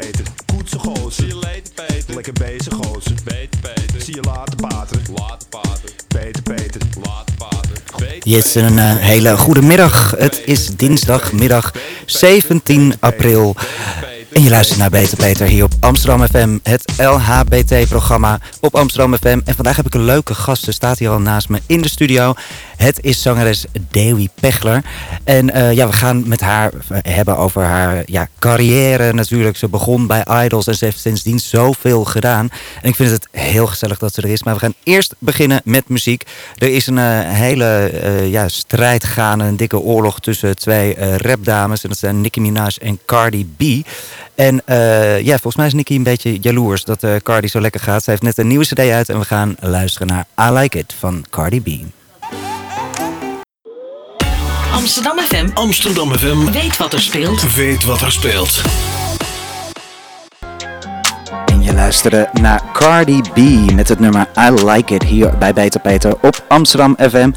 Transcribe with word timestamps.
Peter, 0.00 0.24
koetsen 0.46 0.78
gozer. 0.78 1.12
Zie 1.12 1.26
je 1.26 1.34
later, 1.34 1.62
Peter. 1.74 2.14
Lekker 2.14 2.32
bezig 2.32 2.72
gozer. 2.74 3.12
Beter, 3.24 3.60
Peter. 3.60 4.00
Zie 4.02 4.14
je 4.14 4.20
later 4.20 4.56
pater. 4.56 4.98
Later, 5.14 5.48
Pater. 5.48 5.90
Peter, 6.08 6.42
Peter. 6.42 6.80
Later, 7.02 7.34
Pater. 7.38 7.82
Beter, 7.96 8.28
Yes, 8.28 8.54
een 8.54 8.78
eh, 8.78 8.96
hele 8.96 9.36
goede 9.36 9.62
middag. 9.62 10.14
Het 10.18 10.42
is 10.44 10.66
dinsdagmiddag 10.76 11.72
17 12.06 12.94
april. 13.00 13.56
En 14.32 14.42
je 14.42 14.50
luistert 14.50 14.78
naar 14.78 14.90
Beter 14.90 15.16
Peter 15.16 15.46
hier 15.46 15.64
op 15.64 15.72
Amsterdam 15.80 16.26
FM, 16.26 16.58
het 16.62 16.92
LHBT-programma 16.96 18.40
op 18.60 18.74
Amsterdam 18.74 19.16
FM. 19.16 19.40
En 19.44 19.54
vandaag 19.54 19.76
heb 19.76 19.86
ik 19.86 19.94
een 19.94 20.04
leuke 20.04 20.34
gast, 20.34 20.64
ze 20.64 20.72
staat 20.72 20.98
hier 20.98 21.10
al 21.10 21.20
naast 21.20 21.48
me 21.48 21.60
in 21.66 21.82
de 21.82 21.88
studio. 21.88 22.34
Het 22.76 22.98
is 23.00 23.22
zangeres 23.22 23.64
Dewi 23.90 24.28
Pechler. 24.40 24.84
En 25.24 25.50
eh, 25.50 25.72
ja, 25.72 25.86
we 25.86 25.92
gaan 25.92 26.28
met 26.28 26.40
haar 26.40 26.72
hebben 26.88 27.36
over 27.36 27.62
haar 27.62 28.02
ja, 28.06 28.28
carrière 28.38 29.12
natuurlijk. 29.12 29.56
Ze 29.56 29.68
begon 29.68 30.06
bij 30.06 30.44
Idols 30.44 30.66
en 30.66 30.74
ze 30.74 30.84
heeft 30.84 31.00
sindsdien 31.00 31.40
zoveel 31.40 32.04
gedaan. 32.04 32.48
En 32.82 32.88
ik 32.88 32.94
vind 32.94 33.10
het 33.10 33.28
heel 33.30 33.66
gezellig 33.66 33.98
dat 33.98 34.14
ze 34.14 34.22
er 34.22 34.28
is. 34.28 34.42
Maar 34.42 34.54
we 34.54 34.60
gaan 34.60 34.74
eerst 34.82 35.14
beginnen 35.18 35.60
met 35.64 35.88
muziek. 35.88 36.22
Er 36.58 36.68
is 36.68 36.86
een 36.86 36.98
eh, 36.98 37.20
hele 37.20 37.64
eh, 37.64 38.30
ja, 38.30 38.48
strijd 38.48 39.04
gaande, 39.04 39.44
een 39.44 39.56
dikke 39.56 39.78
oorlog 39.78 40.20
tussen 40.20 40.56
twee 40.56 40.94
eh, 40.94 41.16
rapdames. 41.16 41.82
En 41.82 41.88
dat 41.88 41.98
zijn 41.98 42.20
Nicki 42.20 42.40
Minaj 42.40 42.76
en 42.80 42.98
Cardi 43.06 43.46
B. 43.56 43.86
En 44.34 44.62
eh, 44.64 45.20
ja, 45.20 45.32
volgens 45.32 45.56
mij 45.56 45.66
is 45.66 45.72
Nicki 45.72 45.96
een 45.96 46.02
beetje 46.02 46.38
jaloers 46.40 46.84
dat 46.84 47.02
eh, 47.02 47.14
Cardi 47.22 47.48
zo 47.48 47.60
lekker 47.60 47.80
gaat. 47.80 48.04
Ze 48.04 48.10
heeft 48.10 48.22
net 48.22 48.38
een 48.38 48.46
nieuwe 48.46 48.64
cd 48.64 48.78
uit 48.78 49.08
en 49.08 49.18
we 49.18 49.24
gaan 49.24 49.56
luisteren 49.60 50.06
naar 50.06 50.26
I 50.48 50.52
Like 50.52 50.78
It 50.78 50.94
van 50.98 51.24
Cardi 51.30 51.60
B. 51.60 51.68
Amsterdam 54.72 55.18
FM 55.18 55.48
Amsterdam 55.54 56.12
FM 56.12 56.52
weet 56.52 56.76
wat 56.76 56.92
er 56.92 57.00
speelt. 57.00 57.54
weet 57.54 57.84
wat 57.84 58.00
er 58.00 58.12
speelt. 58.12 58.62
En 61.46 61.62
je 61.62 61.72
luisterde 61.72 62.28
naar 62.32 62.62
Cardi 62.72 63.20
B 63.20 63.36
met 63.72 63.88
het 63.88 64.00
nummer 64.00 64.28
I 64.38 64.64
Like 64.64 64.94
It 64.94 65.02
hier 65.02 65.38
bij 65.38 65.52
Beter 65.52 65.80
Peter 65.80 66.16
op 66.20 66.44
Amsterdam 66.48 66.96
FM. 67.10 67.30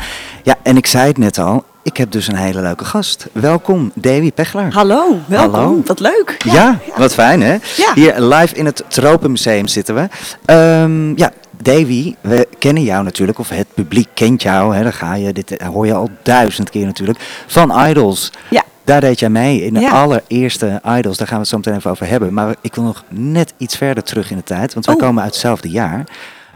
Ja, 0.44 0.56
en 0.64 0.78
ik 0.78 0.88
zei 0.88 1.08
het 1.08 1.18
net 1.18 1.38
al, 1.38 1.66
ik 1.86 1.98
heb 1.98 2.12
dus 2.12 2.28
een 2.28 2.36
hele 2.36 2.62
leuke 2.62 2.86
gast. 2.86 3.28
Welkom, 3.32 3.92
Davy 3.94 4.32
Pechler. 4.32 4.74
Hallo, 4.74 5.20
welkom. 5.26 5.54
Hallo. 5.54 5.82
Wat 5.86 6.00
leuk. 6.00 6.36
Ja, 6.46 6.80
wat 6.98 7.14
fijn 7.14 7.42
hè? 7.42 7.52
Ja. 7.78 7.92
Hier 7.96 8.22
live 8.22 8.56
in 8.56 8.66
het 8.66 8.84
Tropenmuseum 8.88 9.68
zitten 9.68 9.96
we. 9.96 10.08
Ehm, 10.46 11.18
ja, 11.18 11.32
Davy, 11.62 12.16
we 12.22 12.48
kennen 12.60 12.84
jou 12.84 13.04
natuurlijk, 13.04 13.40
of 13.40 13.50
het 13.50 13.68
publiek 13.74 14.08
kent 14.14 14.42
jou. 14.42 14.76
Hè, 14.76 14.84
dan 14.84 14.94
ga 14.94 15.16
je, 15.16 15.34
dit 15.34 15.62
hoor 15.64 15.86
je 15.86 15.94
al 15.94 16.10
duizend 16.24 16.70
keer 16.70 16.86
natuurlijk, 16.86 17.20
van 17.48 17.88
Idols. 17.88 18.32
Ja. 18.50 18.64
Daar 18.84 19.02
deed 19.02 19.20
jij 19.20 19.30
mee 19.30 19.64
in 19.64 19.74
de 19.74 19.80
Ja. 19.80 19.90
allereerste 19.90 20.82
Idols. 20.98 21.18
Daar 21.18 21.28
gaan 21.28 21.36
we 21.36 21.42
het 21.42 21.48
zo 21.52 21.58
meteen 21.58 21.76
even 21.76 21.92
over 21.92 22.08
hebben. 22.08 22.34
Maar 22.34 22.56
ik 22.62 22.76
wil 22.76 22.84
nog 22.84 23.04
net 23.10 23.54
iets 23.58 23.78
verder 23.78 24.04
terug 24.04 24.32
in 24.32 24.38
de 24.38 24.44
tijd. 24.44 24.74
Want 24.74 24.86
wij 24.86 24.96
Oh. 24.96 25.02
komen 25.02 25.24
uit 25.24 25.32
hetzelfde 25.32 25.70
jaar. 25.70 26.04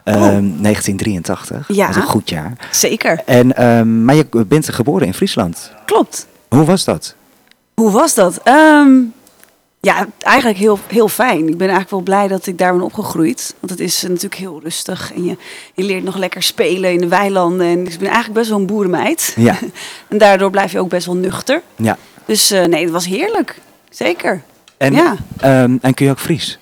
Ehm, 0.03 0.61
1983. 0.61 1.67
Ja. 1.67 1.86
Dat 1.88 1.95
is 1.95 2.02
een 2.02 2.08
goed 2.09 2.30
jaar. 2.30 2.53
Zeker. 2.72 3.22
En, 3.25 3.55
ehm, 3.55 4.05
maar 4.05 4.16
je 4.16 4.28
bent 4.47 4.69
geboren 4.69 5.08
in 5.08 5.14
Friesland. 5.14 5.72
Klopt. 5.86 6.28
Hoe 6.50 6.66
was 6.66 6.83
dat? 6.83 7.16
Hoe 7.73 7.92
was 7.92 8.14
dat? 8.14 8.39
Ehm, 8.44 8.92
ja, 9.80 10.08
eigenlijk 10.20 10.58
heel, 10.59 10.80
heel 10.88 11.08
fijn. 11.08 11.39
Ik 11.47 11.58
ben 11.58 11.59
eigenlijk 11.70 11.89
wel 11.89 12.02
blij 12.02 12.27
dat 12.27 12.47
ik 12.47 12.58
daar 12.58 12.73
ben 12.73 12.81
opgegroeid. 12.81 13.55
Want 13.59 13.72
het 13.72 13.80
is 13.81 14.02
natuurlijk 14.02 14.36
heel 14.36 14.59
rustig. 14.64 15.14
En 15.14 15.23
je, 15.23 15.38
je 15.73 15.83
leert 15.83 16.03
nog 16.03 16.16
lekker 16.17 16.44
spelen 16.44 16.92
in 16.92 16.97
de 17.00 17.08
weilanden. 17.08 17.67
En 17.67 17.80
ik 17.80 17.97
ben 17.97 18.08
eigenlijk 18.08 18.33
best 18.33 18.50
wel 18.50 18.59
een 18.59 18.66
boerenmeid. 18.66 19.33
Ja. 19.38 19.55
en 20.09 20.17
daardoor 20.17 20.50
blijf 20.50 20.72
je 20.72 20.80
ook 20.80 20.89
best 20.89 21.05
wel 21.05 21.16
nuchter. 21.16 21.61
Ja. 21.75 21.97
Dus 22.25 22.52
eh, 22.52 22.66
nee, 22.66 22.83
het 22.83 22.92
was 22.92 23.05
heerlijk. 23.05 23.59
Zeker. 23.89 24.42
En, 24.77 24.94
Ja. 24.94 25.16
ehm, 25.39 25.77
en 25.81 25.94
kun 25.94 26.05
je 26.05 26.11
ook 26.11 26.20
Fries? 26.20 26.59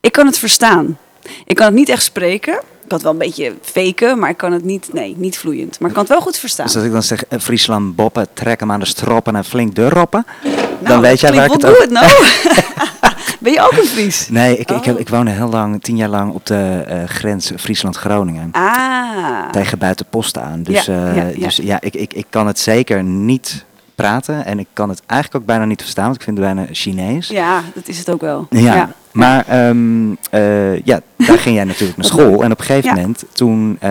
Ik 0.00 0.12
kan 0.12 0.26
het 0.26 0.38
verstaan. 0.38 0.98
Ik 1.44 1.56
kan 1.56 1.66
het 1.66 1.74
niet 1.74 1.88
echt 1.88 2.02
spreken. 2.02 2.52
Ik 2.54 2.88
kan 2.88 2.96
het 2.98 3.02
wel 3.02 3.12
een 3.12 3.18
beetje 3.18 3.52
faken, 3.62 4.18
maar 4.18 4.30
ik 4.30 4.36
kan 4.36 4.52
het 4.52 4.64
niet, 4.64 4.92
nee, 4.92 5.14
niet 5.18 5.38
vloeiend. 5.38 5.78
Maar 5.78 5.88
ik 5.88 5.94
kan 5.94 6.04
het 6.04 6.12
wel 6.12 6.22
goed 6.22 6.36
verstaan. 6.38 6.66
Dus 6.66 6.76
als 6.76 6.84
ik 6.84 6.92
dan 6.92 7.02
zeg 7.02 7.24
eh, 7.24 7.38
Friesland 7.38 7.96
boppen, 7.96 8.26
trek 8.32 8.60
hem 8.60 8.72
aan 8.72 8.80
de 8.80 8.86
stroppen 8.86 9.36
en 9.36 9.44
flink 9.44 9.74
de 9.74 9.88
roppen. 9.88 10.26
dan 10.42 10.52
Nou, 10.80 11.00
weet 11.00 11.20
jij 11.20 11.32
waar 11.32 11.44
ik 11.44 11.52
het 11.52 11.64
over... 11.66 11.80
goed, 11.80 11.90
nou. 12.00 12.06
ben 13.40 13.52
je 13.52 13.60
ook 13.60 13.72
een 13.72 13.84
Fries? 13.86 14.28
Nee, 14.28 14.56
ik, 14.58 14.70
ik, 14.70 14.84
heb, 14.84 14.94
Oh. 14.94 15.00
ik 15.00 15.08
woonde 15.08 15.30
heel 15.30 15.48
lang, 15.48 15.82
tien 15.82 15.96
jaar 15.96 16.08
lang 16.08 16.32
op 16.32 16.46
de 16.46 16.84
eh, 16.86 17.04
grens 17.06 17.52
Friesland-Groningen. 17.56 18.48
Ah. 18.52 19.50
Tegen 19.50 19.78
buitenpost 19.78 20.38
aan. 20.38 20.62
Dus 20.62 20.84
Ja, 20.84 21.08
eh, 21.08 21.16
ja, 21.16 21.22
ja. 21.36 21.44
dus 21.44 21.56
ja 21.56 21.80
ik, 21.80 21.94
ik, 21.94 22.12
ik 22.14 22.26
kan 22.30 22.46
het 22.46 22.58
zeker 22.58 23.02
niet 23.04 23.64
praten. 23.94 24.44
En 24.44 24.58
ik 24.58 24.66
kan 24.72 24.88
het 24.88 25.02
eigenlijk 25.06 25.40
ook 25.40 25.46
bijna 25.48 25.64
niet 25.64 25.80
verstaan, 25.80 26.04
want 26.04 26.16
ik 26.16 26.22
vind 26.22 26.36
het 26.38 26.46
bijna 26.46 26.66
Chinees. 26.72 27.28
Ja, 27.28 27.62
dat 27.74 27.88
is 27.88 27.98
het 27.98 28.10
ook 28.10 28.20
wel. 28.20 28.46
Ja, 28.50 28.92
maar 29.12 29.44
ehm, 29.48 30.12
eh, 30.30 30.80
ja, 30.80 31.00
daar 31.16 31.38
ging 31.38 31.54
jij 31.56 31.64
natuurlijk 31.64 31.96
naar 31.98 32.06
school. 32.12 32.42
En 32.42 32.52
op 32.52 32.58
een 32.58 32.64
gegeven 32.64 32.88
Ja. 32.88 32.94
moment, 32.94 33.24
toen 33.32 33.76
eh, 33.80 33.90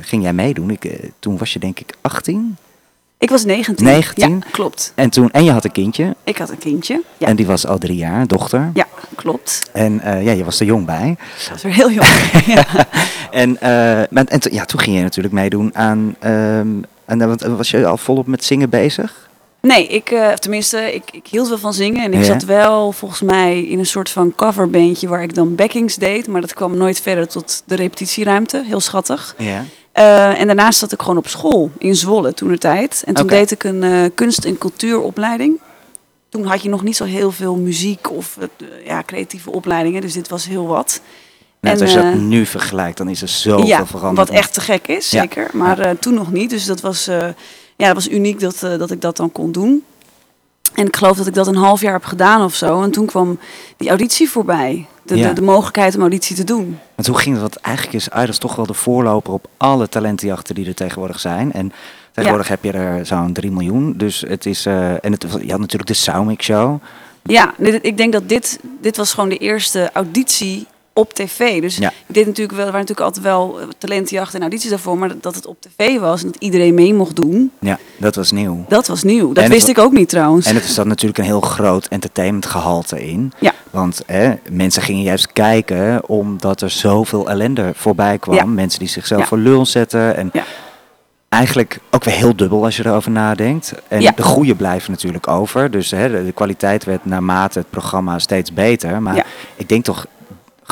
ging 0.00 0.22
jij 0.22 0.32
meedoen. 0.32 0.70
Ik, 0.70 0.84
eh, 0.84 1.08
toen 1.18 1.38
was 1.38 1.52
je 1.52 1.58
denk 1.58 1.80
ik 1.80 1.94
18. 2.00 2.56
Ik 3.18 3.30
was 3.30 3.44
19. 3.44 3.84
19? 3.86 4.28
Ja, 4.30 4.50
klopt. 4.50 4.92
En, 4.94 5.10
toen, 5.10 5.30
en 5.30 5.44
je 5.44 5.50
had 5.50 5.64
een 5.64 5.72
kindje. 5.72 6.16
Ik 6.24 6.38
had 6.38 6.50
een 6.50 6.58
kindje. 6.58 7.02
Ja, 7.18 7.26
En 7.26 7.36
die 7.36 7.46
was 7.46 7.66
al 7.66 7.78
drie 7.78 7.96
jaar, 7.96 8.26
dochter. 8.26 8.70
ja 8.74 8.86
klopt. 9.14 9.70
En 9.72 10.00
ja, 10.04 10.30
je 10.32 10.44
was 10.44 10.60
er 10.60 10.66
jong 10.66 10.86
bij. 10.86 11.16
Dat 11.38 11.48
was 11.50 11.62
weer 11.62 11.74
heel 11.74 11.90
jong. 11.90 12.06
ja. 12.46 12.64
En, 13.30 13.60
en 13.60 14.40
ja, 14.50 14.64
toen 14.64 14.80
ging 14.80 14.96
je 14.96 15.02
natuurlijk 15.02 15.34
meedoen 15.34 15.70
aan... 15.76 16.16
ehm, 16.18 16.68
en 17.08 17.18
dan 17.18 17.28
want, 17.28 17.42
was 17.42 17.70
je 17.70 17.86
al 17.86 17.96
volop 17.96 18.26
met 18.26 18.44
zingen 18.44 18.70
bezig? 18.70 19.28
Nee, 19.60 19.86
ik, 19.86 20.10
eh, 20.10 20.32
tenminste, 20.32 20.94
ik, 20.94 21.02
ik 21.10 21.26
hield 21.26 21.48
wel 21.48 21.58
van 21.58 21.72
zingen. 21.74 22.02
En 22.04 22.12
ik 22.12 22.18
Ja. 22.18 22.24
zat 22.24 22.42
wel 22.44 22.92
volgens 22.92 23.20
mij 23.20 23.62
in 23.62 23.78
een 23.78 23.86
soort 23.86 24.10
van 24.10 24.34
coverbandje 24.36 25.08
waar 25.08 25.22
ik 25.22 25.34
dan 25.34 25.54
backings 25.54 25.96
deed. 25.96 26.26
Maar 26.26 26.40
dat 26.40 26.54
kwam 26.54 26.76
nooit 26.76 27.00
verder 27.00 27.28
tot 27.28 27.62
de 27.66 27.74
repetitieruimte. 27.74 28.62
Heel 28.66 28.80
schattig. 28.80 29.34
Ja. 29.38 29.64
Eh, 29.92 30.40
en 30.40 30.46
daarnaast 30.46 30.78
zat 30.78 30.92
ik 30.92 31.00
gewoon 31.00 31.16
op 31.16 31.28
school 31.28 31.70
in 31.78 31.94
Zwolle 31.96 32.34
toen 32.34 32.48
de 32.48 32.58
tijd. 32.58 33.02
En 33.06 33.14
toen 33.14 33.26
deed 33.26 33.50
ik 33.50 33.64
een 33.64 33.82
eh, 33.82 34.04
kunst- 34.14 34.44
en 34.44 34.58
cultuuropleiding. 34.58 35.60
Toen 36.28 36.44
had 36.44 36.62
je 36.62 36.68
nog 36.68 36.82
niet 36.82 36.96
zo 36.96 37.04
heel 37.04 37.30
veel 37.30 37.56
muziek 37.56 38.10
of 38.10 38.36
eh, 38.40 38.66
ja, 38.86 39.02
creatieve 39.06 39.50
opleidingen. 39.50 40.00
Dus 40.00 40.12
dit 40.12 40.28
was 40.28 40.46
heel 40.46 40.66
wat. 40.66 41.00
Nou, 41.60 41.76
En, 41.76 41.82
als 41.82 41.90
je 41.92 41.96
dat 41.96 42.12
eh, 42.12 42.18
nu 42.18 42.46
vergelijkt, 42.46 42.98
dan 42.98 43.08
is 43.08 43.22
er 43.22 43.28
zoveel 43.28 43.66
ja, 43.66 43.86
veranderd. 43.86 44.28
wat 44.28 44.36
echt 44.38 44.54
te 44.54 44.60
gek 44.60 44.86
is, 44.88 45.10
Ja. 45.10 45.20
zeker. 45.20 45.50
Maar 45.52 45.78
eh, 45.78 45.90
toen 46.00 46.14
nog 46.14 46.32
niet. 46.32 46.50
Dus 46.50 46.64
dat 46.64 46.80
was, 46.80 47.06
eh, 47.06 47.16
ja, 47.76 47.86
dat 47.86 47.94
was 47.94 48.08
uniek 48.08 48.40
dat, 48.40 48.58
dat 48.60 48.90
ik 48.90 49.00
dat 49.00 49.16
dan 49.16 49.32
kon 49.32 49.52
doen. 49.52 49.84
En 50.74 50.86
ik 50.86 50.96
geloof 50.96 51.16
dat 51.16 51.26
ik 51.26 51.34
dat 51.34 51.46
een 51.46 51.56
half 51.56 51.80
jaar 51.80 51.92
heb 51.92 52.04
gedaan 52.04 52.42
of 52.44 52.54
zo. 52.54 52.82
En 52.82 52.90
toen 52.90 53.06
kwam 53.06 53.38
die 53.76 53.88
auditie 53.88 54.30
voorbij. 54.30 54.86
De, 55.02 55.16
Ja. 55.16 55.28
de, 55.28 55.32
de 55.34 55.42
mogelijkheid 55.42 55.94
om 55.94 56.00
auditie 56.00 56.36
te 56.36 56.44
doen. 56.44 56.78
Want 56.94 57.08
hoe 57.08 57.18
ging? 57.18 57.40
Want 57.40 57.56
eigenlijk 57.56 57.96
is 57.96 58.08
Idols 58.08 58.38
toch 58.38 58.56
wel 58.56 58.66
de 58.66 58.74
voorloper 58.74 59.32
op 59.32 59.48
alle 59.56 59.88
talentenjachten 59.88 60.54
die 60.54 60.66
er 60.66 60.74
tegenwoordig 60.74 61.20
zijn. 61.20 61.52
En 61.52 61.72
tegenwoordig 62.12 62.48
heb 62.48 62.64
je 62.64 62.72
er 62.72 63.06
zo'n 63.06 63.32
3 63.32 63.50
miljoen. 63.50 63.94
Dus 63.96 64.24
het 64.28 64.46
is... 64.46 64.66
en 64.66 65.00
het, 65.12 65.22
je 65.42 65.50
had 65.50 65.60
natuurlijk 65.60 65.86
de 65.86 65.94
Soundmix 65.94 66.44
Show. 66.44 66.82
Ja, 67.22 67.54
ik 67.82 67.96
denk 67.96 68.12
dat 68.12 68.28
dit, 68.28 68.58
dit 68.80 68.96
was 68.96 69.12
gewoon 69.12 69.28
de 69.28 69.36
eerste 69.36 69.90
auditie 69.92 70.66
op 70.98 71.12
tv. 71.14 71.60
Dus 71.60 71.76
Ja. 71.76 71.88
ik 72.06 72.14
deed 72.14 72.26
natuurlijk 72.26 72.56
wel, 72.56 72.66
er 72.66 72.72
waren 72.72 72.86
natuurlijk 72.86 73.06
altijd 73.06 73.24
wel 73.24 73.60
eh, 73.60 73.66
talentenjachten 73.78 74.34
en 74.34 74.40
audities 74.40 74.70
daarvoor. 74.70 74.98
Maar 74.98 75.08
dat- 75.08 75.22
dat 75.22 75.34
het 75.34 75.46
op 75.46 75.56
tv 75.60 75.98
was 75.98 76.22
en 76.22 76.26
dat 76.32 76.42
iedereen 76.42 76.74
mee 76.74 76.94
mocht 76.94 77.16
doen, 77.16 77.50
Ja, 77.60 77.78
dat 77.96 78.14
was 78.14 78.30
nieuw. 78.32 78.64
dat 78.68 78.86
was 78.86 79.02
nieuw. 79.02 79.26
Dat 79.28 79.36
En 79.36 79.42
het 79.42 79.52
wist 79.52 79.68
ik 79.68 79.78
ook 79.78 79.92
niet 79.92 80.08
trouwens. 80.08 80.46
En 80.46 80.54
er 80.54 80.62
zat 80.62 80.86
natuurlijk 80.86 81.18
een 81.18 81.24
heel 81.24 81.40
groot 81.40 81.86
entertainmentgehalte 81.86 83.06
in. 83.06 83.32
Ja. 83.38 83.52
Want 83.70 84.02
hè, 84.06 84.34
mensen 84.50 84.82
gingen 84.82 85.02
juist 85.02 85.32
kijken 85.32 86.08
omdat 86.08 86.60
er 86.60 86.70
zoveel 86.70 87.28
ellende 87.30 87.70
voorbij 87.74 88.18
kwam. 88.18 88.34
Ja. 88.36 88.44
Mensen 88.44 88.78
die 88.78 88.88
zichzelf 88.88 89.20
Ja. 89.20 89.26
voor 89.26 89.38
lul 89.38 89.66
zetten. 89.66 90.16
En 90.16 90.30
Ja. 90.32 90.44
eigenlijk 91.28 91.78
ook 91.90 92.04
weer 92.04 92.14
heel 92.14 92.36
dubbel 92.36 92.64
als 92.64 92.76
je 92.76 92.86
erover 92.86 93.10
nadenkt. 93.10 93.72
En 93.88 94.00
Ja. 94.00 94.12
de 94.16 94.22
goede 94.22 94.54
blijven 94.54 94.90
natuurlijk 94.90 95.28
over. 95.28 95.70
Dus 95.70 95.90
hè, 95.90 96.10
de, 96.10 96.24
de 96.24 96.32
kwaliteit 96.32 96.84
werd 96.84 97.04
naarmate 97.04 97.58
het 97.58 97.70
programma 97.70 98.18
steeds 98.18 98.52
beter. 98.52 99.02
Maar 99.02 99.16
Ja. 99.16 99.24
ik 99.56 99.68
denk 99.68 99.84
toch 99.84 100.06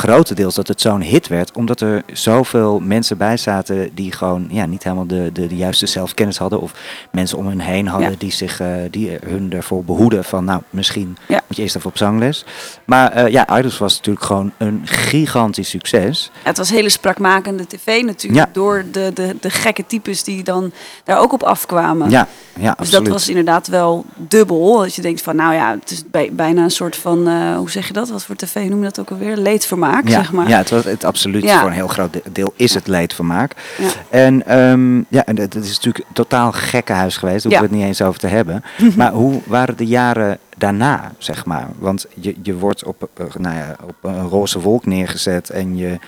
grotendeels 0.01 0.55
dat 0.55 0.69
het 0.69 0.81
zo'n 0.81 1.01
hit 1.01 1.29
werd. 1.29 1.53
Omdat 1.53 1.81
er 1.81 2.03
zoveel 2.13 2.81
mensen 2.81 3.17
bij 3.17 3.37
zaten 3.37 3.91
die 3.95 4.13
gewoon 4.13 4.47
ja, 4.51 4.67
niet 4.67 4.83
helemaal 4.83 5.07
de, 5.07 5.31
de, 5.33 5.47
de 5.47 5.57
juiste 5.57 5.87
zelfkennis 5.87 6.39
hadden. 6.39 6.61
Of 6.61 6.73
mensen 7.11 7.39
om 7.39 7.47
hun 7.47 7.61
heen 7.61 7.87
hadden 7.89 8.11
Ja. 8.11 8.17
die, 8.19 8.33
zich, 8.33 8.61
eh, 8.61 8.69
die 8.91 9.19
hun 9.25 9.53
ervoor 9.53 9.85
behoeden 9.85 10.25
van 10.25 10.45
nou 10.45 10.63
misschien 10.71 11.17
Ja. 11.29 11.41
moet 11.47 11.57
je 11.57 11.63
eerst 11.63 11.77
even 11.77 11.91
op 11.91 11.97
zangles. 11.97 12.45
Maar 12.85 13.13
eh, 13.13 13.29
ja, 13.33 13.59
Idols 13.59 13.79
was 13.79 13.97
natuurlijk 13.97 14.25
gewoon 14.27 14.53
een 14.57 14.81
gigantisch 14.85 15.69
succes. 15.69 16.31
Ja, 16.35 16.41
het 16.49 16.57
was 16.59 16.71
hele 16.71 16.89
sprakmakende 16.89 17.67
tv 17.67 18.03
natuurlijk. 18.03 18.55
Door 18.55 18.85
de, 18.93 19.11
de, 19.15 19.37
de 19.41 19.51
gekke 19.51 19.87
types 19.87 20.25
die 20.25 20.43
dan 20.43 20.73
daar 21.05 21.19
ook 21.19 21.33
op 21.33 21.43
afkwamen. 21.43 22.11
Ja, 22.11 22.29
ja 22.59 22.71
dus 22.71 22.79
absoluut. 22.79 23.05
dat 23.05 23.13
was 23.13 23.29
inderdaad 23.29 23.67
wel 23.67 24.05
dubbel. 24.17 24.79
Dat 24.79 24.95
je 24.95 25.03
denkt 25.03 25.23
van, 25.23 25.37
nou 25.37 25.55
ja, 25.55 25.77
het 25.81 25.91
is 25.91 26.03
bij, 26.11 26.31
bijna 26.33 26.63
een 26.63 26.71
soort 26.71 26.97
van, 26.97 27.29
eh, 27.29 27.57
hoe 27.57 27.71
zeg 27.71 27.87
je 27.87 27.93
dat? 27.93 28.09
Wat 28.09 28.25
voor 28.25 28.37
tv 28.37 28.55
noem 28.69 28.79
je 28.79 28.85
dat 28.85 28.99
ook 28.99 29.11
alweer? 29.11 29.37
Leedvermaak, 29.37 29.85
ja, 29.91 30.11
zeg 30.11 30.33
maar. 30.33 30.49
ja, 30.49 30.57
het 30.59 30.71
was 30.71 30.85
het 30.85 31.05
absoluut 31.05 31.43
Ja. 31.43 31.59
voor 31.59 31.69
een 31.69 31.75
heel 31.75 31.87
groot 31.89 32.13
de- 32.13 32.23
deel 32.33 32.53
is 32.57 32.75
het 32.75 32.87
leedvermaak. 32.87 33.53
Ja. 33.79 33.89
En 34.11 34.43
ja, 34.47 34.77
ja, 35.09 35.25
en 35.25 35.39
het 35.39 35.55
is 35.55 35.75
natuurlijk 35.75 36.05
totaal 36.13 36.53
gekkenhuis 36.53 37.17
geweest. 37.17 37.43
Daar 37.43 37.53
hoeven 37.53 37.69
we 37.71 37.75
het 37.77 37.85
niet 37.87 37.99
eens 37.99 38.09
over 38.09 38.21
te 38.21 38.27
hebben. 38.27 38.63
maar 38.97 39.13
hoe 39.13 39.41
waren 39.47 39.77
de 39.77 39.87
jaren 39.87 40.39
daarna, 40.57 41.13
zeg 41.19 41.45
maar. 41.45 41.67
Want 41.79 42.07
je, 42.15 42.35
je 42.43 42.59
wordt 42.59 42.85
op, 42.85 43.09
eh, 43.15 43.25
nou 43.39 43.57
ja, 43.57 43.77
op 43.87 43.95
een 44.03 44.29
roze 44.29 44.61
wolk 44.61 44.87
neergezet 44.87 45.51
en 45.51 45.77
je 45.77 45.99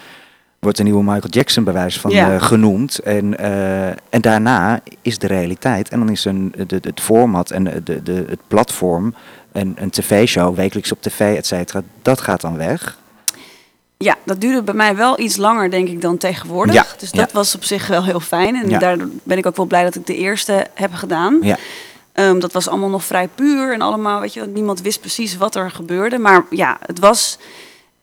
wordt 0.59 0.77
de 0.77 0.83
nieuwe 0.83 1.03
Michael 1.03 1.29
Jackson 1.31 1.65
bij 1.65 1.73
wijze 1.73 2.01
van 2.01 2.11
Ja. 2.11 2.33
eh, 2.35 2.43
genoemd. 2.43 2.99
En, 2.99 3.39
eh, 3.39 3.87
en 3.89 4.21
daarna 4.21 4.81
is 5.03 5.19
de 5.19 5.27
realiteit. 5.27 5.89
En 5.89 5.99
dan 5.99 6.09
is 6.11 6.25
een, 6.25 6.55
de, 6.67 6.79
het 6.81 7.01
format 7.01 7.51
en 7.51 7.65
de, 7.65 8.03
de, 8.03 8.25
het 8.29 8.41
platform, 8.49 9.15
een, 9.53 9.77
een 9.79 9.91
tv-show, 9.91 10.55
wekelijks 10.57 10.93
op 10.93 11.03
tv, 11.03 11.37
et 11.37 11.47
cetera, 11.47 11.83
dat 12.03 12.21
gaat 12.21 12.41
dan 12.41 12.57
weg. 12.57 12.99
Ja, 13.99 14.17
dat 14.25 14.41
duurde 14.41 14.63
bij 14.63 14.75
mij 14.75 14.97
wel 14.97 15.21
iets 15.21 15.37
langer, 15.37 15.71
denk 15.71 15.89
ik, 15.89 16.01
dan 16.01 16.17
tegenwoordig. 16.17 16.75
Ja, 16.75 16.87
Dus 16.99 17.11
dat 17.11 17.31
ja. 17.31 17.37
was 17.37 17.55
op 17.55 17.65
zich 17.65 17.87
wel 17.87 18.05
heel 18.05 18.21
fijn. 18.21 18.57
En 18.57 18.69
Ja. 18.71 18.79
daardoor 18.79 19.09
ben 19.23 19.39
ik 19.39 19.47
ook 19.47 19.57
wel 19.57 19.67
blij 19.67 19.83
dat 19.85 19.95
ik 19.95 20.07
de 20.07 20.17
eerste 20.17 20.67
heb 20.75 20.93
gedaan. 20.95 21.39
Ja. 21.43 21.57
Ehm, 22.13 22.39
dat 22.39 22.53
was 22.53 22.69
allemaal 22.69 22.89
nog 22.89 23.05
vrij 23.05 23.29
puur 23.35 23.73
en 23.73 23.81
allemaal, 23.81 24.21
weet 24.21 24.33
je, 24.35 24.47
niemand 24.47 24.81
wist 24.81 25.01
precies 25.01 25.37
wat 25.37 25.55
er 25.55 25.71
gebeurde. 25.71 26.19
Maar 26.19 26.45
ja, 26.51 26.79
het 26.87 26.99
was 26.99 27.39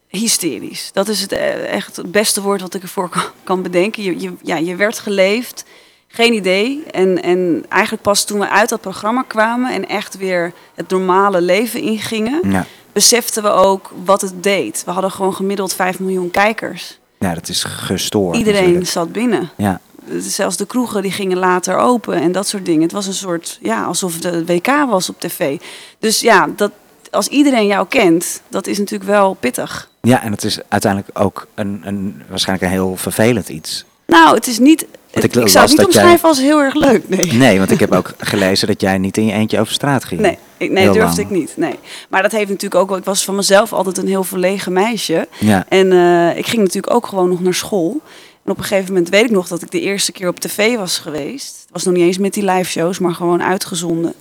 hysterisch. 0.07 0.89
Dat 0.93 1.07
is 1.07 1.21
het 1.21 1.31
eh, 1.31 1.71
echt 1.73 1.95
het 1.95 2.11
beste 2.11 2.41
woord 2.41 2.61
wat 2.61 2.73
ik 2.73 2.81
ervoor 2.81 3.09
kan, 3.09 3.23
kan 3.43 3.61
bedenken. 3.61 4.03
Je, 4.03 4.19
je, 4.19 4.33
ja, 4.41 4.55
je 4.55 4.75
werd 4.75 4.99
geleefd, 4.99 5.65
geen 6.07 6.33
idee. 6.33 6.83
En, 6.91 7.23
en 7.23 7.65
eigenlijk 7.69 8.03
pas 8.03 8.25
toen 8.25 8.39
we 8.39 8.49
uit 8.49 8.69
dat 8.69 8.81
programma 8.81 9.23
kwamen 9.27 9.73
en 9.73 9.87
echt 9.87 10.17
weer 10.17 10.53
het 10.75 10.89
normale 10.89 11.41
leven 11.41 11.81
ingingen, 11.81 12.39
Ja. 12.49 12.65
Beseften 12.95 13.43
we 13.43 13.49
ook 13.49 13.91
wat 14.05 14.21
het 14.21 14.43
deed. 14.43 14.83
We 14.85 14.91
hadden 14.91 15.11
gewoon 15.11 15.33
gemiddeld 15.33 15.73
5 15.73 15.99
miljoen 15.99 16.31
kijkers. 16.31 16.99
ja, 17.19 17.33
dat 17.33 17.49
is 17.49 17.63
gestoord. 17.63 18.37
Iedereen 18.37 18.61
natuurlijk. 18.61 18.89
zat 18.89 19.11
binnen. 19.11 19.49
Ja. 19.57 19.79
Zelfs 20.17 20.57
de 20.57 20.65
kroegen 20.65 21.01
die 21.01 21.11
gingen 21.11 21.37
later 21.37 21.77
open 21.77 22.13
en 22.21 22.31
dat 22.31 22.47
soort 22.47 22.65
dingen. 22.65 22.81
Het 22.81 22.91
was 22.91 23.07
een 23.07 23.13
soort, 23.13 23.57
ja, 23.61 23.83
alsof 23.83 24.17
de 24.17 24.45
WK 24.45 24.67
was 24.67 25.09
op 25.09 25.19
tv. 25.19 25.59
Dus 25.99 26.19
ja, 26.19 26.47
dat, 26.55 26.71
als 27.11 27.27
iedereen 27.27 27.67
jou 27.67 27.87
kent, 27.87 28.41
dat 28.47 28.67
is 28.67 28.77
natuurlijk 28.77 29.09
wel 29.09 29.33
pittig. 29.33 29.89
ja, 30.01 30.23
en 30.23 30.31
het 30.31 30.43
is 30.43 30.59
uiteindelijk 30.67 31.19
ook 31.19 31.47
een, 31.53 31.81
een, 31.83 32.21
waarschijnlijk 32.29 32.67
een 32.67 32.77
heel 32.77 32.95
vervelend 32.95 33.49
iets. 33.49 33.85
Nou, 34.05 34.35
het 34.35 34.47
is 34.47 34.59
niet. 34.59 34.85
Ik 35.23 35.33
zou 35.33 35.43
het 35.45 35.67
niet 35.69 35.75
jij- 35.77 35.85
omschrijven 35.85 36.29
als 36.29 36.39
heel 36.39 36.59
erg 36.61 36.73
leuk. 36.73 37.09
Nee. 37.09 37.33
Nee, 37.33 37.57
want 37.57 37.71
ik 37.71 37.79
heb 37.79 37.91
ook 37.91 38.13
gelezen 38.17 38.67
dat 38.67 38.81
jij 38.81 38.97
niet 38.97 39.17
in 39.17 39.25
je 39.25 39.33
eentje 39.33 39.59
over 39.59 39.73
straat 39.73 40.03
ging. 40.03 40.21
Nee, 40.21 40.37
ik, 40.57 40.71
nee 40.71 40.83
Heel 40.83 40.93
durfde 40.93 41.21
lang. 41.21 41.31
ik 41.31 41.37
niet. 41.37 41.53
Nee. 41.57 41.75
Maar 42.09 42.21
dat 42.21 42.31
heeft 42.31 42.49
natuurlijk 42.49 42.81
ook. 42.91 42.97
Ik 42.97 43.03
was 43.03 43.23
van 43.23 43.35
mezelf 43.35 43.73
altijd 43.73 43.97
een 43.97 44.07
heel 44.07 44.23
verlegen 44.23 44.73
meisje. 44.73 45.27
Ja. 45.39 45.65
En 45.69 45.91
eh, 45.91 46.37
ik 46.37 46.45
ging 46.47 46.61
natuurlijk 46.61 46.93
ook 46.93 47.07
gewoon 47.07 47.29
nog 47.29 47.41
naar 47.41 47.53
school. 47.53 48.01
En 48.45 48.51
op 48.51 48.57
een 48.57 48.63
gegeven 48.63 48.93
moment 48.93 49.09
weet 49.09 49.23
ik 49.25 49.31
nog 49.31 49.47
dat 49.47 49.61
ik 49.61 49.71
de 49.71 49.81
eerste 49.81 50.11
keer 50.11 50.27
op 50.27 50.39
tv 50.39 50.75
was 50.75 50.97
geweest. 50.97 51.57
Het 51.61 51.71
was 51.71 51.83
nog 51.83 51.93
niet 51.93 52.03
eens 52.03 52.17
met 52.17 52.33
die 52.33 52.45
live 52.51 52.69
shows, 52.69 52.99
maar 52.99 53.13
gewoon 53.13 53.43
uitgezonden. 53.43 54.13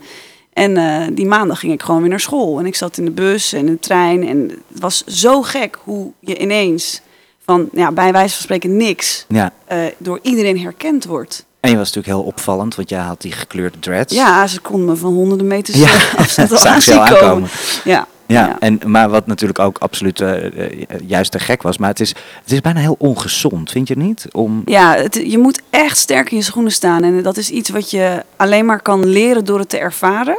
En 0.52 0.76
eh, 0.76 1.06
die 1.12 1.26
maandag 1.26 1.58
ging 1.60 1.72
ik 1.72 1.82
gewoon 1.82 2.00
weer 2.00 2.10
naar 2.10 2.20
school. 2.20 2.58
En 2.58 2.66
ik 2.66 2.74
zat 2.74 2.96
in 2.98 3.04
de 3.04 3.10
bus 3.10 3.52
en 3.52 3.58
in 3.58 3.66
de 3.66 3.78
trein. 3.78 4.26
En 4.28 4.48
het 4.72 4.80
was 4.80 5.04
zo 5.06 5.42
gek 5.42 5.78
hoe 5.84 6.10
je 6.20 6.38
ineens 6.38 7.00
van, 7.44 7.68
ja, 7.72 7.92
bij 7.92 8.12
wijze 8.12 8.34
van 8.34 8.42
spreken 8.42 8.76
niks, 8.76 9.24
Ja. 9.28 9.52
eh, 9.64 9.78
door 9.98 10.18
iedereen 10.22 10.60
herkend 10.60 11.04
wordt. 11.04 11.44
En 11.60 11.70
je 11.70 11.76
was 11.76 11.92
natuurlijk 11.92 12.16
heel 12.16 12.26
opvallend, 12.32 12.74
want 12.74 12.88
jij 12.88 13.00
had 13.00 13.20
die 13.20 13.32
gekleurde 13.32 13.78
dreads. 13.78 14.14
Ja, 14.14 14.46
ze 14.46 14.60
konden 14.60 14.86
me 14.88 14.96
van 14.96 15.12
honderden 15.12 15.46
meters 15.46 15.76
Ja, 15.78 15.86
ja. 15.92 16.00
afstand 16.16 16.52
al 16.52 16.66
aanzien 16.66 16.98
al 16.98 17.04
komen. 17.06 17.22
aankomen. 17.24 17.48
Ja, 17.84 18.06
Ja, 18.26 18.56
En, 18.60 18.80
maar 18.86 19.08
wat 19.10 19.26
natuurlijk 19.26 19.58
ook 19.58 19.78
absoluut 19.78 20.20
eh, 20.20 20.44
eh, 20.46 20.78
juist 21.06 21.30
te 21.30 21.38
gek 21.38 21.62
was. 21.62 21.78
Maar 21.78 21.88
het 21.88 22.00
is, 22.00 22.08
het 22.42 22.52
is 22.52 22.60
bijna 22.60 22.80
heel 22.80 22.96
ongezond, 22.98 23.70
vind 23.70 23.88
je 23.88 23.96
niet? 23.96 24.26
Om, 24.32 24.62
Ja, 24.64 24.94
het, 24.94 25.20
je 25.26 25.38
moet 25.38 25.60
echt 25.70 25.96
sterk 25.98 26.30
in 26.30 26.36
je 26.36 26.42
schoenen 26.42 26.72
staan. 26.72 27.02
En 27.02 27.22
dat 27.22 27.36
is 27.36 27.50
iets 27.50 27.68
wat 27.70 27.90
je 27.90 28.22
alleen 28.36 28.64
maar 28.66 28.80
kan 28.82 29.06
leren 29.06 29.44
door 29.44 29.58
het 29.58 29.68
te 29.68 29.78
ervaren. 29.78 30.38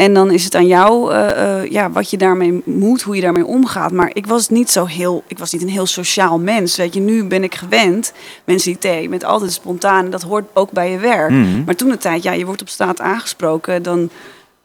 En 0.00 0.14
dan 0.14 0.30
is 0.30 0.44
het 0.44 0.54
aan 0.54 0.66
jou 0.66 1.12
eh, 1.12 1.58
eh, 1.60 1.70
ja, 1.70 1.90
wat 1.90 2.10
je 2.10 2.16
daarmee 2.16 2.62
moet, 2.64 3.02
hoe 3.02 3.14
je 3.14 3.20
daarmee 3.20 3.46
omgaat. 3.46 3.92
Maar 3.92 4.10
ik 4.12 4.26
was 4.26 4.48
niet 4.48 4.70
zo 4.70 4.84
heel, 4.84 5.22
ik 5.26 5.38
was 5.38 5.52
niet 5.52 5.62
een 5.62 5.68
heel 5.68 5.86
sociaal 5.86 6.38
mens. 6.38 6.76
Weet 6.76 6.94
je, 6.94 7.00
nu 7.00 7.24
ben 7.24 7.42
ik 7.42 7.54
gewend. 7.54 8.12
Mensen 8.44 8.70
die 8.70 8.80
thee, 8.80 9.08
met 9.08 9.24
altijd 9.24 9.52
spontaan. 9.52 10.10
Dat 10.10 10.22
hoort 10.22 10.44
ook 10.52 10.70
bij 10.70 10.90
je 10.90 10.98
werk. 10.98 11.30
Mhm. 11.30 11.64
Maar 11.64 11.74
toen 11.74 11.88
de 11.88 11.96
tijd, 11.98 12.22
ja, 12.22 12.32
je 12.32 12.44
wordt 12.46 12.60
op 12.60 12.68
straat 12.68 13.00
aangesproken, 13.00 13.82
dan. 13.82 14.10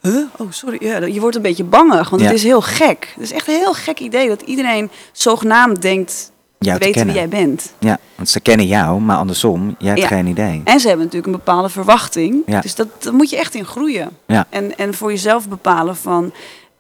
Huh? 0.01 0.23
Oh, 0.37 0.47
sorry. 0.51 0.77
Ja, 0.79 1.05
je 1.05 1.19
wordt 1.19 1.35
een 1.35 1.41
beetje 1.41 1.63
bangig, 1.63 2.09
want 2.09 2.21
Ja. 2.21 2.27
het 2.27 2.37
is 2.37 2.43
heel 2.43 2.61
gek. 2.61 3.11
Het 3.13 3.23
is 3.23 3.31
echt 3.31 3.47
een 3.47 3.53
heel 3.53 3.73
gek 3.73 3.99
idee 3.99 4.27
dat 4.27 4.41
iedereen 4.41 4.89
zogenaamd 5.11 5.81
denkt 5.81 6.31
jou 6.60 6.80
te 6.80 6.86
weten 6.86 7.06
wie 7.06 7.13
kennen. 7.13 7.16
jij 7.16 7.46
bent. 7.48 7.74
Ja, 7.80 7.98
want 8.16 8.30
ze 8.30 8.40
kennen 8.40 8.68
jou, 8.68 9.02
maar 9.02 9.18
andersom, 9.18 9.75
jij 9.80 9.90
hebt 9.90 10.02
Ja. 10.02 10.07
geen 10.07 10.28
idee. 10.28 10.62
En 10.63 10.80
ze 10.80 10.88
hebben 10.88 11.06
natuurlijk 11.06 11.34
een 11.34 11.40
bepaalde 11.44 11.69
verwachting. 11.69 12.42
Ja. 12.46 12.62
Dus 12.62 12.75
dat, 12.75 12.88
daar 13.00 13.13
moet 13.13 13.30
je 13.30 13.38
echt 13.38 13.56
in 13.56 13.66
groeien. 13.66 14.10
Ja. 14.28 14.46
En, 14.50 14.78
en 14.78 14.94
voor 14.94 15.10
jezelf 15.12 15.48
bepalen 15.50 15.96
van 15.96 16.34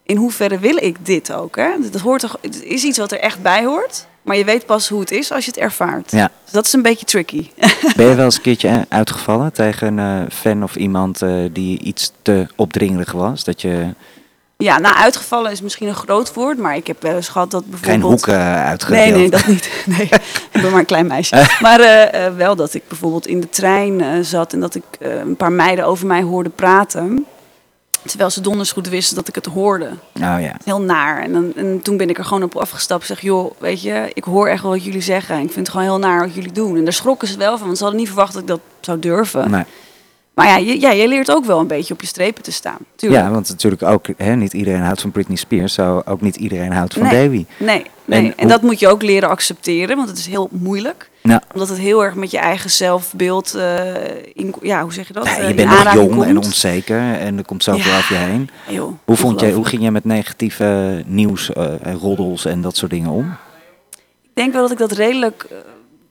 in 0.03 0.17
hoeverre 0.17 0.59
wil 0.59 0.75
ik 0.77 0.97
dit 1.05 1.33
ook. 1.33 1.55
Hè? 1.55 1.69
Dat 1.91 2.01
hoort 2.01 2.21
toch, 2.21 2.37
het 2.41 2.63
is 2.63 2.83
iets 2.83 2.97
wat 2.97 3.11
er 3.11 3.19
echt 3.19 3.41
bij 3.41 3.65
hoort. 3.65 4.07
Maar 4.21 4.37
je 4.37 4.45
weet 4.45 4.65
pas 4.65 4.89
hoe 4.89 4.99
het 4.99 5.11
is 5.11 5.31
als 5.31 5.45
je 5.45 5.51
het 5.51 5.59
ervaart. 5.59 6.11
Ja. 6.11 6.31
Dus 6.43 6.53
dat 6.53 6.65
is 6.65 6.73
een 6.73 6.81
beetje 6.81 7.05
tricky. 7.05 7.49
Ben 7.95 8.05
je 8.07 8.15
wel 8.15 8.25
eens 8.25 8.35
een 8.35 8.41
keertje 8.41 8.85
uitgevallen 8.89 9.53
tegen 9.53 9.97
een 9.97 10.25
eh, 10.25 10.31
fan 10.35 10.63
of 10.63 10.75
iemand 10.75 11.21
eh, 11.21 11.33
die 11.51 11.79
iets 11.79 12.11
te 12.21 12.47
opdringerig 12.55 13.11
was? 13.11 13.43
Dat 13.43 13.61
je 13.61 13.93
ja, 14.57 14.79
nou 14.79 14.95
uitgevallen 14.95 15.51
is 15.51 15.61
misschien 15.61 15.87
een 15.87 15.95
groot 15.95 16.33
woord. 16.33 16.57
Maar 16.57 16.75
ik 16.75 16.87
heb 16.87 17.01
wel 17.01 17.15
eens 17.15 17.29
gehad 17.29 17.51
dat 17.51 17.63
geen 17.63 17.71
bijvoorbeeld... 17.71 18.11
hoeken 18.11 18.39
eh, 18.39 18.65
uitgedeeld? 18.65 19.03
Nee, 19.05 19.13
nee, 19.13 19.29
dat 19.29 19.47
niet. 19.47 19.69
Nee, 19.97 20.05
ik 20.51 20.61
ben 20.61 20.69
maar 20.69 20.79
een 20.79 20.85
klein 20.85 21.07
meisje. 21.07 21.45
Maar 21.61 21.79
eh, 21.79 22.25
eh, 22.25 22.35
wel 22.35 22.55
dat 22.55 22.73
ik 22.73 22.87
bijvoorbeeld 22.87 23.27
in 23.27 23.39
de 23.39 23.49
trein 23.49 24.01
eh, 24.01 24.19
zat 24.21 24.53
en 24.53 24.59
dat 24.59 24.75
ik 24.75 24.83
eh, 24.99 25.15
een 25.15 25.35
paar 25.35 25.51
meiden 25.51 25.85
over 25.85 26.07
mij 26.07 26.21
hoorde 26.21 26.49
praten. 26.49 27.25
Terwijl 28.05 28.29
ze 28.29 28.41
donders 28.41 28.71
goed 28.71 28.89
wisten 28.89 29.15
dat 29.15 29.27
ik 29.27 29.35
het 29.35 29.45
hoorde. 29.45 29.85
Oh 30.13 30.21
ja. 30.39 30.55
heel 30.63 30.81
naar. 30.81 31.21
En, 31.21 31.33
dan, 31.33 31.53
en 31.55 31.81
toen 31.81 31.97
ben 31.97 32.09
ik 32.09 32.17
er 32.17 32.25
gewoon 32.25 32.43
op 32.43 32.55
afgestapt. 32.55 33.05
Zeg, 33.05 33.21
joh, 33.21 33.51
weet 33.57 33.81
je, 33.81 34.11
ik 34.13 34.23
hoor 34.23 34.47
echt 34.47 34.61
wel 34.61 34.71
wat 34.71 34.83
jullie 34.83 35.01
zeggen. 35.01 35.35
En 35.35 35.41
ik 35.41 35.51
vind 35.51 35.67
het 35.67 35.75
gewoon 35.75 35.85
heel 35.85 35.99
naar 35.99 36.19
wat 36.19 36.35
jullie 36.35 36.51
doen. 36.51 36.77
En 36.77 36.83
daar 36.83 36.93
schrokken 36.93 37.27
ze 37.27 37.37
wel 37.37 37.57
van, 37.57 37.65
want 37.65 37.77
ze 37.77 37.83
hadden 37.83 38.01
niet 38.01 38.09
verwacht 38.09 38.33
dat 38.33 38.41
ik 38.41 38.47
dat 38.47 38.59
zou 38.79 38.99
durven. 38.99 39.51
Nee. 39.51 39.63
Maar 40.35 40.47
ja 40.47 40.57
je, 40.57 40.79
ja, 40.81 40.91
je 40.91 41.07
leert 41.07 41.31
ook 41.31 41.45
wel 41.45 41.59
een 41.59 41.67
beetje 41.67 41.93
op 41.93 42.01
je 42.01 42.07
strepen 42.07 42.43
te 42.43 42.51
staan. 42.51 42.77
Tuurlijk. 42.95 43.23
Ja, 43.23 43.31
want 43.31 43.49
natuurlijk 43.49 43.83
ook, 43.83 44.05
hè, 44.17 44.35
niet 44.35 44.53
iedereen 44.53 44.81
houdt 44.81 45.01
van 45.01 45.11
Britney 45.11 45.37
Spears, 45.37 45.73
zo 45.73 46.01
ook 46.05 46.21
niet 46.21 46.35
iedereen 46.35 46.71
houdt 46.71 46.93
van 46.93 47.03
Nee. 47.03 47.11
Davy. 47.23 47.45
Nee, 47.57 47.85
nee. 48.05 48.33
En 48.35 48.47
dat 48.47 48.61
moet 48.61 48.79
je 48.79 48.87
ook 48.87 49.01
leren 49.01 49.29
accepteren, 49.29 49.95
want 49.95 50.09
het 50.09 50.17
is 50.17 50.27
heel 50.27 50.49
moeilijk. 50.51 51.09
Nou, 51.21 51.41
Omdat 51.53 51.69
het 51.69 51.77
heel 51.77 52.03
erg 52.03 52.15
met 52.15 52.31
je 52.31 52.37
eigen 52.37 52.69
zelfbeeld, 52.69 53.53
eh, 53.53 53.93
in, 54.33 54.53
ja, 54.61 54.81
hoe 54.81 54.93
zeg 54.93 55.07
je 55.07 55.13
dat? 55.13 55.25
ja, 55.25 55.37
Eh, 55.37 55.47
je 55.47 55.53
bent 55.53 55.69
nog 55.83 55.93
jong 55.93 56.23
en 56.23 56.37
onzeker 56.37 56.99
en 57.19 57.37
er 57.37 57.45
komt 57.45 57.63
zoveel 57.63 57.91
Ja. 57.91 57.97
over 57.97 58.15
je 58.15 58.21
heen. 58.21 58.49
Joh, 58.69 58.93
Hoe, 59.05 59.15
vond 59.15 59.39
je, 59.39 59.51
hoe 59.51 59.65
ging 59.65 59.81
je 59.83 59.91
met 59.91 60.05
negatieve 60.05 61.03
nieuws, 61.05 61.53
eh, 61.53 61.65
en 61.81 61.95
roddels 61.97 62.45
en 62.45 62.61
dat 62.61 62.77
soort 62.77 62.91
dingen 62.91 63.09
om? 63.09 63.35
Ik 64.23 64.41
denk 64.41 64.53
wel 64.53 64.61
dat 64.61 64.71
ik 64.71 64.77
dat 64.77 64.91
redelijk 64.91 65.47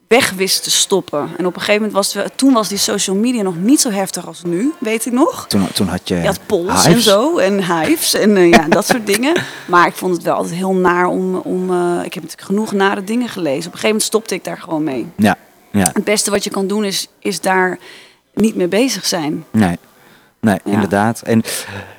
weg 0.09 0.31
wist 0.31 0.63
te 0.63 0.71
stoppen. 0.71 1.29
En 1.37 1.47
op 1.47 1.55
een 1.55 1.61
gegeven 1.61 1.75
moment 1.75 1.93
was 1.93 2.15
het, 2.15 2.33
toen 2.39 2.53
was 2.53 2.69
die 2.69 2.79
social 2.79 3.17
media 3.17 3.43
nog 3.43 3.57
niet 3.57 3.81
zo 3.81 3.91
heftig 3.91 4.27
als 4.27 4.43
nu, 4.43 4.73
weet 4.81 5.07
ik 5.07 5.13
nog. 5.13 5.47
Toen, 5.49 5.69
toen 5.73 5.89
had 5.89 6.09
je, 6.09 6.15
Je 6.15 6.27
had 6.27 6.41
polls 6.47 6.85
en 6.85 7.01
zo 7.01 7.39
en 7.39 7.79
hives 7.79 8.15
en 8.15 8.37
eh, 8.37 8.51
ja, 8.51 8.69
dat 8.69 8.87
soort 8.87 9.07
dingen. 9.07 9.35
Maar 9.67 9.87
ik 9.87 9.95
vond 9.95 10.15
het 10.15 10.23
wel 10.23 10.35
altijd 10.35 10.55
heel 10.55 10.75
naar 10.75 11.07
om... 11.07 11.35
om 11.37 11.71
eh, 11.71 12.05
ik 12.05 12.15
heb 12.15 12.23
natuurlijk 12.23 12.49
genoeg 12.49 12.73
nare 12.73 13.05
dingen 13.05 13.29
gelezen. 13.29 13.57
Op 13.59 13.65
een 13.65 13.71
gegeven 13.71 13.87
moment 13.89 14.03
stopte 14.03 14.35
ik 14.35 14.45
daar 14.45 14.59
gewoon 14.59 14.85
mee. 14.85 15.07
Ja, 15.17 15.37
ja, 15.71 15.91
Het 15.93 16.05
beste 16.05 16.31
wat 16.31 16.45
je 16.45 16.51
kan 16.51 16.67
doen 16.67 16.85
is, 16.85 17.09
is 17.19 17.41
daar 17.41 17.79
niet 18.35 18.55
mee 18.57 18.69
bezig 18.69 19.07
zijn. 19.07 19.45
nee. 19.51 19.79
Nee, 20.41 20.59
Ja. 20.65 20.73
inderdaad. 20.73 21.23
En 21.23 21.43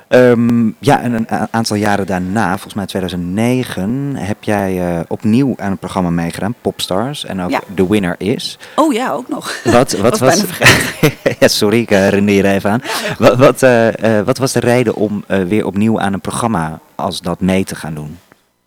ehm, 0.08 0.66
ja, 0.78 1.00
en 1.00 1.12
een 1.12 1.28
aantal 1.50 1.76
jaren 1.76 2.06
daarna, 2.06 2.50
volgens 2.50 2.74
mij 2.74 2.86
2009, 2.86 4.12
heb 4.16 4.44
jij 4.44 4.88
eh, 4.96 5.00
opnieuw 5.08 5.54
aan 5.56 5.70
een 5.70 5.78
programma 5.78 6.10
meegedaan, 6.10 6.54
Popstars. 6.60 7.24
En 7.24 7.42
ook 7.42 7.50
Ja. 7.50 7.60
de 7.74 7.86
winner 7.86 8.14
is. 8.18 8.58
Oh 8.76 8.92
ja, 8.92 9.10
ook 9.10 9.28
nog. 9.28 9.52
Wat, 9.64 9.92
wat 10.06 10.18
Was 10.18 10.42
ja, 11.40 11.48
sorry, 11.48 11.80
ik 11.80 11.88
herinner 11.90 12.34
je 12.34 12.48
even 12.48 12.70
aan. 12.70 12.82
Wat, 13.18 13.36
wat, 13.36 13.62
eh, 13.62 14.20
wat 14.24 14.38
was 14.38 14.52
de 14.52 14.60
reden 14.60 14.94
om 14.94 15.24
weer 15.26 15.66
opnieuw 15.66 16.00
aan 16.00 16.12
een 16.12 16.20
programma 16.20 16.78
als 16.94 17.20
dat 17.20 17.40
mee 17.40 17.64
te 17.64 17.74
gaan 17.74 17.94
doen? 17.94 18.18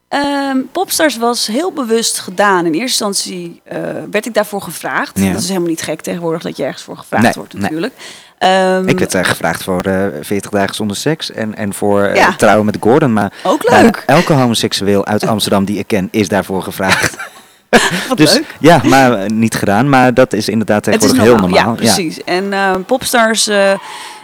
Ehm, 0.10 0.58
Popstars 0.72 1.18
was 1.18 1.48
heel 1.48 1.72
bewust 1.72 2.20
gedaan. 2.20 2.66
In 2.66 2.74
eerste 2.74 3.04
instantie 3.06 3.62
eh, 3.64 3.80
werd 4.12 4.26
ik 4.26 4.34
daarvoor 4.34 4.62
gevraagd. 4.62 5.20
Ja. 5.20 5.32
Dat 5.32 5.42
is 5.42 5.48
helemaal 5.48 5.70
niet 5.70 5.82
gek 5.82 6.02
tegenwoordig 6.02 6.42
dat 6.42 6.58
je 6.58 6.64
ergens 6.64 6.84
voor 6.84 6.98
gevraagd 6.98 7.24
Nee, 7.24 7.34
wordt 7.36 7.54
nee. 7.54 7.62
natuurlijk. 7.62 7.94
Ehm, 8.38 8.88
Ik 8.88 9.00
werd 9.00 9.14
eh, 9.14 9.24
gevraagd 9.24 9.64
voor 9.64 9.82
eh 9.82 10.06
40 10.22 10.52
dagen 10.52 10.76
zonder 10.76 10.98
seks 10.98 11.32
en, 11.32 11.56
en 11.56 11.74
voor 11.74 12.16
Ja. 12.16 12.36
trouwen 12.36 12.66
met 12.66 12.78
Gordon. 12.80 13.14
Maar 13.14 13.34
Ook 13.44 13.70
leuk. 13.70 14.04
elke 14.06 14.34
homoseksueel 14.34 15.06
uit 15.06 15.28
Amsterdam 15.28 15.66
die 15.66 15.78
ik 15.80 15.88
ken 15.88 16.08
is 16.12 16.28
daarvoor 16.28 16.62
gevraagd. 16.64 17.16
Wat 18.08 18.18
dus 18.18 18.34
leuk. 18.34 18.56
ja, 18.60 18.82
maar 18.84 19.32
niet 19.32 19.56
gedaan. 19.56 19.90
Maar 19.90 20.14
dat 20.14 20.34
is 20.34 20.50
inderdaad 20.50 20.84
tegenwoordig 20.84 21.22
heel 21.24 21.36
normaal. 21.38 21.66
Ja, 21.68 21.72
precies. 21.74 22.24
En 22.24 22.54
Popstars 22.86 23.50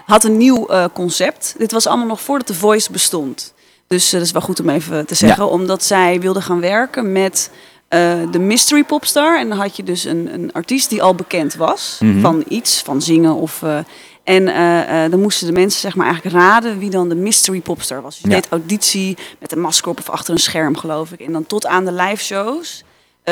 had 0.06 0.24
een 0.24 0.38
nieuw 0.38 0.68
concept. 0.94 1.56
Dit 1.58 1.72
was 1.72 1.88
allemaal 1.88 2.08
nog 2.08 2.22
voordat 2.22 2.48
The 2.48 2.54
Voice 2.54 2.92
bestond. 2.92 3.54
Dus 3.95 4.05
eh, 4.05 4.11
dat 4.11 4.21
is 4.21 4.31
wel 4.31 4.41
goed 4.41 4.59
om 4.59 4.69
even 4.69 5.05
te 5.05 5.15
zeggen. 5.15 5.49
Omdat 5.49 5.83
zij 5.83 6.19
wilde 6.19 6.41
gaan 6.41 6.59
werken 6.59 7.11
met 7.11 7.51
eh, 7.87 8.13
de 8.31 8.39
mystery 8.39 8.83
popstar. 8.83 9.39
En 9.39 9.49
dan 9.49 9.57
had 9.57 9.75
je 9.75 9.83
dus 9.83 10.03
een, 10.03 10.33
een 10.33 10.51
artiest 10.53 10.89
die 10.89 11.03
al 11.03 11.15
bekend 11.15 11.55
was 11.55 11.97
Mhm. 11.99 12.19
van 12.19 12.43
iets, 12.47 12.81
van 12.81 13.01
zingen 13.01 13.33
of... 13.35 13.61
eh, 13.63 13.77
En 14.23 15.09
dan 15.11 15.21
moesten 15.21 15.47
de 15.47 15.53
mensen 15.53 15.79
zeg 15.79 15.95
maar 15.95 16.05
eigenlijk 16.07 16.35
raden 16.35 16.79
wie 16.79 16.89
dan 16.89 17.09
de 17.09 17.15
mystery 17.15 17.59
popstar 17.61 18.01
was. 18.01 18.13
Dus 18.13 18.23
je 18.23 18.29
Ja. 18.29 18.35
deed 18.35 18.47
auditie 18.49 19.17
met 19.39 19.51
een 19.51 19.59
masker 19.61 19.89
op 19.89 19.99
of 19.99 20.09
achter 20.09 20.33
een 20.33 20.39
scherm, 20.39 20.77
geloof 20.77 21.11
ik. 21.11 21.19
En 21.19 21.31
dan 21.31 21.45
tot 21.45 21.65
aan 21.65 21.85
de 21.85 21.91
live 21.91 22.23
shows 22.23 22.83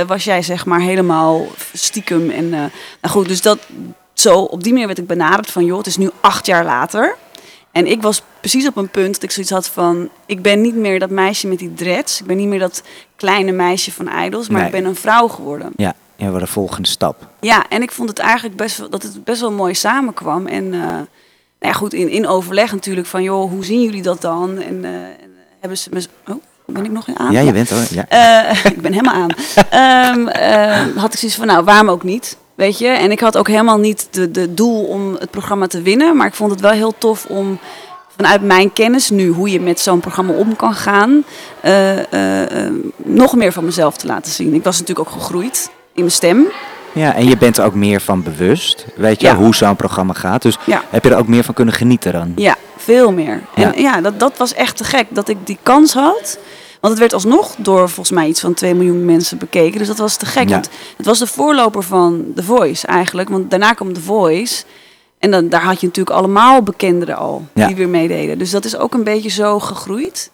was 0.07 0.23
jij 0.23 0.41
zeg 0.41 0.65
maar 0.65 0.79
helemaal 0.81 1.45
stiekem. 1.73 2.29
En 2.29 2.49
nou 2.49 2.69
goed, 3.01 3.27
dus 3.27 3.41
dat 3.41 3.59
zo 4.13 4.39
op 4.39 4.63
die 4.63 4.71
manier 4.71 4.87
werd 4.87 4.99
ik 4.99 5.07
benaderd 5.07 5.51
van 5.51 5.65
joh, 5.65 5.77
het 5.77 5.87
is 5.87 5.97
nu 5.97 6.09
acht 6.21 6.45
jaar 6.45 6.65
later. 6.65 7.15
En 7.73 7.87
ik 7.87 8.01
was 8.01 8.21
precies 8.39 8.67
op 8.67 8.77
een 8.77 8.89
punt 8.89 9.13
dat 9.13 9.23
ik 9.23 9.31
zoiets 9.31 9.51
had 9.51 9.67
van... 9.67 10.09
ik 10.25 10.41
ben 10.41 10.61
niet 10.61 10.75
meer 10.75 10.99
dat 10.99 11.09
meisje 11.09 11.47
met 11.47 11.59
die 11.59 11.73
dreads. 11.73 12.19
Ik 12.19 12.25
ben 12.25 12.37
niet 12.37 12.47
meer 12.47 12.59
dat 12.59 12.83
kleine 13.15 13.51
meisje 13.51 13.91
van 13.91 14.09
Idols. 14.25 14.47
Maar 14.47 14.57
Nee. 14.57 14.65
ik 14.69 14.75
ben 14.75 14.85
een 14.85 14.95
vrouw 14.95 15.27
geworden. 15.27 15.71
Ja, 15.75 15.93
ja 16.15 16.29
wat 16.29 16.39
de 16.39 16.47
volgende 16.47 16.87
stap. 16.87 17.27
Ja, 17.39 17.65
en 17.69 17.81
ik 17.81 17.91
vond 17.91 18.09
het 18.09 18.19
eigenlijk 18.19 18.55
best 18.57 18.77
wel, 18.77 18.89
dat 18.89 19.03
het 19.03 19.23
best 19.23 19.41
wel 19.41 19.51
mooi 19.51 19.73
samenkwam. 19.73 20.47
En 20.47 20.73
eh, 20.73 20.79
nou 20.79 21.05
ja, 21.59 21.73
goed, 21.73 21.93
in, 21.93 22.09
in 22.09 22.27
overleg 22.27 22.71
natuurlijk 22.71 23.07
van... 23.07 23.23
joh, 23.23 23.49
hoe 23.51 23.65
zien 23.65 23.81
jullie 23.81 24.01
dat 24.01 24.21
dan? 24.21 24.57
En, 24.61 24.85
eh, 24.85 24.91
en 24.93 25.35
hebben 25.59 25.77
ze 25.77 25.89
me... 25.93 26.03
Oh, 26.27 26.43
ben 26.65 26.85
ik 26.85 26.91
nog 26.91 27.07
in 27.07 27.19
aan? 27.19 27.31
Ja, 27.31 27.39
je 27.39 27.51
bent 27.53 27.69
hoor. 27.69 27.83
Ja. 27.89 28.05
Eh, 28.49 28.65
ik 28.75 28.81
ben 28.81 28.91
helemaal 28.93 29.13
aan. 29.13 29.29
Eh, 30.29 30.97
had 31.01 31.13
ik 31.13 31.19
zoiets 31.19 31.37
van, 31.37 31.47
nou, 31.47 31.63
waarom 31.63 31.89
ook 31.89 32.03
niet? 32.03 32.37
Weet 32.55 32.77
je? 32.79 32.87
En 32.87 33.11
ik 33.11 33.19
had 33.19 33.37
ook 33.37 33.47
helemaal 33.47 33.79
niet 33.79 34.07
de, 34.11 34.31
de 34.31 34.53
doel 34.53 34.83
om 34.83 35.13
het 35.19 35.31
programma 35.31 35.67
te 35.67 35.81
winnen. 35.81 36.17
Maar 36.17 36.27
ik 36.27 36.33
vond 36.33 36.51
het 36.51 36.61
wel 36.61 36.71
heel 36.71 36.93
tof 36.97 37.25
om 37.25 37.59
vanuit 38.15 38.41
mijn 38.41 38.73
kennis 38.73 39.09
nu, 39.09 39.27
hoe 39.27 39.49
je 39.51 39.59
met 39.59 39.79
zo'n 39.79 39.99
programma 39.99 40.33
om 40.33 40.55
kan 40.55 40.73
gaan, 40.73 41.23
eh, 41.61 42.13
eh, 42.13 42.65
eh, 42.65 42.73
nog 42.97 43.35
meer 43.35 43.51
van 43.51 43.65
mezelf 43.65 43.97
te 43.97 44.07
laten 44.07 44.31
zien. 44.31 44.53
Ik 44.53 44.63
was 44.63 44.79
natuurlijk 44.79 45.07
ook 45.07 45.13
gegroeid 45.13 45.69
in 45.93 46.01
mijn 46.01 46.11
stem. 46.11 46.47
ja, 46.93 47.15
en 47.15 47.27
je 47.27 47.37
bent 47.37 47.57
er 47.57 47.65
ook 47.65 47.73
meer 47.73 48.01
van 48.01 48.23
bewust. 48.23 48.85
Weet 48.95 49.21
je 49.21 49.27
Ja. 49.27 49.35
hoe 49.35 49.55
zo'n 49.55 49.75
programma 49.75 50.13
gaat. 50.13 50.41
Dus 50.41 50.57
Ja. 50.65 50.83
heb 50.89 51.03
je 51.03 51.09
er 51.09 51.17
ook 51.17 51.27
meer 51.27 51.43
van 51.43 51.53
kunnen 51.53 51.73
genieten 51.73 52.13
dan? 52.13 52.31
Ja, 52.35 52.55
veel 52.77 53.11
meer. 53.11 53.41
Ja. 53.55 53.73
En 53.73 53.81
ja, 53.81 54.01
dat, 54.01 54.19
dat 54.19 54.37
was 54.37 54.53
echt 54.53 54.77
te 54.77 54.83
gek 54.83 55.05
dat 55.09 55.27
ik 55.29 55.37
die 55.43 55.57
kans 55.63 55.93
had. 55.93 56.37
Want 56.83 56.95
het 56.95 57.03
werd 57.11 57.13
alsnog 57.23 57.55
door 57.57 57.89
volgens 57.89 58.11
mij 58.11 58.27
iets 58.27 58.39
van 58.39 58.53
2 58.53 58.73
miljoen 58.75 59.05
mensen 59.05 59.37
bekeken. 59.37 59.77
Dus 59.77 59.87
dat 59.87 59.97
was 59.97 60.15
te 60.15 60.25
gek. 60.25 60.49
Ja. 60.49 60.53
Want 60.53 60.69
het 60.97 61.05
was 61.05 61.19
de 61.19 61.27
voorloper 61.27 61.83
van 61.83 62.25
The 62.35 62.43
Voice 62.43 62.87
eigenlijk. 62.87 63.29
Want 63.29 63.49
daarna 63.49 63.73
kwam 63.73 63.93
The 63.93 64.01
Voice. 64.01 64.63
En 65.19 65.31
dan, 65.31 65.49
daar 65.49 65.63
had 65.63 65.79
je 65.81 65.87
natuurlijk 65.87 66.15
allemaal 66.15 66.61
bekenderen 66.63 67.15
al 67.17 67.45
Ja. 67.53 67.67
die 67.67 67.75
weer 67.75 67.89
meededen. 67.89 68.37
Dus 68.37 68.51
dat 68.51 68.65
is 68.65 68.77
ook 68.77 68.93
een 68.93 69.03
beetje 69.03 69.29
zo 69.29 69.59
gegroeid. 69.59 70.31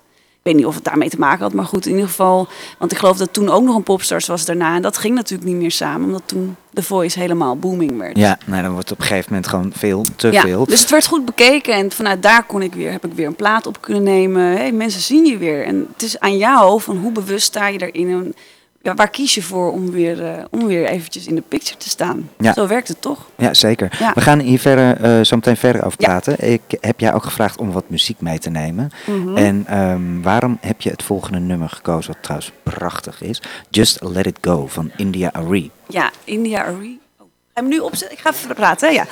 Ik 0.50 0.56
weet 0.56 0.64
niet 0.64 0.74
of 0.74 0.76
het 0.76 0.90
daarmee 0.90 1.10
te 1.10 1.20
maken 1.20 1.42
had, 1.42 1.54
maar 1.54 1.66
goed, 1.66 1.86
in 1.86 1.92
ieder 1.92 2.08
geval. 2.08 2.48
Want 2.78 2.92
ik 2.92 2.98
geloof 2.98 3.18
dat 3.18 3.34
toen 3.34 3.50
ook 3.50 3.64
nog 3.64 3.76
een 3.76 3.84
popstars 3.84 4.28
was 4.28 4.46
daarna. 4.46 4.76
En 4.76 4.82
dat 4.82 4.98
ging 4.98 5.16
natuurlijk 5.16 5.50
niet 5.50 5.60
meer 5.60 5.72
samen, 5.72 6.06
omdat 6.06 6.22
toen 6.26 6.56
The 6.74 6.84
Voice 6.84 7.20
helemaal 7.20 7.58
booming 7.58 7.98
werd. 7.98 8.18
Ja, 8.18 8.38
nou, 8.46 8.62
dan 8.62 8.72
wordt 8.72 8.90
het 8.90 8.98
op 8.98 9.04
een 9.04 9.10
gegeven 9.10 9.30
moment 9.30 9.50
gewoon 9.50 9.72
veel 9.76 10.06
te 10.16 10.32
Ja, 10.32 10.42
veel. 10.42 10.66
dus 10.66 10.82
het 10.82 10.90
werd 10.90 11.06
goed 11.08 11.26
bekeken 11.26 11.74
en 11.74 11.92
vanuit 11.92 12.24
daar 12.24 12.44
kon 12.44 12.62
ik 12.62 12.74
weer, 12.74 12.92
heb 12.92 13.06
ik 13.06 13.14
weer 13.14 13.28
een 13.28 13.36
plaat 13.36 13.68
op 13.68 13.82
kunnen 13.82 14.04
nemen. 14.04 14.42
Hey, 14.42 14.72
mensen 14.72 15.02
zien 15.02 15.26
je 15.26 15.38
weer. 15.38 15.66
En 15.66 15.88
het 15.94 16.04
is 16.04 16.20
aan 16.20 16.38
jou 16.38 16.82
van 16.82 16.98
hoe 16.98 17.12
bewust 17.12 17.46
sta 17.46 17.68
je 17.68 17.92
erin 17.92 18.10
en 18.10 18.36
ja, 18.82 18.94
waar 18.94 19.10
kies 19.10 19.34
je 19.36 19.44
voor 19.44 19.72
om 19.72 19.92
weer, 19.92 20.24
eh, 20.26 20.44
om 20.52 20.66
weer 20.68 20.86
eventjes 20.86 21.28
in 21.28 21.36
de 21.36 21.44
picture 21.48 21.78
te 21.78 21.90
staan. 21.90 22.30
Ja. 22.38 22.54
Zo 22.54 22.68
werkt 22.68 22.88
het 22.88 23.02
toch? 23.02 23.26
Ja, 23.38 23.54
zeker. 23.54 23.98
Ja. 24.00 24.12
We 24.14 24.22
gaan 24.22 24.40
hier 24.40 24.60
verder, 24.60 25.02
eh, 25.02 25.24
zo 25.24 25.36
meteen 25.36 25.58
verder 25.58 25.86
over 25.86 26.02
Ja. 26.02 26.08
praten. 26.08 26.52
Ik 26.52 26.62
heb 26.82 27.00
jou 27.00 27.16
ook 27.16 27.24
gevraagd 27.24 27.60
om 27.60 27.72
wat 27.72 27.90
muziek 27.90 28.22
mee 28.22 28.40
te 28.40 28.50
nemen. 28.50 28.90
Mhm. 29.06 29.38
En 29.38 29.64
ehm, 29.68 30.22
waarom 30.22 30.58
heb 30.62 30.82
je 30.82 30.90
het 30.90 31.04
volgende 31.04 31.40
nummer 31.40 31.70
gekozen, 31.70 32.14
wat 32.14 32.24
trouwens 32.24 32.52
prachtig 32.64 33.22
is? 33.22 33.42
Just 33.70 33.98
Let 34.02 34.26
It 34.26 34.38
Go 34.42 34.68
van 34.68 34.92
India 34.96 35.30
Arie. 35.34 35.72
Ja, 35.88 36.12
India 36.24 36.64
Arie. 36.64 37.00
Oh, 37.20 37.26
ga 37.54 37.62
hem 37.62 37.68
nu 37.70 37.80
opzetten? 37.80 38.18
Ik 38.18 38.24
ga 38.24 38.32
even 38.32 38.56
praten. 38.56 38.88
Hè? 38.88 38.94
Ja. 38.94 39.06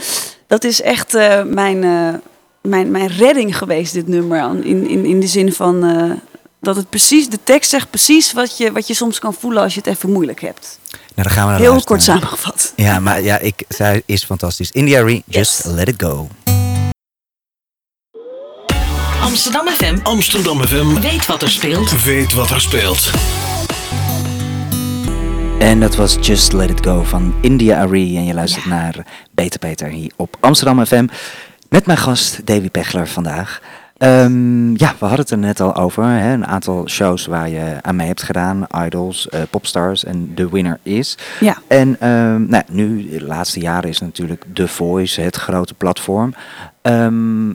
Dat 0.48 0.64
is 0.64 0.82
echt 0.82 1.16
eh, 1.16 1.44
mijn, 1.44 1.80
mijn, 2.62 2.92
mijn 2.92 3.08
redding 3.08 3.58
geweest, 3.58 3.94
dit 3.94 4.08
nummer. 4.08 4.66
In, 4.66 4.88
in, 4.88 5.06
in 5.06 5.20
de 5.20 5.28
zin 5.28 5.54
van 5.54 5.84
dat 6.60 6.76
het 6.76 6.90
precies, 6.90 7.30
de 7.30 7.40
tekst 7.44 7.70
zegt 7.70 7.90
precies 7.90 8.34
wat 8.34 8.58
je, 8.58 8.72
wat 8.72 8.88
je 8.88 8.94
soms 8.94 9.20
kan 9.20 9.34
voelen 9.34 9.64
als 9.64 9.74
je 9.74 9.80
het 9.80 9.90
even 9.90 10.12
moeilijk 10.12 10.42
hebt. 10.42 10.80
Nou, 10.92 11.00
dan 11.16 11.30
gaan 11.32 11.44
we 11.46 11.50
naar 11.52 11.60
Heel 11.60 11.70
luisteren. 11.72 11.98
kort 11.98 12.04
samengevat. 12.04 12.74
Ja, 12.76 13.00
maar 13.00 13.22
ja, 13.22 13.38
ik, 13.40 13.64
zij 13.68 14.02
is 14.06 14.24
fantastisch. 14.24 14.72
India 14.72 15.02
Arie, 15.02 15.24
Just 15.26 15.66
Let 15.66 15.88
It 15.88 16.02
Go. 16.02 16.28
Amsterdam 19.22 19.68
FM 19.68 19.98
Amsterdam 20.04 20.64
FM 20.68 21.00
weet 21.02 21.26
wat 21.26 21.42
er 21.42 21.50
speelt. 21.50 22.04
weet 22.04 22.34
wat 22.34 22.50
er 22.50 22.62
speelt. 22.62 23.12
En 25.60 25.80
dat 25.80 25.96
was 25.96 26.18
Just 26.22 26.54
Let 26.54 26.70
It 26.70 26.86
Go 26.86 27.04
van 27.04 27.36
India 27.42 27.82
Arie. 27.82 28.18
En 28.18 28.26
je 28.26 28.34
luistert 28.34 28.64
Ja. 28.64 28.70
naar 28.70 29.06
Beter 29.32 29.60
Peter 29.60 29.88
hier 29.88 30.12
op 30.16 30.38
Amsterdam 30.40 30.86
FM. 30.86 31.08
Met 31.70 31.86
mijn 31.86 31.98
gast 31.98 32.46
Davy 32.46 32.70
Pechler 32.70 33.08
vandaag. 33.08 33.62
Ehm, 33.98 34.76
ja, 34.76 34.92
we 35.00 35.06
hadden 35.06 35.20
het 35.20 35.32
er 35.32 35.38
net 35.38 35.60
al 35.60 35.76
over. 35.76 36.04
Hè? 36.04 36.34
Een 36.34 36.46
aantal 36.46 36.88
shows 36.88 37.26
waar 37.26 37.50
je 37.50 37.78
aan 37.82 37.96
mee 37.96 38.08
hebt 38.08 38.24
gedaan. 38.24 38.68
Idols, 38.86 39.30
eh, 39.30 39.42
Popstars 39.50 40.04
en 40.04 40.32
The 40.36 40.50
Winner 40.50 40.80
Is. 40.84 41.18
Ja. 41.40 41.58
En 41.68 42.00
ehm, 42.00 42.50
nou, 42.50 42.64
nu, 42.72 43.10
de 43.10 43.24
laatste 43.24 43.60
jaren 43.60 43.90
is 43.90 44.00
natuurlijk 44.00 44.46
The 44.54 44.68
Voice 44.68 45.22
het 45.22 45.36
grote 45.36 45.74
platform. 45.74 46.34
Ehm, 46.82 47.50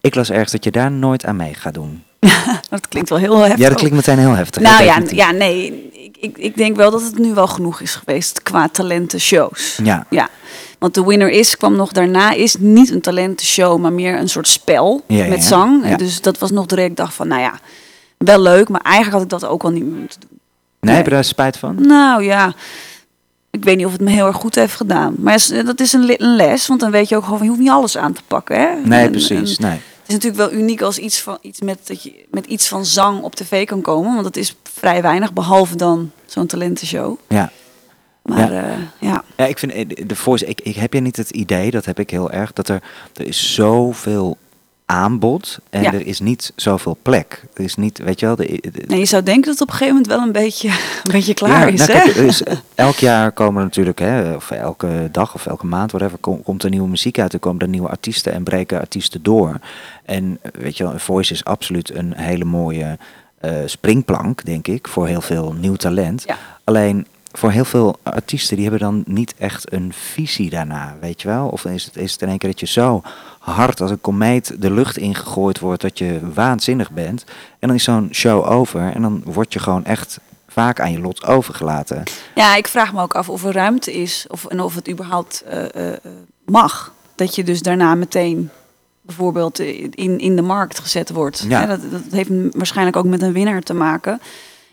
ik 0.00 0.14
las 0.14 0.30
ergens 0.30 0.52
dat 0.52 0.64
je 0.64 0.70
daar 0.70 0.92
nooit 0.92 1.24
aan 1.24 1.36
mee 1.36 1.54
gaat 1.54 1.74
doen. 1.74 2.02
Dat 2.70 2.88
klinkt 2.88 3.08
wel 3.08 3.18
heel 3.18 3.36
heftig. 3.38 3.58
Ja, 3.58 3.68
dat 3.68 3.78
klinkt 3.78 3.96
meteen 3.96 4.18
heel 4.18 4.34
heftig. 4.34 4.62
Nou 4.62 4.84
ja, 4.84 4.86
definitief. 4.94 5.18
ja, 5.18 5.30
nee. 5.30 5.88
Ik, 5.92 6.16
ik, 6.20 6.38
ik 6.38 6.56
denk 6.56 6.76
wel 6.76 6.90
dat 6.90 7.02
het 7.02 7.18
nu 7.18 7.34
wel 7.34 7.46
genoeg 7.46 7.80
is 7.80 7.94
geweest 7.94 8.42
qua 8.42 8.68
talentenshows. 8.68 9.78
Ja. 9.82 10.06
Ja. 10.10 10.28
Want 10.78 10.92
The 10.94 11.06
Winner 11.06 11.30
Is 11.30 11.56
kwam 11.56 11.76
nog 11.76 11.92
daarna. 11.92 12.32
Is 12.32 12.56
niet 12.58 12.90
een 12.90 13.00
talentenshow, 13.00 13.80
maar 13.80 13.92
meer 13.92 14.18
een 14.18 14.28
soort 14.28 14.48
spel 14.48 15.02
Ja, 15.06 15.26
met 15.28 15.38
ja. 15.38 15.44
zang. 15.44 15.96
Dus 15.96 16.20
dat 16.20 16.38
was 16.38 16.50
nog 16.50 16.66
direct. 16.66 16.90
Ik 16.90 16.96
dacht 16.96 17.14
van, 17.14 17.28
nou 17.28 17.40
ja, 17.40 17.58
wel 18.18 18.40
leuk. 18.40 18.68
Maar 18.68 18.80
eigenlijk 18.80 19.14
had 19.14 19.24
ik 19.24 19.40
dat 19.40 19.50
ook 19.50 19.62
al 19.62 19.70
niet 19.70 19.84
meer 19.84 19.98
moeten 19.98 20.20
doen. 20.20 20.38
Nee, 20.80 20.94
heb 20.96 21.04
je 21.04 21.10
daar 21.10 21.24
spijt 21.24 21.56
van? 21.56 21.86
Nou 21.86 22.24
ja, 22.24 22.54
ik 23.50 23.64
weet 23.64 23.76
niet 23.76 23.86
of 23.86 23.92
het 23.92 24.00
me 24.00 24.10
heel 24.10 24.26
erg 24.26 24.36
goed 24.36 24.54
heeft 24.54 24.74
gedaan. 24.74 25.14
Maar 25.18 25.46
dat 25.64 25.80
is 25.80 25.92
een, 25.92 26.14
les. 26.18 26.66
Want 26.66 26.80
dan 26.80 26.90
weet 26.90 27.08
je 27.08 27.16
ook 27.16 27.24
gewoon 27.24 27.42
je 27.42 27.48
hoeft 27.48 27.60
niet 27.60 27.70
alles 27.70 27.96
aan 27.96 28.12
te 28.12 28.20
pakken. 28.26 28.56
Hè? 28.60 28.68
Nee, 28.84 29.04
En- 29.04 29.10
precies. 29.10 29.56
en- 29.56 29.64
Nee. 29.68 29.80
Het 30.08 30.16
is 30.16 30.24
natuurlijk 30.24 30.50
wel 30.52 30.60
uniek 30.60 30.80
als 30.82 30.98
iets, 30.98 31.20
van, 31.20 31.38
iets 31.40 31.60
met, 31.60 31.78
dat 31.86 32.02
je 32.02 32.26
met 32.30 32.46
iets 32.46 32.68
van 32.68 32.84
zang 32.84 33.22
op 33.22 33.34
tv 33.34 33.66
kan 33.66 33.80
komen. 33.80 34.12
Want 34.12 34.24
dat 34.24 34.36
is 34.36 34.56
vrij 34.62 35.02
weinig, 35.02 35.32
behalve 35.32 35.76
dan 35.76 36.10
zo'n 36.26 36.46
talentenshow. 36.46 37.16
Ja. 37.28 37.52
Maar 38.22 38.52
Ja. 38.52 38.62
ja, 38.68 38.76
ja. 39.00 39.24
Ja, 39.36 39.46
ik 39.46 39.58
vind 39.58 39.72
eh, 39.72 39.88
de- 39.88 40.06
de 40.06 40.16
voice. 40.16 40.46
Ik, 40.46 40.60
ik 40.60 40.74
heb 40.76 40.92
je 40.92 41.00
niet 41.00 41.16
het 41.16 41.30
idee, 41.30 41.70
dat 41.70 41.84
heb 41.84 41.98
ik 41.98 42.10
heel 42.10 42.30
erg, 42.30 42.52
dat 42.52 42.68
er, 42.68 42.82
er 43.14 43.26
is 43.26 43.54
zoveel 43.54 44.36
aanbod 44.92 45.58
en 45.70 45.82
Ja. 45.82 45.92
er 45.92 46.06
is 46.06 46.20
niet 46.20 46.52
zoveel 46.56 46.96
plek. 47.02 47.44
Er 47.54 47.64
is 47.64 47.74
niet, 47.76 47.98
weet 47.98 48.20
je 48.20 48.26
wel, 48.26 48.36
de, 48.36 48.46
de- 48.72 48.84
Nee, 48.86 48.98
je 48.98 49.04
zou 49.04 49.22
denken 49.22 49.42
dat 49.44 49.52
het 49.52 49.60
op 49.62 49.68
een 49.68 49.72
gegeven 49.78 49.94
moment 49.94 50.12
wel 50.12 50.22
een 50.26 50.32
beetje, 50.32 50.68
een 51.04 51.12
beetje 51.12 51.34
klaar 51.34 51.60
Ja, 51.60 51.66
is. 51.66 51.86
nou, 51.86 51.92
hè? 52.00 52.12
kijk, 52.12 52.42
elk 52.74 52.96
jaar 52.96 53.32
komen 53.32 53.58
er 53.58 53.64
natuurlijk, 53.66 53.98
hè, 53.98 54.34
of 54.34 54.50
elke 54.50 55.08
dag 55.12 55.34
of 55.34 55.46
elke 55.46 55.66
maand, 55.66 55.90
whatever, 55.92 56.18
kom- 56.18 56.42
komt 56.42 56.62
er 56.62 56.70
nieuwe 56.70 56.88
muziek 56.88 57.18
uit. 57.18 57.32
Er 57.32 57.38
komen 57.38 57.60
er 57.60 57.68
nieuwe 57.68 57.88
artiesten 57.88 58.32
en 58.32 58.42
breken 58.42 58.80
artiesten 58.80 59.22
door. 59.22 59.58
En 60.04 60.38
weet 60.58 60.76
je 60.76 60.84
wel, 60.84 60.98
Voice 60.98 61.32
is 61.32 61.44
absoluut 61.44 61.94
een 61.94 62.12
hele 62.16 62.44
mooie 62.44 62.98
eh, 63.40 63.52
springplank, 63.66 64.44
denk 64.44 64.66
ik, 64.68 64.88
voor 64.88 65.06
heel 65.06 65.20
veel 65.20 65.52
nieuw 65.60 65.76
talent. 65.76 66.22
Ja. 66.26 66.36
Alleen 66.64 67.06
voor 67.32 67.50
heel 67.50 67.64
veel 67.64 67.98
artiesten, 68.02 68.56
die 68.56 68.68
hebben 68.68 68.82
dan 68.88 69.02
niet 69.06 69.34
echt 69.38 69.72
een 69.72 69.92
visie 69.92 70.50
daarna, 70.50 70.96
weet 71.00 71.22
je 71.22 71.28
wel? 71.28 71.48
Of 71.48 71.64
is 71.64 71.84
het, 71.84 71.96
is 71.96 72.12
het 72.12 72.22
in 72.22 72.28
één 72.28 72.38
keer 72.38 72.50
dat 72.50 72.60
je 72.60 72.66
zo 72.66 73.02
hard 73.48 73.80
als 73.80 73.90
een 73.90 74.00
komeet 74.00 74.56
de 74.58 74.70
lucht 74.70 74.96
ingegooid 74.96 75.58
wordt 75.58 75.82
dat 75.82 75.98
je 75.98 76.20
waanzinnig 76.34 76.90
bent. 76.90 77.24
En 77.58 77.68
dan 77.68 77.76
is 77.76 77.84
zo'n 77.84 78.08
show 78.12 78.50
over 78.50 78.92
en 78.92 79.02
dan 79.02 79.22
word 79.24 79.52
je 79.52 79.58
gewoon 79.58 79.84
echt 79.84 80.20
vaak 80.48 80.80
aan 80.80 80.92
je 80.92 81.00
lot 81.00 81.26
overgelaten. 81.26 82.02
Ja, 82.34 82.56
ik 82.56 82.68
vraag 82.68 82.92
me 82.92 83.02
ook 83.02 83.14
af 83.14 83.28
of 83.28 83.44
er 83.44 83.52
ruimte 83.52 83.92
is 83.92 84.26
of, 84.28 84.44
en 84.44 84.60
of 84.60 84.74
het 84.74 84.90
überhaupt 84.90 85.42
eh, 85.42 85.92
eh, 85.92 85.98
mag. 86.44 86.92
Dat 87.14 87.34
je 87.34 87.44
dus 87.44 87.62
daarna 87.62 87.94
meteen 87.94 88.50
bijvoorbeeld 89.02 89.58
eh, 89.58 89.82
in, 89.90 90.18
in 90.18 90.36
de 90.36 90.42
markt 90.42 90.78
gezet 90.78 91.10
wordt. 91.10 91.44
Ja. 91.48 91.66
Dat, 91.66 91.80
dat 91.90 92.02
heeft 92.10 92.30
waarschijnlijk 92.50 92.96
ook 92.96 93.04
met 93.04 93.22
een 93.22 93.32
winnaar 93.32 93.62
te 93.62 93.74
maken. 93.74 94.20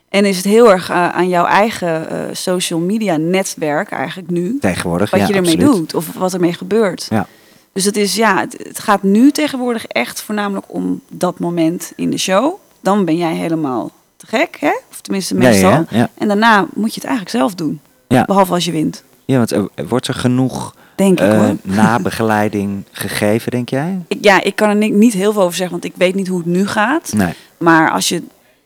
En 0.09 0.25
is 0.25 0.35
het 0.35 0.45
heel 0.45 0.71
erg 0.71 0.91
aan 0.91 1.29
jouw 1.29 1.45
eigen 1.45 2.07
social 2.37 2.79
media 2.79 3.17
netwerk 3.17 3.91
eigenlijk 3.91 4.29
nu. 4.29 4.57
Tegenwoordig, 4.59 5.09
Wat 5.09 5.19
ja, 5.19 5.27
je 5.27 5.33
ermee 5.33 5.53
absoluut. 5.53 5.75
doet 5.75 5.93
of 5.93 6.13
wat 6.13 6.33
ermee 6.33 6.53
gebeurt. 6.53 7.07
Ja. 7.09 7.27
Dus 7.75 7.85
het 7.85 7.97
is 7.97 8.15
ja, 8.15 8.39
het, 8.39 8.55
het 8.67 8.79
gaat 8.79 9.03
nu 9.03 9.31
tegenwoordig 9.31 9.85
echt 9.85 10.21
voornamelijk 10.21 10.65
om 10.67 11.01
dat 11.09 11.39
moment 11.39 11.91
in 11.95 12.09
de 12.09 12.17
show. 12.17 12.53
Dan 12.81 13.05
ben 13.05 13.17
jij 13.17 13.33
helemaal 13.35 13.91
te 14.17 14.25
gek, 14.27 14.57
hè? 14.59 14.71
Of 14.91 15.01
tenminste 15.01 15.33
ja, 15.33 15.39
meestal. 15.39 15.69
ja, 15.71 15.85
ja. 15.89 16.09
En 16.17 16.27
daarna 16.27 16.65
moet 16.73 16.89
je 16.93 16.99
het 17.01 17.09
eigenlijk 17.09 17.37
zelf 17.37 17.55
doen. 17.55 17.79
Behalve 18.07 18.53
als 18.53 18.65
je 18.65 18.71
wint. 18.71 19.03
Ja, 19.25 19.37
want 19.37 19.51
er, 19.51 19.67
wordt 19.87 20.07
er 20.07 20.13
genoeg 20.13 20.75
Denk 20.95 21.19
ik 21.19 21.27
eh, 21.27 21.49
nabegeleiding 21.79 22.83
gegeven, 22.91 23.51
denk 23.51 23.69
jij? 23.69 23.99
Ik, 24.07 24.17
ja, 24.21 24.41
ik 24.43 24.55
kan 24.55 24.69
er 24.69 24.75
ni- 24.75 24.89
niet 24.91 25.13
heel 25.13 25.33
veel 25.33 25.41
over 25.41 25.55
zeggen, 25.55 25.79
want 25.79 25.93
ik 25.93 25.97
weet 25.97 26.15
niet 26.15 26.27
hoe 26.27 26.37
het 26.37 26.47
nu 26.47 26.67
gaat. 26.67 27.13
Nee. 27.13 27.33
Maar 27.57 27.91
als 27.91 28.09
je 28.09 28.23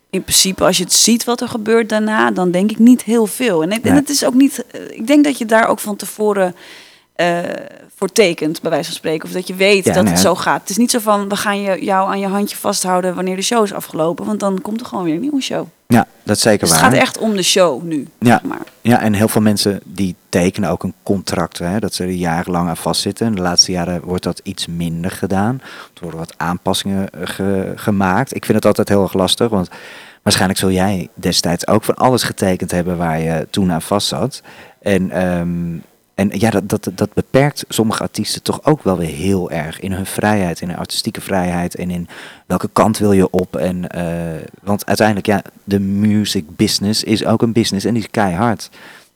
in 0.10 0.22
principe, 0.24 0.66
als 0.66 0.78
je 0.78 0.84
het 0.84 0.94
ziet 0.94 1.24
wat 1.24 1.42
er 1.42 1.48
gebeurt 1.50 1.90
daarna, 1.90 2.32
dan 2.32 2.52
denk 2.52 2.72
ik 2.72 2.80
niet 2.80 3.04
heel 3.04 3.26
veel. 3.26 3.64
En, 3.64 3.72
ik- 3.72 3.84
en 3.86 3.96
het 3.96 4.10
is 4.10 4.26
ook 4.26 4.34
niet. 4.34 4.66
eh, 4.72 4.82
Ik 4.90 5.08
denk 5.08 5.24
dat 5.24 5.38
je 5.38 5.46
daar 5.46 5.68
ook 5.68 5.80
van 5.80 5.96
tevoren 5.96 6.56
eh, 7.20 7.38
voor 7.96 8.12
tekent, 8.12 8.62
bij 8.62 8.72
wijze 8.72 8.86
van 8.86 8.96
spreken. 8.96 9.28
Of 9.28 9.34
dat 9.34 9.48
je 9.48 9.56
weet 9.56 9.86
Ja, 9.86 9.94
dat 9.94 10.04
nou 10.04 10.16
het 10.16 10.24
zo 10.26 10.36
gaat. 10.36 10.62
Het 10.62 10.70
is 10.70 10.78
niet 10.78 10.92
zo 10.92 11.00
van, 11.00 11.30
we 11.30 11.36
gaan 11.36 11.62
je, 11.62 11.84
jou 11.84 12.10
aan 12.10 12.20
je 12.20 12.28
handje 12.28 12.56
vasthouden 12.58 13.16
wanneer 13.16 13.36
de 13.36 13.42
show 13.42 13.64
is 13.64 13.74
afgelopen. 13.74 14.26
Want 14.26 14.40
dan 14.40 14.62
komt 14.62 14.80
er 14.80 14.86
gewoon 14.86 15.04
weer 15.04 15.14
een 15.14 15.20
nieuwe 15.22 15.42
show. 15.42 15.66
Ja, 15.88 16.08
dat 16.24 16.36
is 16.36 16.42
zeker 16.42 16.60
Dus 16.60 16.70
het 16.72 16.80
waar. 16.82 16.90
gaat 16.92 17.00
echt 17.00 17.18
om 17.18 17.36
de 17.36 17.44
show 17.44 17.84
nu. 17.84 18.08
Ja. 18.20 18.42
Maar 18.44 18.62
Ja, 18.82 19.00
en 19.02 19.14
heel 19.14 19.28
veel 19.28 19.42
mensen 19.42 19.80
die 19.86 20.16
tekenen 20.30 20.70
ook 20.70 20.84
een 20.84 20.94
contract, 21.04 21.58
hè, 21.58 21.80
dat 21.80 21.94
ze 21.94 22.04
er 22.04 22.10
jarenlang 22.10 22.70
aan 22.70 22.78
vastzitten. 22.78 23.28
En 23.28 23.36
de 23.36 23.42
laatste 23.42 23.72
jaren 23.72 24.02
wordt 24.04 24.24
dat 24.24 24.40
iets 24.44 24.68
minder 24.68 25.12
gedaan. 25.12 25.62
Er 25.94 26.00
worden 26.02 26.20
wat 26.20 26.34
aanpassingen 26.38 27.10
eh, 27.10 27.20
ge- 27.24 27.74
gemaakt. 27.76 28.36
Ik 28.36 28.46
vind 28.46 28.58
het 28.58 28.66
altijd 28.66 28.90
heel 28.90 29.02
erg 29.04 29.14
lastig, 29.14 29.50
want 29.50 29.70
waarschijnlijk 30.24 30.60
zul 30.60 30.72
jij 30.72 31.10
destijds 31.14 31.68
ook 31.68 31.84
van 31.84 31.96
alles 31.96 32.24
getekend 32.24 32.72
hebben 32.72 32.98
waar 32.98 33.20
je 33.20 33.48
toen 33.50 33.72
aan 33.72 33.82
vast 33.82 34.08
zat. 34.08 34.42
En, 34.82 35.12
ehm, 35.12 35.78
en 36.20 36.30
ja, 36.34 36.50
dat, 36.50 36.70
dat, 36.70 36.90
dat 36.96 37.14
beperkt 37.14 37.66
sommige 37.68 38.04
artiesten 38.04 38.44
toch 38.44 38.66
ook 38.66 38.84
wel 38.84 38.98
weer 38.98 39.10
heel 39.10 39.52
erg 39.52 39.80
in 39.80 39.92
hun 39.92 40.06
vrijheid, 40.06 40.62
in 40.62 40.70
hun 40.70 40.78
artistieke 40.78 41.22
vrijheid 41.22 41.76
en 41.76 41.90
in 41.90 42.08
welke 42.46 42.70
kant 42.74 42.98
wil 42.98 43.12
je 43.12 43.30
op. 43.30 43.56
En, 43.56 43.90
eh, 43.90 44.48
want 44.62 44.86
uiteindelijk, 44.86 45.28
ja, 45.28 45.42
de 45.64 45.80
music 45.80 46.46
business 46.56 47.04
is 47.04 47.26
ook 47.26 47.42
een 47.42 47.52
business 47.52 47.86
en 47.86 47.94
die 47.94 48.04
is 48.04 48.10
keihard. 48.12 48.70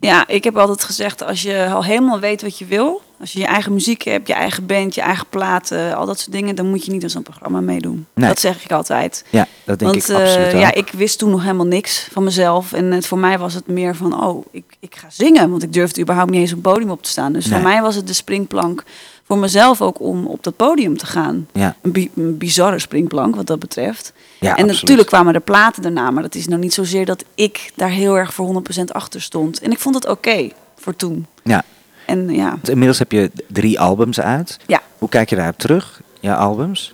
Ja, 0.03 0.27
ik 0.27 0.43
heb 0.43 0.57
altijd 0.57 0.83
gezegd, 0.83 1.23
als 1.23 1.41
je 1.41 1.69
al 1.73 1.83
helemaal 1.83 2.19
weet 2.19 2.41
wat 2.41 2.57
je 2.57 2.65
wil, 2.65 3.01
als 3.19 3.33
je 3.33 3.39
je 3.39 3.45
eigen 3.45 3.73
muziek 3.73 4.01
hebt, 4.01 4.27
je 4.27 4.33
eigen 4.33 4.65
band, 4.65 4.95
je 4.95 5.01
eigen 5.01 5.25
platen, 5.29 5.95
al 5.95 6.05
dat 6.05 6.19
soort 6.19 6.31
dingen, 6.31 6.55
dan 6.55 6.69
moet 6.69 6.85
je 6.85 6.91
niet 6.91 7.03
aan 7.03 7.09
zo'n 7.09 7.23
programma 7.23 7.61
meedoen. 7.61 8.05
Nee. 8.13 8.27
Dat 8.27 8.39
zeg 8.39 8.63
ik 8.63 8.71
altijd. 8.71 9.25
Ja, 9.29 9.47
dat 9.63 9.79
denk 9.79 9.91
Want 9.91 10.09
ik 10.09 10.15
absoluut 10.15 10.53
ook. 10.53 10.59
ja, 10.59 10.73
ik 10.73 10.89
wist 10.91 11.17
toen 11.19 11.29
nog 11.29 11.41
helemaal 11.41 11.65
niks 11.65 12.07
van 12.11 12.23
mezelf. 12.23 12.73
En 12.73 12.91
het, 12.91 13.05
voor 13.07 13.17
mij 13.17 13.39
was 13.39 13.53
het 13.53 13.67
meer 13.67 13.95
van, 13.95 14.23
oh, 14.23 14.45
ik, 14.51 14.63
ik 14.79 14.95
ga 14.95 15.07
zingen. 15.09 15.49
Want 15.49 15.63
ik 15.63 15.73
durfde 15.73 16.01
überhaupt 16.01 16.31
niet 16.31 16.39
eens 16.41 16.51
op 16.51 16.55
een 16.65 16.71
podium 16.73 16.89
op 16.91 17.03
te 17.03 17.09
staan. 17.09 17.33
Dus 17.33 17.45
Nee. 17.45 17.53
voor 17.59 17.69
mij 17.69 17.81
was 17.81 17.95
het 17.95 18.07
de 18.07 18.13
springplank 18.13 18.83
voor 19.27 19.37
mezelf 19.37 19.81
ook 19.81 19.99
om 19.99 20.25
op 20.25 20.43
dat 20.43 20.55
podium 20.55 20.97
te 20.97 21.05
gaan. 21.05 21.47
Ja, 21.53 21.75
Een, 21.81 21.91
bi- 21.91 22.11
een 22.15 22.37
bizarre 22.37 22.79
springplank 22.79 23.35
wat 23.35 23.47
dat 23.47 23.59
betreft. 23.59 24.13
Ja 24.43 24.49
en 24.49 24.55
absoluut. 24.63 24.81
natuurlijk 24.81 25.07
kwamen 25.07 25.33
er 25.33 25.41
platen 25.41 25.81
daarna. 25.81 26.11
Maar 26.11 26.23
dat 26.23 26.35
is 26.35 26.47
nou 26.47 26.59
niet 26.61 26.73
zozeer 26.73 27.05
dat 27.05 27.23
ik 27.35 27.71
daar 27.75 27.89
heel 27.89 28.17
erg 28.17 28.33
voor 28.33 28.63
100% 28.79 28.83
achter 28.91 29.21
stond. 29.21 29.59
En 29.59 29.71
ik 29.71 29.79
vond 29.79 29.95
het 29.95 30.07
oké 30.07 30.49
voor 30.79 30.95
toen. 30.95 31.25
Ja, 31.43 31.63
En 32.05 32.29
ja, 32.29 32.57
inmiddels 32.63 32.99
heb 32.99 33.11
je 33.11 33.31
drie 33.47 33.79
albums 33.79 34.19
uit. 34.19 34.57
ja. 34.67 34.81
Hoe 34.97 35.09
kijk 35.09 35.29
je 35.29 35.35
daarop 35.35 35.57
terug, 35.57 36.01
je 36.19 36.35
albums? 36.35 36.93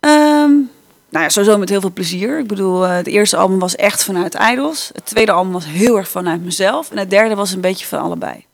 Ehm, 0.00 0.50
nou 1.10 1.24
ja, 1.24 1.28
sowieso 1.28 1.58
met 1.58 1.68
heel 1.68 1.80
veel 1.80 1.92
plezier. 1.92 2.38
Ik 2.38 2.46
bedoel, 2.46 2.84
eh, 2.86 2.94
het 2.96 3.06
eerste 3.06 3.36
album 3.36 3.58
was 3.58 3.76
echt 3.76 4.04
vanuit 4.04 4.36
Idols. 4.52 4.90
Het 4.94 5.06
tweede 5.06 5.32
album 5.32 5.52
was 5.52 5.64
heel 5.66 5.96
erg 5.96 6.08
vanuit 6.08 6.44
mezelf. 6.44 6.90
En 6.90 6.98
het 6.98 7.10
derde 7.10 7.34
was 7.34 7.52
een 7.52 7.60
beetje 7.60 7.86
van 7.86 7.98
allebei. 8.00 8.44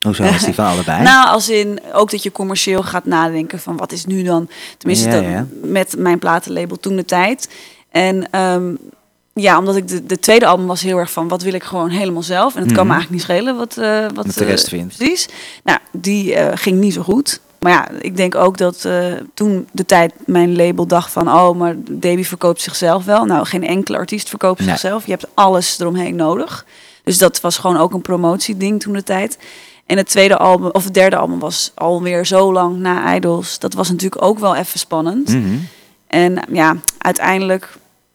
Hoezo 0.00 0.22
is 0.22 0.44
die 0.44 0.54
van 0.62 0.66
allebei? 0.66 1.02
Nou, 1.02 1.28
als 1.28 1.48
in 1.48 1.80
ook 1.92 2.10
dat 2.10 2.22
je 2.22 2.32
commercieel 2.32 2.82
gaat 2.82 3.04
nadenken 3.04 3.58
van 3.60 3.76
wat 3.76 3.92
is 3.92 4.04
nu 4.06 4.22
dan... 4.22 4.48
Tenminste, 4.78 5.08
Ja, 5.08 5.14
dat- 5.14 5.24
ja. 5.24 5.46
met 5.62 5.94
mijn 5.98 6.18
platenlabel 6.18 6.76
toen 6.76 6.96
de 6.96 7.04
tijd. 7.04 7.48
En 7.90 8.30
ehm, 8.30 8.74
ja, 9.34 9.58
omdat 9.58 9.76
ik 9.76 9.88
de, 9.88 10.06
de 10.06 10.18
tweede 10.18 10.46
album 10.46 10.66
was 10.66 10.82
heel 10.82 10.98
erg 10.98 11.10
van 11.10 11.28
wat 11.28 11.42
wil 11.42 11.52
ik 11.54 11.62
gewoon 11.62 11.88
helemaal 11.90 12.22
zelf. 12.22 12.54
En 12.56 12.62
het 12.62 12.72
kan 12.72 12.86
me 12.86 12.92
Mhm. 12.92 13.00
eigenlijk 13.00 13.10
niet 13.10 13.22
schelen 13.36 13.56
wat, 13.56 13.76
eh, 13.76 14.00
wat 14.02 14.26
Wat 14.26 14.34
de 14.34 14.44
eh, 14.44 14.50
rest 14.50 14.68
vindt. 14.68 14.96
Precies. 14.96 15.28
Nou, 15.64 15.78
die 15.92 16.34
eh, 16.34 16.56
ging 16.56 16.78
niet 16.80 16.92
zo 16.94 17.02
goed. 17.02 17.40
Maar 17.58 17.72
ja, 17.72 17.88
ik 18.00 18.16
denk 18.16 18.34
ook 18.34 18.58
dat 18.58 18.84
eh, 18.84 19.04
toen 19.34 19.68
de 19.72 19.86
tijd 19.86 20.12
mijn 20.26 20.56
label 20.56 20.86
dacht 20.86 21.12
van... 21.12 21.28
oh, 21.28 21.56
maar 21.58 21.74
Davy 21.90 22.22
verkoopt 22.24 22.60
zichzelf 22.60 23.04
wel. 23.04 23.24
Nou, 23.24 23.46
geen 23.46 23.66
enkele 23.66 23.96
artiest 23.96 24.28
verkoopt 24.28 24.58
Nee. 24.58 24.68
zichzelf. 24.68 25.04
Je 25.04 25.10
hebt 25.10 25.26
alles 25.34 25.78
eromheen 25.78 26.16
nodig. 26.16 26.64
Dus 27.04 27.18
dat 27.18 27.40
was 27.40 27.58
gewoon 27.58 27.76
ook 27.76 27.92
een 27.92 28.02
promotieding 28.02 28.80
toen 28.80 28.92
de 28.92 29.02
tijd. 29.02 29.38
En 29.90 29.96
het 29.96 30.08
tweede 30.08 30.36
album, 30.36 30.70
of 30.72 30.84
het 30.84 30.94
derde 30.94 31.16
album 31.16 31.38
was 31.38 31.72
alweer 31.74 32.26
zo 32.26 32.52
lang 32.52 32.76
na 32.76 33.14
Idols. 33.14 33.58
Dat 33.58 33.74
was 33.74 33.88
natuurlijk 33.90 34.22
ook 34.22 34.38
wel 34.38 34.54
even 34.56 34.78
spannend. 34.78 35.28
Mhm. 35.28 35.56
En 36.06 36.42
ja, 36.52 36.76
uiteindelijk 36.98 37.68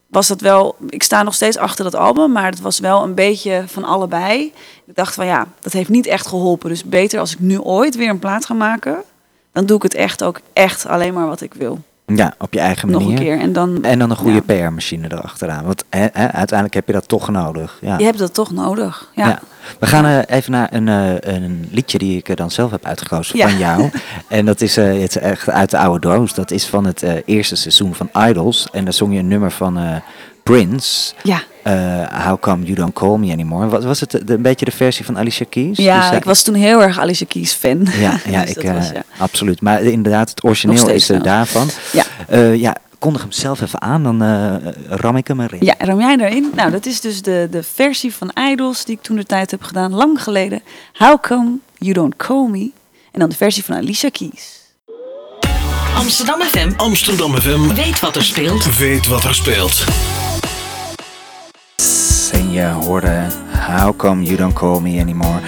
was 0.07 0.27
dat 0.27 0.41
wel. 0.41 0.75
Ik 0.89 1.03
sta 1.03 1.23
nog 1.23 1.33
steeds 1.33 1.57
achter 1.57 1.83
dat 1.83 1.95
album, 1.95 2.31
maar 2.31 2.45
het 2.45 2.61
was 2.61 2.79
wel 2.79 3.03
een 3.03 3.13
beetje 3.13 3.63
van 3.67 3.83
allebei. 3.83 4.53
Ik 4.85 4.95
dacht 4.95 5.13
van 5.13 5.25
ja, 5.25 5.47
dat 5.59 5.73
heeft 5.73 5.89
niet 5.89 6.05
echt 6.05 6.27
geholpen. 6.27 6.69
Dus 6.69 6.83
beter 6.83 7.19
als 7.19 7.33
ik 7.33 7.39
nu 7.39 7.59
ooit 7.59 7.95
weer 7.95 8.09
een 8.09 8.19
plaat 8.19 8.45
ga 8.45 8.53
maken, 8.53 9.03
dan 9.51 9.65
doe 9.65 9.77
ik 9.77 9.83
het 9.83 9.93
echt 9.93 10.23
ook 10.23 10.39
echt 10.53 10.85
alleen 10.85 11.13
maar 11.13 11.27
wat 11.27 11.41
ik 11.41 11.53
wil. 11.53 11.79
Ja, 12.05 12.33
op 12.39 12.53
je 12.53 12.59
eigen 12.59 12.89
Nog 12.91 13.01
manier. 13.01 13.17
een 13.17 13.23
keer. 13.23 13.39
En 13.39 13.53
dan. 13.53 13.83
En 13.83 13.99
dan 13.99 14.09
een 14.09 14.15
goede 14.15 14.41
Ja. 14.47 14.67
PR-machine 14.67 15.11
erachteraan. 15.11 15.65
Want 15.65 15.83
uiteindelijk 16.13 16.73
heb 16.73 16.87
je 16.87 16.93
dat 16.93 17.07
toch 17.07 17.29
nodig. 17.29 17.77
Ja. 17.81 17.97
Je 17.97 18.03
hebt 18.03 18.17
dat 18.17 18.33
toch 18.33 18.51
nodig. 18.51 19.11
Ja. 19.15 19.27
Ja. 19.27 19.39
We 19.79 19.87
gaan 19.87 20.05
eh, 20.05 20.37
even 20.37 20.51
naar 20.51 20.73
een, 20.73 20.87
eh, 20.87 21.33
een 21.33 21.67
liedje 21.71 21.97
die 21.97 22.17
ik 22.17 22.29
eh, 22.29 22.35
dan 22.35 22.51
zelf 22.51 22.71
heb 22.71 22.85
uitgekozen 22.85 23.39
van 23.39 23.57
jou. 23.57 23.89
En 24.27 24.45
dat 24.45 24.61
is, 24.61 24.75
het 24.75 25.15
echt 25.15 25.49
uit 25.49 25.69
de 25.69 25.77
oude 25.77 26.07
doos. 26.07 26.33
Dat 26.33 26.51
is 26.51 26.65
van 26.65 26.85
het 26.85 27.05
eerste 27.25 27.55
seizoen 27.55 27.95
van 27.95 28.09
Idols. 28.27 28.67
En 28.71 28.83
daar 28.83 28.93
zong 28.93 29.13
je 29.13 29.19
een 29.19 29.27
nummer 29.27 29.51
van 29.51 30.01
Prince. 30.49 31.13
Ja. 31.23 31.43
eh, 31.63 32.25
How 32.27 32.39
Come 32.39 32.63
You 32.63 32.75
Don't 32.75 32.93
Call 32.93 33.17
Me 33.17 33.31
Anymore. 33.31 33.67
Was, 33.67 33.83
was 33.83 33.99
het 33.99 34.11
de- 34.11 34.33
een 34.33 34.41
beetje 34.41 34.65
de 34.65 34.71
versie 34.71 35.05
van 35.05 35.17
Alicia 35.17 35.45
Keys? 35.49 35.77
Ja, 35.77 35.99
Dus, 36.01 36.09
eh, 36.09 36.17
ik 36.17 36.23
was 36.23 36.43
toen 36.43 36.53
heel 36.55 36.81
erg 36.81 36.99
Alicia 36.99 37.25
Keys 37.29 37.53
fan. 37.53 37.87
Ja, 37.99 38.19
ja, 38.29 38.41
Dus 38.45 38.49
ik, 38.55 38.63
eh, 38.63 38.73
was, 38.73 38.89
ja. 38.89 39.03
absoluut. 39.17 39.61
Maar 39.61 39.81
inderdaad, 39.81 40.29
het 40.29 40.43
origineel 40.43 40.89
is 40.89 41.09
er 41.09 41.15
wel. 41.15 41.23
daarvan. 41.23 41.69
Ja. 41.93 42.03
Eh, 42.27 42.55
ja, 42.55 42.75
kondig 42.99 43.21
hem 43.21 43.31
zelf 43.31 43.61
even 43.61 43.81
aan, 43.81 44.03
dan 44.03 44.21
eh, 44.23 44.55
ram 44.89 45.15
ik 45.17 45.27
hem 45.27 45.39
erin. 45.41 45.59
Ja, 45.65 45.75
ram 45.77 45.99
jij 45.99 46.17
erin? 46.19 46.51
Nou, 46.55 46.71
dat 46.71 46.85
is 46.85 47.01
dus 47.01 47.21
de, 47.21 47.47
de 47.51 47.63
versie 47.63 48.13
van 48.13 48.31
Idols 48.51 48.85
die 48.85 48.95
ik 48.95 49.01
toen 49.01 49.15
de 49.15 49.25
tijd 49.25 49.51
heb 49.51 49.63
gedaan, 49.63 49.93
lang 49.93 50.23
geleden. 50.23 50.61
How 50.93 51.21
come 51.21 51.51
you 51.77 51.93
don't 51.93 52.15
call 52.15 52.47
me? 52.49 52.71
En 53.11 53.19
dan 53.19 53.29
de 53.29 53.35
versie 53.35 53.63
van 53.63 53.75
Alicia 53.75 54.09
Keys. 54.09 54.63
Amsterdam 55.95 56.41
FM 56.41 56.69
Amsterdam 56.77 57.35
FM 57.35 57.73
weet 57.73 57.99
wat 57.99 58.15
er 58.15 58.23
speelt. 58.23 58.77
weet 58.77 59.07
wat 59.07 59.23
er 59.23 59.35
speelt. 59.35 59.83
Je 62.55 62.65
hoorde 62.65 63.25
How 63.67 63.97
Come 63.97 64.23
You 64.23 64.37
Don't 64.37 64.53
Call 64.53 64.79
Me 64.79 64.99
Anymore. 65.01 65.39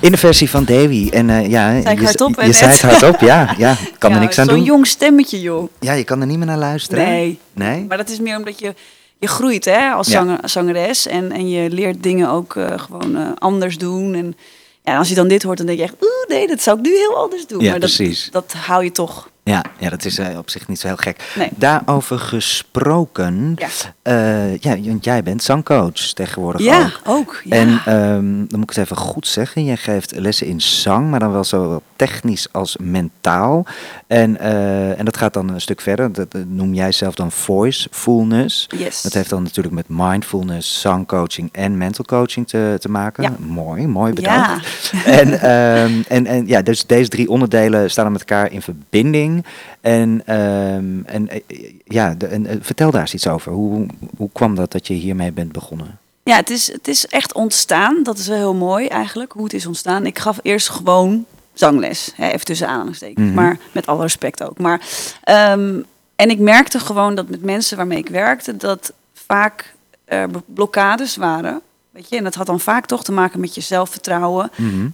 In 0.00 0.10
de 0.10 0.16
versie 0.16 0.50
van 0.50 0.64
Davy. 0.64 1.08
En 1.12 1.30
eh, 1.30 1.50
ja, 1.50 1.82
Zei 1.82 1.98
je, 1.98 2.04
hardop, 2.04 2.42
je 2.42 2.52
zei 2.52 2.70
het 2.70 2.80
hardop, 2.82 3.20
ja. 3.20 3.54
ja 3.58 3.76
kan 3.98 4.12
er 4.12 4.20
niks 4.20 4.38
aan 4.38 4.44
Zo'n 4.46 4.54
doen. 4.54 4.64
jong 4.64 4.86
stemmetje, 4.86 5.40
joh. 5.40 5.68
Ja, 5.80 5.92
je 5.92 6.04
kan 6.04 6.20
er 6.20 6.26
niet 6.26 6.36
meer 6.38 6.46
naar 6.46 6.58
luisteren. 6.58 7.04
Nee. 7.04 7.38
Nee? 7.52 7.84
Maar 7.88 7.96
dat 7.96 8.08
is 8.08 8.20
meer 8.20 8.36
omdat 8.36 8.58
je, 8.58 8.74
je 9.18 9.26
groeit 9.28 9.64
hè, 9.64 9.90
als 9.90 10.06
Ja. 10.06 10.12
zanger, 10.12 10.38
zangeres. 10.44 11.06
En, 11.06 11.32
en 11.32 11.48
je 11.48 11.70
leert 11.70 12.02
dingen 12.02 12.30
ook 12.30 12.56
eh, 12.56 12.78
gewoon 12.78 13.16
eh, 13.16 13.22
anders 13.38 13.78
doen. 13.78 14.14
En 14.14 14.36
ja, 14.82 14.98
als 14.98 15.08
je 15.08 15.14
dan 15.14 15.28
dit 15.28 15.42
hoort, 15.42 15.56
dan 15.58 15.66
denk 15.66 15.78
je 15.78 15.84
echt... 15.84 15.94
Oeh, 16.02 16.38
nee, 16.38 16.46
dat 16.46 16.62
zou 16.62 16.78
ik 16.78 16.84
nu 16.84 16.90
heel 16.96 17.16
anders 17.16 17.46
doen. 17.46 17.60
Ja, 17.60 17.70
maar 17.70 17.80
dat, 17.80 17.94
precies. 17.94 18.28
dat 18.32 18.52
hou 18.52 18.84
je 18.84 18.92
toch. 18.92 19.28
Ja, 19.44 19.64
ja 19.78 19.90
dat 19.90 20.04
is 20.04 20.18
eh, 20.18 20.38
op 20.38 20.50
zich 20.50 20.68
niet 20.68 20.80
zo 20.80 20.86
heel 20.86 20.96
gek. 20.96 21.32
Nee. 21.34 21.48
Daarover 21.56 22.18
gesproken. 22.18 23.56
Ja. 23.58 23.68
eh, 24.02 24.56
ja, 24.58 24.80
want 24.80 25.04
jij 25.04 25.22
bent 25.22 25.42
zangcoach 25.42 25.92
tegenwoordig 26.12 26.60
Ja, 26.62 26.82
ook. 26.84 27.00
ook. 27.04 27.40
Ja. 27.44 27.56
En 27.56 27.68
ehm, 27.84 28.24
dan 28.48 28.58
moet 28.58 28.70
ik 28.70 28.76
het 28.76 28.84
even 28.84 28.96
goed 28.96 29.26
zeggen. 29.26 29.64
Jij 29.64 29.76
geeft 29.76 30.14
lessen 30.16 30.46
in 30.46 30.60
zang, 30.60 31.10
maar 31.10 31.20
dan 31.20 31.32
wel 31.32 31.44
zo 31.44 31.82
technisch 31.96 32.48
als 32.52 32.76
mentaal. 32.80 33.66
En, 34.06 34.38
eh, 34.40 34.98
en 34.98 35.04
dat 35.04 35.16
gaat 35.16 35.34
dan 35.34 35.48
een 35.48 35.60
stuk 35.60 35.80
verder. 35.80 36.12
Dat, 36.12 36.34
noem 36.46 36.74
jij 36.74 36.92
zelf 36.92 37.14
dan 37.14 37.30
voicefulness. 37.32 38.66
yes. 38.76 39.02
Dat 39.02 39.12
heeft 39.12 39.30
dan 39.30 39.42
natuurlijk 39.42 39.74
met 39.74 39.84
mindfulness, 39.88 40.80
zangcoaching 40.80 41.48
en 41.52 41.78
mental 41.78 42.04
coaching 42.04 42.48
te, 42.48 42.76
te 42.80 42.88
maken. 42.90 43.22
Ja. 43.22 43.32
Mooi, 43.38 43.86
mooi 43.86 44.12
Ja. 44.14 44.14
bedankt. 44.14 44.92
En, 45.04 45.40
ehm, 45.40 46.02
en, 46.08 46.26
en 46.26 46.46
ja, 46.46 46.62
dus 46.62 46.86
deze 46.86 47.08
drie 47.08 47.28
onderdelen 47.28 47.90
staan 47.90 48.12
met 48.12 48.20
elkaar 48.20 48.52
in 48.52 48.62
verbinding. 48.62 49.32
En, 49.80 50.22
ehm, 50.26 51.00
en 51.04 51.28
eh, 51.28 51.40
ja, 51.84 52.14
de, 52.14 52.26
en, 52.26 52.46
eh, 52.46 52.56
vertel 52.60 52.90
daar 52.90 53.00
eens 53.00 53.14
iets 53.14 53.28
over. 53.28 53.52
Hoe, 53.52 53.86
hoe 54.16 54.30
kwam 54.32 54.54
dat 54.54 54.72
dat 54.72 54.86
je 54.86 54.94
hiermee 54.94 55.32
bent 55.32 55.52
begonnen? 55.52 55.98
Ja, 56.22 56.36
het 56.36 56.50
is, 56.50 56.72
het 56.72 56.88
is 56.88 57.06
echt 57.06 57.32
ontstaan. 57.32 58.02
Dat 58.02 58.18
is 58.18 58.26
wel 58.26 58.36
heel 58.36 58.54
mooi 58.54 58.86
eigenlijk, 58.86 59.32
hoe 59.32 59.44
het 59.44 59.52
is 59.52 59.66
ontstaan. 59.66 60.06
Ik 60.06 60.18
gaf 60.18 60.38
eerst 60.42 60.68
gewoon 60.68 61.24
zangles, 61.52 62.12
hè, 62.16 62.28
even 62.28 62.44
tussen 62.44 62.68
aanhalingstekens. 62.68 63.26
Mhm. 63.26 63.34
Maar 63.34 63.58
met 63.72 63.86
alle 63.86 64.02
respect 64.02 64.42
ook. 64.42 64.58
Maar, 64.58 64.80
ehm, 65.22 65.80
en 66.16 66.30
ik 66.30 66.38
merkte 66.38 66.78
gewoon 66.78 67.14
dat 67.14 67.28
met 67.28 67.42
mensen 67.42 67.76
waarmee 67.76 67.98
ik 67.98 68.08
werkte... 68.08 68.56
dat 68.56 68.92
vaak 69.12 69.74
er 70.04 70.28
blokkades 70.46 71.16
waren. 71.16 71.60
Weet 71.90 72.08
je? 72.08 72.16
En 72.16 72.24
dat 72.24 72.34
had 72.34 72.46
dan 72.46 72.60
vaak 72.60 72.86
toch 72.86 73.04
te 73.04 73.12
maken 73.12 73.40
met 73.40 73.54
je 73.54 73.60
zelfvertrouwen. 73.60 74.50
Mhm. 74.56 74.86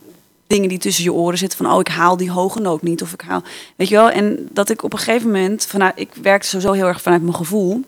Dingen 0.50 0.68
die 0.68 0.78
tussen 0.78 1.04
je 1.04 1.12
oren 1.12 1.38
zitten 1.38 1.58
van... 1.58 1.72
oh, 1.72 1.80
ik 1.80 1.88
haal 1.88 2.16
die 2.16 2.30
hoge 2.30 2.60
noot 2.60 2.82
niet. 2.82 3.02
Of 3.02 3.12
ik 3.12 3.20
haal... 3.20 3.42
Weet 3.76 3.88
je 3.88 3.94
wel? 3.94 4.10
En 4.10 4.48
dat 4.52 4.70
ik 4.70 4.82
op 4.82 4.92
een 4.92 4.98
gegeven 4.98 5.26
moment... 5.30 5.66
Vanuit, 5.66 5.92
ik 5.96 6.10
werkte 6.22 6.48
sowieso 6.48 6.72
heel 6.72 6.86
erg 6.86 7.02
vanuit 7.02 7.22
mijn 7.22 7.34
gevoel. 7.34 7.84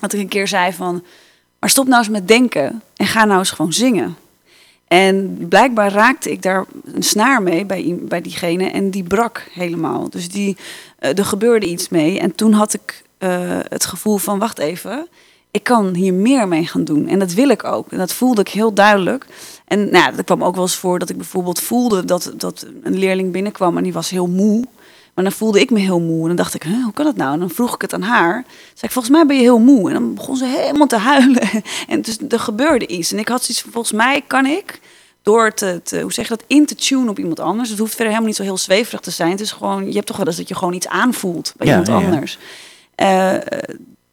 Dat 0.00 0.12
ik 0.12 0.20
een 0.20 0.28
keer 0.28 0.48
zei 0.48 0.72
van... 0.72 1.04
Maar 1.58 1.70
stop 1.70 1.86
nou 1.86 1.98
eens 1.98 2.08
met 2.08 2.28
denken 2.28 2.82
en 2.96 3.06
ga 3.06 3.24
nou 3.24 3.38
eens 3.38 3.50
gewoon 3.50 3.72
zingen. 3.72 4.16
En 4.88 5.36
blijkbaar 5.48 5.92
raakte 5.92 6.30
ik 6.30 6.42
daar 6.42 6.64
een 6.84 7.02
snaar 7.02 7.42
mee 7.42 7.64
bij, 7.64 7.98
bij 8.00 8.20
diegene 8.20 8.70
en 8.70 8.90
die 8.90 9.02
brak 9.02 9.48
helemaal. 9.52 10.10
Dus 10.10 10.28
die, 10.28 10.56
eh, 10.98 11.18
er 11.18 11.24
gebeurde 11.24 11.66
iets 11.66 11.88
mee. 11.88 12.18
En 12.18 12.34
toen 12.34 12.52
had 12.52 12.74
ik 12.74 13.02
eh, 13.18 13.58
het 13.68 13.84
gevoel 13.84 14.16
van, 14.16 14.38
wacht 14.38 14.58
even, 14.58 15.08
ik 15.52 15.62
kan 15.62 15.94
hier 15.94 16.14
meer 16.14 16.48
mee 16.48 16.66
gaan 16.66 16.84
doen. 16.84 17.08
En 17.08 17.18
dat 17.18 17.32
wil 17.32 17.48
ik 17.48 17.64
ook. 17.64 17.92
En 17.92 17.98
dat 17.98 18.12
voelde 18.12 18.40
ik 18.40 18.48
heel 18.48 18.74
duidelijk. 18.74 19.26
En 19.64 19.90
nou, 19.90 20.16
er 20.16 20.24
kwam 20.24 20.44
ook 20.44 20.54
wel 20.54 20.62
eens 20.62 20.76
voor 20.76 20.98
dat 20.98 21.10
ik 21.10 21.16
bijvoorbeeld 21.16 21.60
voelde 21.60 22.04
dat, 22.04 22.32
dat 22.36 22.66
een 22.82 22.98
leerling 22.98 23.32
binnenkwam 23.32 23.76
en 23.76 23.82
die 23.82 23.92
was 23.92 24.10
heel 24.10 24.26
moe. 24.26 24.64
Maar 25.14 25.24
dan 25.24 25.32
voelde 25.32 25.60
ik 25.60 25.70
me 25.70 25.78
heel 25.78 26.00
moe. 26.00 26.20
En 26.20 26.26
dan 26.26 26.36
dacht 26.36 26.54
ik, 26.54 26.62
hoe 26.62 26.92
kan 26.92 27.04
dat 27.04 27.16
nou? 27.16 27.32
En 27.32 27.38
dan 27.38 27.50
vroeg 27.50 27.74
ik 27.74 27.80
het 27.80 27.92
aan 27.92 28.02
haar. 28.02 28.44
Zei 28.46 28.80
ik, 28.80 28.90
volgens 28.90 29.14
mij 29.14 29.26
ben 29.26 29.36
je 29.36 29.42
heel 29.42 29.58
moe. 29.58 29.88
En 29.88 29.94
dan 29.94 30.14
begon 30.14 30.36
ze 30.36 30.44
helemaal 30.44 30.86
te 30.86 30.96
huilen. 30.96 31.48
En 31.88 32.02
dus 32.02 32.18
er 32.28 32.40
gebeurde 32.40 32.86
iets. 32.86 33.12
En 33.12 33.18
ik 33.18 33.28
had 33.28 33.42
zoiets 33.42 33.62
van, 33.62 33.72
volgens 33.72 33.92
mij 33.92 34.22
kan 34.26 34.46
ik 34.46 34.80
door 35.22 35.54
te, 35.54 35.80
te, 35.84 36.00
hoe 36.00 36.12
zeg 36.12 36.28
je 36.28 36.36
dat, 36.36 36.44
in 36.46 36.66
te 36.66 36.74
tune 36.74 37.10
op 37.10 37.18
iemand 37.18 37.40
anders. 37.40 37.70
Het 37.70 37.78
hoeft 37.78 37.90
verder 37.90 38.08
helemaal 38.08 38.28
niet 38.28 38.36
zo 38.36 38.42
heel 38.42 38.58
zweverig 38.58 39.00
te 39.00 39.10
zijn. 39.10 39.30
Het 39.30 39.40
is 39.40 39.52
gewoon, 39.52 39.86
je 39.86 39.94
hebt 39.94 40.06
toch 40.06 40.16
wel 40.16 40.26
eens 40.26 40.36
dat 40.36 40.48
je 40.48 40.54
gewoon 40.54 40.74
iets 40.74 40.88
aanvoelt 40.88 41.54
bij 41.56 41.66
Ja, 41.66 41.72
iemand 41.72 41.88
ja, 41.88 41.98
ja. 41.98 42.12
anders. 42.12 42.38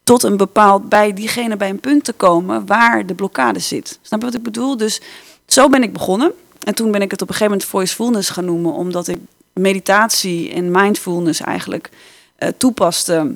Tot 0.09 0.23
een 0.23 0.37
bepaald, 0.37 0.89
bij 0.89 1.13
diegene 1.13 1.57
bij 1.57 1.69
een 1.69 1.79
punt 1.79 2.03
te 2.03 2.13
komen 2.13 2.65
waar 2.65 3.05
de 3.05 3.13
blokkade 3.15 3.59
zit. 3.59 3.99
Snap 4.01 4.19
je 4.19 4.25
wat 4.25 4.35
ik 4.35 4.43
bedoel? 4.43 4.77
Dus 4.77 5.01
zo 5.45 5.69
ben 5.69 5.83
ik 5.83 5.93
begonnen. 5.93 6.31
En 6.63 6.75
toen 6.75 6.91
ben 6.91 7.01
ik 7.01 7.11
het 7.11 7.21
op 7.21 7.27
een 7.27 7.33
gegeven 7.33 7.51
moment 7.51 7.69
voicefulness 7.69 8.29
gaan 8.29 8.45
noemen, 8.45 8.73
omdat 8.73 9.07
ik 9.07 9.17
meditatie 9.53 10.53
en 10.53 10.71
mindfulness 10.71 11.41
eigenlijk 11.41 11.89
eh, 12.35 12.49
toepaste 12.57 13.35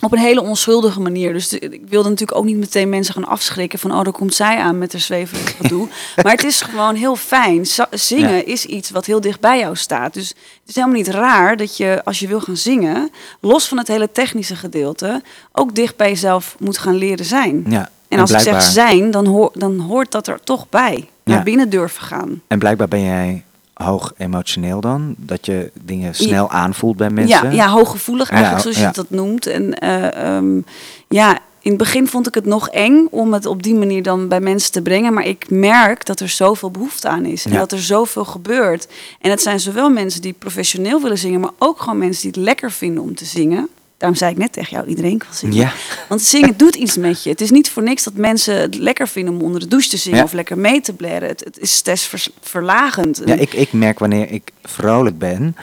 op 0.00 0.12
een 0.12 0.18
hele 0.18 0.42
onschuldige 0.42 1.00
manier. 1.00 1.32
Dus 1.32 1.52
ik 1.52 1.80
wilde 1.88 2.08
natuurlijk 2.08 2.38
ook 2.38 2.44
niet 2.44 2.56
meteen 2.56 2.88
mensen 2.88 3.14
gaan 3.14 3.26
afschrikken 3.26 3.78
van... 3.78 3.92
oh, 3.92 4.02
daar 4.04 4.12
komt 4.12 4.34
zij 4.34 4.56
aan 4.58 4.78
met 4.78 4.92
haar 4.92 5.00
zweverig 5.00 5.56
gedoe. 5.60 5.88
maar 6.22 6.32
het 6.32 6.44
is 6.44 6.60
gewoon 6.60 6.94
heel 6.94 7.16
fijn. 7.16 7.66
Zingen 7.90 8.34
Ja. 8.36 8.44
is 8.44 8.64
iets 8.64 8.90
wat 8.90 9.06
heel 9.06 9.20
dicht 9.20 9.40
bij 9.40 9.58
jou 9.58 9.76
staat. 9.76 10.14
Dus 10.14 10.28
het 10.28 10.68
is 10.68 10.74
helemaal 10.74 10.96
niet 10.96 11.08
raar 11.08 11.56
dat 11.56 11.76
je, 11.76 12.00
als 12.04 12.18
je 12.18 12.26
wil 12.28 12.40
gaan 12.40 12.56
zingen... 12.56 13.10
los 13.40 13.68
van 13.68 13.78
het 13.78 13.88
hele 13.88 14.12
technische 14.12 14.56
gedeelte... 14.56 15.22
ook 15.52 15.74
dicht 15.74 15.96
bij 15.96 16.08
jezelf 16.08 16.56
moet 16.58 16.78
gaan 16.78 16.94
leren 16.96 17.24
zijn. 17.24 17.64
Ja. 17.68 17.90
En 18.08 18.18
als 18.20 18.30
ik 18.30 18.36
blijkbaar, 18.36 18.62
zeg 18.62 18.72
zijn, 18.72 19.10
dan, 19.10 19.26
hoor, 19.26 19.50
dan 19.54 19.78
hoort 19.78 20.10
dat 20.12 20.26
er 20.26 20.40
toch 20.40 20.68
bij. 20.68 21.08
Naar 21.24 21.36
Ja. 21.36 21.42
binnen 21.42 21.68
durven 21.70 22.02
gaan. 22.02 22.42
En 22.46 22.58
blijkbaar 22.58 22.88
ben 22.88 23.02
jij 23.04 23.44
hoog 23.84 24.12
emotioneel 24.16 24.80
dan? 24.80 25.14
Dat 25.18 25.46
je 25.46 25.70
dingen 25.82 26.14
snel 26.14 26.50
aanvoelt 26.50 26.96
bij 26.96 27.08
Ja, 27.08 27.14
mensen? 27.14 27.54
ja, 27.54 27.68
hooggevoelig 27.68 28.30
eigenlijk, 28.30 28.56
Ja, 28.64 28.72
zoals 28.72 28.76
je 28.76 28.82
ja. 28.82 29.02
dat 29.02 29.10
noemt. 29.10 29.46
En 29.46 29.78
eh, 29.78 30.36
ehm, 30.36 30.60
ja, 31.08 31.38
in 31.60 31.70
het 31.70 31.76
begin 31.82 32.06
vond 32.08 32.26
ik 32.26 32.34
het 32.34 32.44
nog 32.46 32.68
eng 32.68 33.06
om 33.10 33.32
het 33.32 33.46
op 33.46 33.62
die 33.62 33.74
manier 33.74 34.02
dan 34.02 34.28
bij 34.28 34.40
mensen 34.40 34.72
te 34.72 34.82
brengen. 34.82 35.12
Maar 35.12 35.26
ik 35.26 35.50
merk 35.50 36.04
dat 36.06 36.20
er 36.20 36.28
zoveel 36.28 36.70
behoefte 36.70 37.08
aan 37.08 37.24
is. 37.24 37.44
En 37.44 37.52
Ja. 37.52 37.58
dat 37.58 37.72
er 37.72 37.82
zoveel 37.82 38.24
gebeurt. 38.24 38.88
En 39.20 39.30
het 39.30 39.42
zijn 39.42 39.60
zowel 39.60 39.90
mensen 39.90 40.20
die 40.22 40.32
professioneel 40.38 41.00
willen 41.02 41.18
zingen, 41.18 41.40
maar 41.40 41.50
ook 41.58 41.80
gewoon 41.80 41.98
mensen 41.98 42.22
die 42.22 42.30
het 42.30 42.40
lekker 42.40 42.70
vinden 42.70 43.02
om 43.02 43.14
te 43.14 43.24
zingen. 43.24 43.68
Daarom 43.98 44.18
zei 44.18 44.30
ik 44.30 44.36
net 44.38 44.52
tegen 44.52 44.70
jou, 44.70 44.86
iedereen 44.88 45.18
kan 45.18 45.28
zingen. 45.34 45.54
Ja. 45.56 45.72
Want 46.08 46.22
zingen 46.22 46.56
doet 46.56 46.74
iets 46.74 46.96
met 46.96 47.22
je. 47.22 47.30
Het 47.30 47.40
is 47.40 47.50
niet 47.50 47.70
voor 47.70 47.82
niks 47.82 48.04
dat 48.04 48.12
mensen 48.14 48.60
het 48.60 48.74
lekker 48.74 49.08
vinden 49.08 49.34
om 49.34 49.40
onder 49.42 49.60
de 49.60 49.68
douche 49.68 49.88
te 49.88 49.96
zingen 49.96 50.18
Ja. 50.18 50.24
of 50.24 50.32
lekker 50.32 50.58
mee 50.58 50.80
te 50.80 50.92
blaren. 50.92 51.28
Het, 51.28 51.44
het 51.44 51.58
is 51.58 51.72
stressverlagend. 51.74 53.22
Ja, 53.24 53.34
ik, 53.34 53.52
ik 53.52 53.72
merk 53.72 53.98
wanneer 53.98 54.30
ik 54.30 54.50
vrolijk 54.62 55.18
ben, 55.18 55.56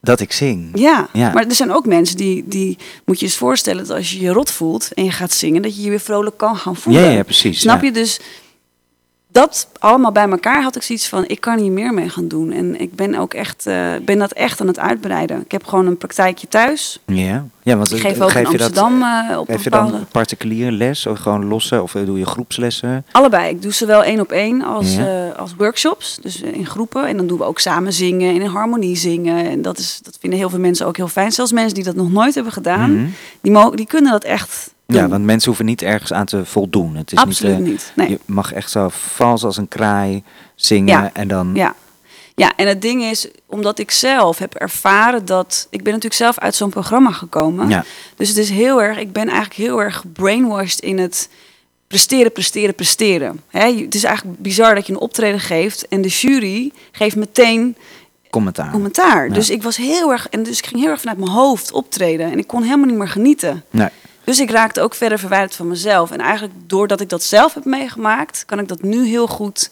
dat 0.00 0.20
ik 0.20 0.32
zing. 0.32 0.70
Ja, 0.74 1.08
Ja. 1.12 1.32
maar 1.32 1.44
er 1.46 1.54
zijn 1.54 1.72
ook 1.72 1.86
mensen 1.86 2.16
die, 2.16 2.44
die, 2.46 2.78
moet 3.04 3.18
je 3.20 3.26
eens 3.26 3.36
voorstellen, 3.36 3.86
dat 3.86 3.96
als 3.96 4.10
je 4.12 4.20
je 4.20 4.30
rot 4.32 4.50
voelt 4.50 4.88
en 4.94 5.04
je 5.04 5.10
gaat 5.10 5.32
zingen, 5.32 5.62
dat 5.62 5.76
je 5.76 5.82
je 5.82 5.90
weer 5.90 6.00
vrolijk 6.00 6.36
kan 6.36 6.56
gaan 6.56 6.76
voelen. 6.76 7.02
Ja, 7.02 7.10
ja, 7.10 7.22
precies, 7.22 7.60
Snap 7.60 7.80
ja. 7.80 7.86
je? 7.86 7.92
Dus 7.92 8.20
dat 9.34 9.68
allemaal 9.78 10.12
bij 10.12 10.28
elkaar 10.28 10.62
had 10.62 10.76
ik 10.76 10.82
zoiets 10.82 11.08
van, 11.08 11.24
ik 11.26 11.40
kan 11.40 11.58
hier 11.58 11.72
meer 11.72 11.94
mee 11.94 12.08
gaan 12.08 12.28
doen. 12.28 12.52
En 12.52 12.80
ik 12.80 12.94
ben 12.94 13.14
ook 13.14 13.34
echt, 13.34 13.66
eh, 13.66 13.92
ben 14.02 14.18
dat 14.18 14.32
echt 14.32 14.60
aan 14.60 14.66
het 14.66 14.78
uitbreiden. 14.78 15.40
Ik 15.40 15.52
heb 15.52 15.64
gewoon 15.66 15.86
een 15.86 15.96
praktijkje 15.96 16.48
thuis. 16.48 16.98
Ja, 17.06 17.44
ja 17.62 17.76
want 17.76 17.92
Ik 17.92 18.00
geef 18.00 18.20
ook 18.20 18.30
in 18.30 18.38
je 18.38 18.42
dat, 18.44 18.52
Amsterdam 18.52 19.02
eh, 19.02 19.38
op 19.38 19.48
een 19.48 19.54
Geef 19.54 19.64
je 19.64 19.70
bepaalde... 19.70 19.92
dan 19.92 20.06
particulier 20.10 20.70
les 20.70 21.06
of 21.06 21.18
gewoon 21.18 21.44
losse 21.44 21.82
of 21.82 21.94
eh, 21.94 22.04
doe 22.06 22.18
je 22.18 22.26
groepslessen? 22.26 23.04
Allebei. 23.12 23.48
Ik 23.50 23.62
doe 23.62 23.72
ze 23.72 23.86
wel 23.86 24.04
één 24.04 24.20
op 24.20 24.32
één 24.32 24.62
als, 24.62 24.94
Ja. 24.94 25.28
als 25.28 25.54
workshops. 25.56 26.18
Dus 26.22 26.40
in 26.40 26.66
groepen. 26.66 27.06
En 27.06 27.16
dan 27.16 27.26
doen 27.26 27.38
we 27.38 27.44
ook 27.44 27.58
samen 27.58 27.92
zingen 27.92 28.34
en 28.34 28.40
in 28.40 28.46
harmonie 28.46 28.96
zingen. 28.96 29.48
En 29.50 29.62
dat, 29.62 29.78
is, 29.78 29.98
dat 30.02 30.16
vinden 30.20 30.38
heel 30.38 30.50
veel 30.50 30.58
mensen 30.58 30.86
ook 30.86 30.96
heel 30.96 31.08
fijn. 31.08 31.32
Zelfs 31.32 31.52
mensen 31.52 31.74
die 31.74 31.84
dat 31.84 31.94
nog 31.94 32.10
nooit 32.12 32.34
hebben 32.34 32.52
gedaan, 32.52 32.94
Mhm. 32.96 33.06
die, 33.40 33.52
mogen, 33.52 33.76
die 33.76 33.86
kunnen 33.86 34.12
dat 34.12 34.24
echt. 34.24 34.73
Ja, 34.86 35.08
want 35.08 35.24
mensen 35.24 35.48
hoeven 35.48 35.64
niet 35.64 35.82
ergens 35.82 36.12
aan 36.12 36.26
te 36.26 36.44
voldoen. 36.44 36.94
Het 36.96 37.12
is 37.12 37.18
Absoluut 37.18 37.58
niet, 37.58 37.66
eh, 37.66 37.70
niet. 37.72 37.92
Nee. 37.94 38.08
Je 38.08 38.18
mag 38.24 38.52
echt 38.52 38.70
zo 38.70 38.88
vals 38.90 39.44
als 39.44 39.56
een 39.56 39.68
kraai 39.68 40.22
zingen 40.54 41.02
Ja. 41.02 41.10
en 41.12 41.28
dan... 41.28 41.50
Ja. 41.54 41.74
ja, 42.34 42.52
en 42.56 42.66
het 42.68 42.82
ding 42.82 43.02
is, 43.02 43.28
omdat 43.46 43.78
ik 43.78 43.90
zelf 43.90 44.38
heb 44.38 44.54
ervaren 44.54 45.24
dat... 45.24 45.66
Ik 45.70 45.82
ben 45.82 45.92
natuurlijk 45.92 46.20
zelf 46.20 46.38
uit 46.38 46.54
zo'n 46.54 46.70
programma 46.70 47.10
gekomen. 47.10 47.68
Ja. 47.68 47.84
Dus 48.16 48.28
het 48.28 48.36
is 48.38 48.50
heel 48.50 48.82
erg... 48.82 48.98
Ik 48.98 49.12
ben 49.12 49.28
eigenlijk 49.28 49.54
heel 49.54 49.82
erg 49.82 49.96
gebrainwashed 49.96 50.80
in 50.80 50.98
het 50.98 51.28
presteren, 51.86 52.32
presteren, 52.32 52.74
presteren. 52.74 53.40
Hè, 53.48 53.74
het 53.82 53.94
is 53.94 54.04
eigenlijk 54.04 54.40
bizar 54.40 54.74
dat 54.74 54.86
je 54.86 54.92
een 54.92 54.98
optreden 55.00 55.40
geeft... 55.40 55.88
en 55.88 56.02
de 56.02 56.08
jury 56.08 56.72
geeft 56.92 57.16
meteen 57.16 57.76
commentaar. 58.30 58.70
commentaar. 58.70 59.28
Ja. 59.28 59.34
Dus 59.34 59.50
ik 59.50 59.62
was 59.62 59.76
heel 59.76 60.12
erg... 60.12 60.28
En 60.28 60.42
dus 60.42 60.58
ik 60.58 60.66
ging 60.66 60.80
heel 60.80 60.90
erg 60.90 61.00
vanuit 61.00 61.18
mijn 61.18 61.30
hoofd 61.30 61.72
optreden. 61.72 62.30
En 62.30 62.38
ik 62.38 62.46
kon 62.46 62.62
helemaal 62.62 62.86
niet 62.86 62.96
meer 62.96 63.08
genieten. 63.08 63.64
Nee. 63.70 63.88
Dus 64.24 64.40
ik 64.40 64.50
raakte 64.50 64.80
ook 64.80 64.94
verder 64.94 65.18
verwijderd 65.18 65.54
van 65.54 65.68
mezelf. 65.68 66.10
En 66.10 66.18
eigenlijk 66.20 66.54
doordat 66.66 67.00
ik 67.00 67.08
dat 67.08 67.22
zelf 67.22 67.54
heb 67.54 67.64
meegemaakt, 67.64 68.42
kan 68.46 68.58
ik 68.58 68.68
dat 68.68 68.82
nu 68.82 69.06
heel 69.06 69.26
goed 69.26 69.70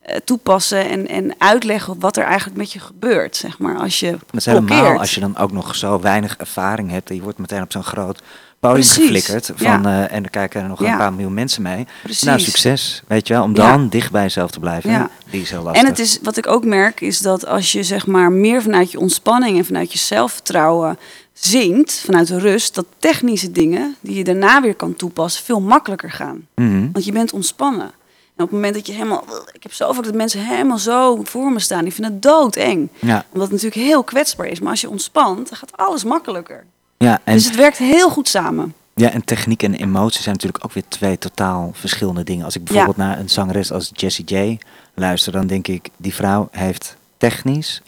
eh, 0.00 0.16
toepassen 0.24 0.88
en, 0.88 1.08
en 1.08 1.34
uitleggen 1.38 2.00
wat 2.00 2.16
er 2.16 2.24
eigenlijk 2.24 2.56
met 2.56 2.72
je 2.72 2.78
gebeurt, 2.80 3.36
zeg 3.36 3.58
maar, 3.58 3.76
als 3.78 4.00
je 4.00 4.06
het 4.06 4.20
is 4.32 4.44
helemaal 4.44 4.98
als 4.98 5.14
je 5.14 5.20
dan 5.20 5.36
ook 5.38 5.52
nog 5.52 5.74
zo 5.76 6.00
weinig 6.00 6.36
ervaring 6.36 6.90
hebt 6.90 7.08
en 7.10 7.16
je 7.16 7.22
wordt 7.22 7.38
meteen 7.38 7.62
op 7.62 7.72
zo'n 7.72 7.84
groot 7.84 8.22
podium 8.60 8.80
Precies, 8.80 8.96
geflikkerd. 9.02 9.50
Van, 9.56 9.82
ja. 9.82 10.06
eh, 10.08 10.16
en 10.16 10.24
er 10.24 10.30
kijken 10.30 10.62
er 10.62 10.68
nog 10.68 10.80
Ja. 10.82 10.92
een 10.92 10.98
paar 10.98 11.12
miljoen 11.12 11.34
mensen 11.34 11.62
mee. 11.62 11.86
Precies. 12.02 12.22
Nou, 12.22 12.40
succes. 12.40 13.02
Weet 13.06 13.26
je 13.26 13.34
wel, 13.34 13.42
om 13.42 13.56
Ja. 13.56 13.70
dan 13.70 13.88
dicht 13.88 14.10
bij 14.10 14.22
jezelf 14.22 14.50
te 14.50 14.58
blijven. 14.60 15.10
Die 15.30 15.42
is 15.42 15.50
heel 15.50 15.62
lastig. 15.62 15.82
En 15.82 15.88
het 15.88 15.98
is, 15.98 16.18
wat 16.22 16.36
ik 16.36 16.46
ook 16.46 16.64
merk, 16.64 17.00
is 17.00 17.18
dat 17.18 17.46
als 17.46 17.72
je 17.72 17.82
zeg 17.82 18.06
maar 18.06 18.32
meer 18.32 18.62
vanuit 18.62 18.90
je 18.90 18.98
ontspanning 18.98 19.58
en 19.58 19.64
vanuit 19.64 19.92
je 19.92 19.98
zelfvertrouwen 19.98 20.98
zingt, 21.32 22.02
vanuit 22.04 22.26
de 22.26 22.38
rust, 22.38 22.74
dat 22.74 22.86
technische 22.98 23.52
dingen 23.52 23.96
die 24.00 24.16
je 24.16 24.24
daarna 24.24 24.60
weer 24.60 24.74
kan 24.74 24.96
toepassen, 24.96 25.44
veel 25.44 25.60
makkelijker 25.60 26.10
gaan. 26.10 26.46
Mhm. 26.54 26.92
Want 26.92 27.04
je 27.04 27.12
bent 27.12 27.32
ontspannen. 27.32 27.92
En 28.36 28.44
op 28.44 28.50
het 28.50 28.60
moment 28.60 28.74
dat 28.74 28.86
je 28.86 28.92
helemaal... 28.92 29.24
Ik 29.52 29.62
heb 29.62 29.72
zo 29.72 29.92
vaak 29.92 30.04
dat 30.04 30.14
mensen 30.14 30.46
helemaal 30.46 30.78
zo 30.78 31.20
voor 31.24 31.52
me 31.52 31.58
staan. 31.58 31.84
Die 31.84 31.92
vinden 31.92 32.12
het 32.12 32.22
doodeng. 32.22 32.88
Ja. 32.98 33.24
Omdat 33.32 33.50
het 33.50 33.62
natuurlijk 33.62 33.88
heel 33.88 34.04
kwetsbaar 34.04 34.46
is. 34.46 34.60
Maar 34.60 34.70
als 34.70 34.80
je 34.80 34.90
ontspant, 34.90 35.48
dan 35.48 35.58
gaat 35.58 35.76
alles 35.76 36.04
makkelijker. 36.04 36.64
Ja, 36.98 37.20
en, 37.24 37.34
dus 37.34 37.44
het 37.44 37.56
werkt 37.56 37.78
heel 37.78 38.10
goed 38.10 38.28
samen. 38.28 38.74
ja, 38.94 39.10
en 39.10 39.24
techniek 39.24 39.62
en 39.62 39.74
emotie 39.74 40.22
zijn 40.22 40.34
natuurlijk 40.34 40.64
ook 40.64 40.72
weer 40.72 40.84
twee 40.88 41.18
totaal 41.18 41.70
verschillende 41.74 42.24
dingen. 42.24 42.44
Als 42.44 42.56
ik 42.56 42.64
bijvoorbeeld 42.64 42.96
naar 42.96 43.18
een 43.18 43.28
zangeres 43.28 43.72
als 43.72 43.90
Jessie 43.94 44.24
J 44.24 44.58
luister, 44.94 45.32
dan 45.32 45.46
denk 45.46 45.68
ik, 45.68 45.88
die 45.96 46.14
vrouw 46.14 46.48
heeft 46.50 46.96
technisch 47.16 47.82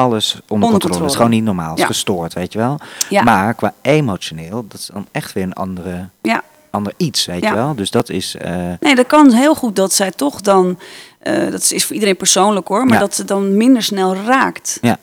alles 0.00 0.32
onder, 0.34 0.48
controle. 0.48 0.70
controle. 0.70 0.98
Dat 1.00 1.10
is 1.10 1.16
gewoon 1.16 1.30
niet 1.30 1.44
normaal. 1.44 1.68
Het 1.68 1.74
is 1.78 1.80
Ja. 1.82 1.86
gestoord, 1.86 2.32
weet 2.32 2.52
je 2.52 2.58
wel. 2.58 2.78
Ja. 3.08 3.22
Maar 3.22 3.54
qua 3.54 3.72
emotioneel, 3.82 4.64
dat 4.68 4.80
is 4.80 4.90
dan 4.92 5.06
echt 5.12 5.32
weer 5.32 5.42
een 5.42 5.52
andere, 5.52 6.08
Ja. 6.22 6.42
ander 6.70 6.92
iets, 6.96 7.26
weet 7.26 7.42
je 7.44 7.54
wel. 7.54 7.74
Dus 7.74 7.90
dat 7.90 8.08
is... 8.10 8.36
eh, 8.36 8.52
Nee, 8.80 8.94
dat 8.94 9.06
kan 9.06 9.32
heel 9.32 9.54
goed 9.54 9.76
dat 9.76 9.92
zij 9.92 10.10
toch 10.10 10.40
dan... 10.40 10.78
eh, 11.18 11.50
dat 11.50 11.70
is 11.72 11.84
voor 11.84 11.94
iedereen 11.94 12.16
persoonlijk 12.16 12.68
hoor. 12.68 12.86
Maar 12.86 12.98
dat 12.98 13.14
ze 13.14 13.24
dan 13.24 13.56
minder 13.56 13.82
snel 13.82 14.14
raakt. 14.16 14.78
ja. 14.80 14.98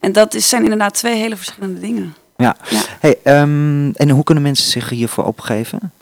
En 0.00 0.12
dat 0.12 0.34
is, 0.34 0.48
zijn 0.48 0.62
inderdaad 0.62 0.94
twee 0.94 1.16
hele 1.16 1.36
verschillende 1.36 1.80
dingen. 1.80 2.14
Ja. 2.36 2.56
Hey, 3.00 3.16
ehm, 3.22 3.90
en 3.90 4.10
hoe 4.10 4.24
kunnen 4.24 4.42
mensen 4.42 4.70
zich 4.70 4.88
hiervoor 4.90 5.24
opgeven? 5.24 5.92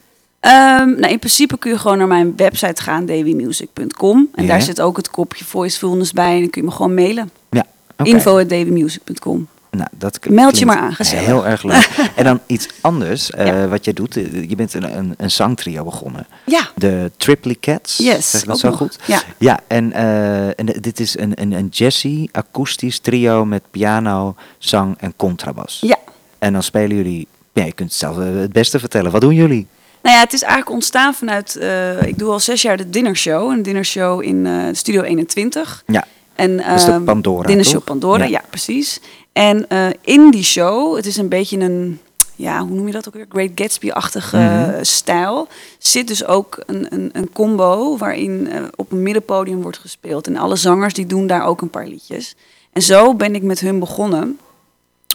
Ehm, 0.41 0.89
nou, 1.01 1.07
in 1.13 1.19
principe 1.19 1.59
kun 1.59 1.71
je 1.71 1.79
gewoon 1.79 1.99
naar 1.99 2.07
mijn 2.07 2.37
website 2.37 2.83
gaan, 2.83 3.07
dailymusic.com. 3.07 4.29
En 4.35 4.47
daar 4.47 4.63
zit 4.63 4.81
ook 4.81 4.97
het 4.97 5.11
kopje 5.11 5.45
voicefulness 5.45 6.13
bij. 6.13 6.35
En 6.35 6.41
dan 6.41 6.51
kun 6.51 6.61
je 6.63 6.69
me 6.69 6.75
gewoon 6.75 6.95
mailen. 6.95 7.31
Ja. 7.51 7.65
Info.dailymusic.com. 8.03 9.49
Nou, 9.71 9.89
dat 9.93 10.19
Meld 10.29 10.59
je 10.59 10.67
maar 10.67 10.77
aan, 10.79 10.95
gezellig. 10.95 11.25
Heel 11.27 11.47
erg 11.47 11.63
leuk. 11.63 11.89
en 12.17 12.25
dan 12.25 12.41
iets 12.47 12.69
anders, 12.81 13.31
eh, 13.31 13.47
Ja. 13.47 13.69
wat 13.69 13.85
jij 13.85 13.93
doet. 13.95 14.17
Eh, 14.17 14.49
Je 14.49 14.57
bent 14.57 14.75
een, 14.75 14.97
een, 14.99 15.15
een 15.17 15.31
zangtrio 15.31 15.85
begonnen. 15.85 16.27
Ja, 16.47 16.69
De 16.77 17.11
Triply 17.17 17.57
Cats. 17.61 17.97
Yes, 17.97 18.31
Zeg 18.31 18.41
ik 18.41 18.47
dat 18.47 18.59
zo 18.59 18.69
nog. 18.69 18.77
goed? 18.77 18.99
Ja. 19.07 19.23
Ja, 19.39 19.61
en, 19.67 19.93
eh, 19.93 20.47
en 20.47 20.67
dit 20.81 21.01
is 21.01 21.19
een, 21.19 21.33
een, 21.35 21.53
een 21.53 21.67
jazzy, 21.71 22.29
akoestisch 22.33 22.99
trio 22.99 23.45
met 23.45 23.63
piano, 23.71 24.35
zang 24.59 24.95
en 24.99 25.13
contrabas. 25.17 25.79
ja. 25.83 25.97
En 26.39 26.53
dan 26.53 26.63
spelen 26.63 26.97
jullie, 26.97 27.27
ja, 27.53 27.65
je 27.65 27.73
kunt 27.73 27.89
het 27.91 27.99
zelf 27.99 28.17
het 28.17 28.53
beste 28.53 28.79
vertellen. 28.79 29.11
Wat 29.13 29.21
doen 29.21 29.35
jullie? 29.35 29.67
Nou 30.03 30.15
ja, 30.17 30.23
het 30.23 30.33
is 30.33 30.43
eigenlijk 30.43 30.73
ontstaan 30.73 31.15
vanuit... 31.15 31.59
ik 32.07 32.19
doe 32.19 32.31
al 32.31 32.41
zes 32.41 32.63
jaar 32.63 32.77
de 32.77 32.91
dinnershow. 32.91 33.51
Een 33.51 33.63
dinnershow 33.63 34.23
in 34.23 34.49
Studio 34.73 35.03
21. 35.03 35.83
Ja, 35.87 36.05
En, 36.35 36.57
Dat 36.57 36.67
is 36.75 36.85
de 36.85 36.91
ehm, 36.91 37.05
Pandora, 37.05 37.47
Dinnershow 37.47 37.75
toch? 37.77 37.85
Pandora, 37.85 38.25
Ja. 38.25 38.31
ja, 38.31 38.43
precies. 38.51 39.01
En 39.33 39.69
eh, 39.69 39.87
in 40.01 40.31
die 40.31 40.45
show, 40.45 40.97
het 40.97 41.07
is 41.07 41.17
een 41.17 41.29
beetje 41.29 41.59
een... 41.59 42.01
Ja, 42.37 42.61
hoe 42.61 42.77
noem 42.77 42.87
je 42.87 42.93
dat 42.93 43.09
ook 43.09 43.15
weer? 43.15 43.27
Great 43.29 43.51
Gatsby-achtige 43.55 44.37
Mhm. 44.37 44.85
stijl. 44.85 45.49
Zit 45.79 46.09
dus 46.09 46.25
ook 46.27 46.63
een, 46.67 46.87
een, 46.95 47.11
een 47.13 47.33
combo 47.33 47.97
waarin 47.97 48.49
eh, 48.51 48.63
op 48.77 48.93
een 48.93 49.03
middenpodium 49.03 49.63
wordt 49.63 49.79
gespeeld. 49.79 50.27
En 50.27 50.37
alle 50.37 50.57
zangers 50.57 50.95
die 50.95 51.07
doen 51.07 51.27
daar 51.27 51.47
ook 51.47 51.61
een 51.61 51.71
paar 51.71 51.87
liedjes. 51.87 52.35
En 52.73 52.83
zo 52.83 53.15
ben 53.15 53.35
ik 53.35 53.43
met 53.43 53.61
hun 53.61 53.79
begonnen. 53.79 54.39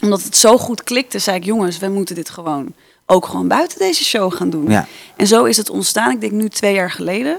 Omdat 0.01 0.23
het 0.23 0.38
zo 0.38 0.58
goed 0.58 0.84
klikte, 0.84 1.19
zei 1.19 1.38
ik... 1.38 1.43
jongens, 1.43 1.77
wij 1.77 1.89
moeten 1.89 2.15
dit 2.15 2.29
gewoon 2.29 2.73
ook 3.05 3.25
gewoon 3.25 3.47
buiten 3.47 3.79
deze 3.79 4.03
show 4.03 4.34
gaan 4.34 4.49
doen. 4.49 4.69
Ja. 4.69 4.88
En 5.15 5.27
zo 5.27 5.43
is 5.43 5.58
het 5.58 5.69
ontstaan, 5.69 6.12
ik 6.12 6.21
denk 6.21 6.32
nu 6.34 6.49
twee 6.49 6.73
jaar 6.73 6.91
geleden. 6.91 7.38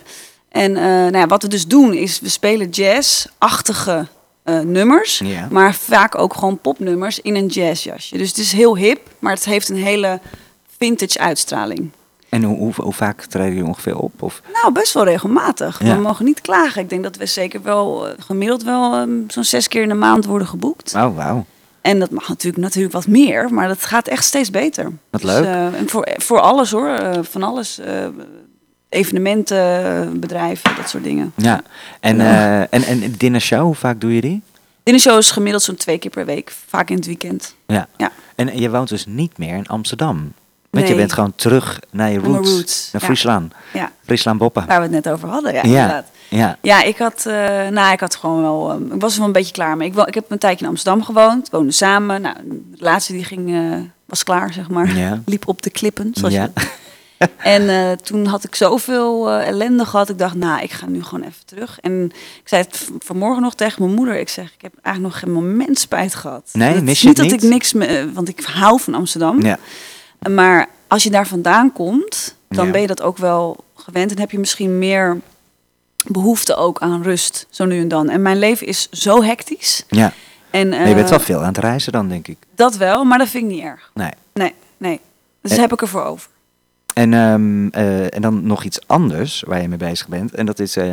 En 0.50 0.76
eh, 0.76 0.82
nou 0.82 1.16
ja, 1.16 1.26
wat 1.26 1.42
we 1.42 1.48
dus 1.48 1.66
doen 1.66 1.94
is, 1.94 2.20
we 2.20 2.28
spelen 2.28 2.68
jazz-achtige 2.68 4.06
eh, 4.42 4.58
nummers. 4.60 5.22
Maar 5.50 5.74
vaak 5.74 6.18
ook 6.18 6.34
gewoon 6.34 6.58
popnummers 6.58 7.20
in 7.20 7.34
een 7.36 7.46
jazzjasje. 7.46 8.18
Dus 8.18 8.28
het 8.28 8.38
is 8.38 8.52
heel 8.52 8.76
hip, 8.76 9.00
maar 9.18 9.32
het 9.32 9.44
heeft 9.44 9.68
een 9.68 9.76
hele 9.82 10.20
vintage 10.78 11.18
uitstraling. 11.18 11.90
En 12.28 12.42
hoe, 12.42 12.56
hoe, 12.56 12.72
hoe 12.76 12.92
vaak 12.92 13.22
treden 13.24 13.52
jullie 13.54 13.66
ongeveer 13.68 13.96
op? 13.98 14.22
Of? 14.22 14.42
Nou, 14.52 14.72
best 14.72 14.92
wel 14.94 15.04
regelmatig. 15.04 15.84
Ja. 15.84 15.94
We 15.96 16.00
mogen 16.02 16.24
niet 16.24 16.40
klagen. 16.40 16.82
Ik 16.82 16.88
denk 16.88 17.02
dat 17.02 17.16
we 17.16 17.26
zeker 17.26 17.62
wel 17.62 18.08
eh, 18.08 18.14
gemiddeld 18.18 18.62
wel 18.62 18.94
ehm, 18.94 19.10
zo'n 19.28 19.44
zes 19.44 19.68
keer 19.68 19.82
in 19.82 19.88
de 19.88 19.94
maand 19.94 20.24
worden 20.24 20.48
geboekt. 20.48 20.94
Oh, 20.94 21.16
wauw. 21.16 21.44
En 21.80 21.98
dat 21.98 22.10
mag 22.10 22.28
natuurlijk, 22.28 22.62
natuurlijk 22.62 22.94
wat 22.94 23.06
meer, 23.06 23.54
maar 23.54 23.68
dat 23.68 23.84
gaat 23.84 24.08
echt 24.08 24.24
steeds 24.24 24.50
beter. 24.50 24.84
Wat 25.10 25.20
Dus, 25.20 25.30
leuk. 25.30 25.44
eh, 25.44 25.64
en 25.74 25.88
voor, 25.88 26.08
voor 26.16 26.40
alles 26.40 26.70
hoor, 26.70 26.98
van 27.22 27.42
alles. 27.42 27.80
Eh, 28.90 29.00
evenementen, 29.00 30.20
bedrijven, 30.20 30.76
dat 30.76 30.88
soort 30.88 31.04
dingen. 31.04 31.32
Ja. 31.36 31.62
En, 32.00 32.20
eh 32.20 32.60
en, 32.60 32.82
en 32.84 33.14
dinnershow, 33.16 33.62
hoe 33.62 33.74
vaak 33.74 34.00
doe 34.00 34.14
je 34.14 34.20
die? 34.20 34.42
Dinnershow 34.82 35.18
is 35.18 35.30
gemiddeld 35.30 35.62
zo'n 35.62 35.74
twee 35.76 35.98
keer 35.98 36.10
per 36.10 36.26
week, 36.26 36.52
vaak 36.68 36.90
in 36.90 36.96
het 36.96 37.06
weekend. 37.06 37.54
Ja. 37.66 37.88
Ja. 37.96 38.10
En 38.34 38.58
je 38.58 38.70
woont 38.70 38.88
dus 38.88 39.06
niet 39.06 39.38
meer 39.38 39.54
in 39.56 39.66
Amsterdam. 39.66 40.32
Want 40.70 40.88
je 40.88 40.94
bent 40.94 41.12
gewoon 41.12 41.32
terug 41.36 41.80
naar 41.90 42.10
je 42.10 42.18
roots. 42.18 42.50
roots, 42.50 42.88
Naar 42.92 43.00
ja. 43.02 43.06
Friesland. 43.08 43.52
Ja, 43.72 43.90
Friesland 44.04 44.38
Boppa. 44.38 44.66
waar 44.66 44.76
we 44.76 44.82
het 44.94 45.04
net 45.04 45.08
over 45.08 45.28
hadden. 45.28 45.52
Ja, 45.54 45.60
Ja. 45.62 45.68
inderdaad. 45.68 46.06
Ja. 46.28 46.58
Ja, 46.62 46.82
ik 46.82 46.98
had, 46.98 47.24
eh, 47.26 47.68
nou, 47.68 47.92
ik 47.92 48.00
had 48.00 48.16
gewoon 48.16 48.42
wel, 48.42 48.70
eh, 48.70 48.94
ik 48.94 49.00
was 49.00 49.12
er 49.12 49.18
wel 49.18 49.26
een 49.26 49.32
beetje 49.32 49.52
klaar 49.52 49.76
mee. 49.76 49.88
Ik, 49.90 49.96
ik 49.96 50.14
heb 50.14 50.30
een 50.30 50.38
tijdje 50.38 50.64
in 50.64 50.70
Amsterdam 50.70 51.02
gewoond, 51.04 51.50
woonde 51.50 51.72
samen. 51.72 52.20
Nou, 52.20 52.36
de 52.44 52.76
relatie 52.78 53.14
die 53.14 53.24
ging, 53.24 53.54
eh, 53.54 53.78
was 54.06 54.24
klaar, 54.24 54.52
zeg 54.52 54.68
maar. 54.70 54.96
Ja. 54.96 55.22
Liep 55.26 55.48
op 55.48 55.62
de 55.62 55.70
klippen, 55.70 56.10
zoals 56.14 56.34
Ja. 56.34 56.42
je 56.54 56.68
En 57.36 57.68
eh, 57.68 57.92
toen 57.92 58.26
had 58.26 58.44
ik 58.44 58.54
zoveel 58.54 59.30
eh, 59.30 59.46
ellende 59.48 59.84
gehad. 59.84 60.08
Ik 60.08 60.18
dacht, 60.18 60.34
nou, 60.34 60.62
ik 60.62 60.70
ga 60.72 60.86
nu 60.86 61.02
gewoon 61.02 61.24
even 61.24 61.46
terug. 61.46 61.78
En 61.80 62.04
ik 62.14 62.48
zei 62.48 62.62
het 62.62 62.88
vanmorgen 62.98 63.42
nog 63.42 63.54
tegen 63.54 63.82
mijn 63.82 63.94
moeder. 63.94 64.18
Ik 64.18 64.28
zeg, 64.28 64.52
ik 64.54 64.62
heb 64.62 64.72
eigenlijk 64.82 65.14
nog 65.14 65.22
geen 65.24 65.32
moment 65.44 65.78
spijt 65.78 66.14
gehad. 66.14 66.48
Nee, 66.52 66.80
mis 66.82 67.00
je 67.00 67.06
niet 67.08 67.16
dat 67.16 67.32
ik 67.32 67.42
niks, 67.42 67.72
me, 67.72 67.86
eh, 67.86 68.04
want 68.12 68.28
ik 68.28 68.40
hou 68.40 68.80
van 68.80 68.94
Amsterdam. 68.94 69.42
Ja. 69.42 69.58
Maar 70.30 70.68
als 70.88 71.02
je 71.02 71.10
daar 71.10 71.26
vandaan 71.26 71.72
komt, 71.72 72.36
dan 72.48 72.66
Ja. 72.66 72.72
ben 72.72 72.80
je 72.80 72.86
dat 72.86 73.02
ook 73.02 73.16
wel 73.18 73.64
gewend. 73.74 74.10
En 74.12 74.18
heb 74.18 74.30
je 74.30 74.38
misschien 74.38 74.78
meer 74.78 75.18
behoefte 76.06 76.54
ook 76.54 76.78
aan 76.80 77.02
rust, 77.02 77.46
zo 77.50 77.64
nu 77.64 77.80
en 77.80 77.88
dan. 77.88 78.08
En 78.08 78.22
mijn 78.22 78.38
leven 78.38 78.66
is 78.66 78.88
zo 78.90 79.22
hectisch. 79.22 79.84
ja. 79.88 80.12
En, 80.50 80.68
Maar 80.68 80.88
je 80.88 80.94
bent 80.94 81.10
wel 81.10 81.20
veel 81.20 81.38
aan 81.40 81.46
het 81.46 81.58
reizen 81.58 81.92
dan, 81.92 82.08
denk 82.08 82.28
ik. 82.28 82.36
Dat 82.54 82.76
wel, 82.76 83.04
maar 83.04 83.18
dat 83.18 83.28
vind 83.28 83.44
ik 83.44 83.50
niet 83.50 83.62
erg. 83.62 83.90
Nee. 83.94 84.10
Nee, 84.34 84.54
nee. 84.76 85.00
Dus 85.42 85.56
heb 85.56 85.72
ik 85.72 85.80
ervoor 85.80 86.04
over. 86.04 86.28
En, 87.00 87.14
ehm, 87.14 87.68
eh, 87.68 88.14
en 88.14 88.22
dan 88.22 88.46
nog 88.46 88.64
iets 88.64 88.78
anders 88.86 89.42
waar 89.46 89.62
je 89.62 89.68
mee 89.68 89.78
bezig 89.78 90.08
bent. 90.08 90.34
En 90.34 90.46
dat 90.46 90.58
is 90.58 90.76
eh 90.76 90.92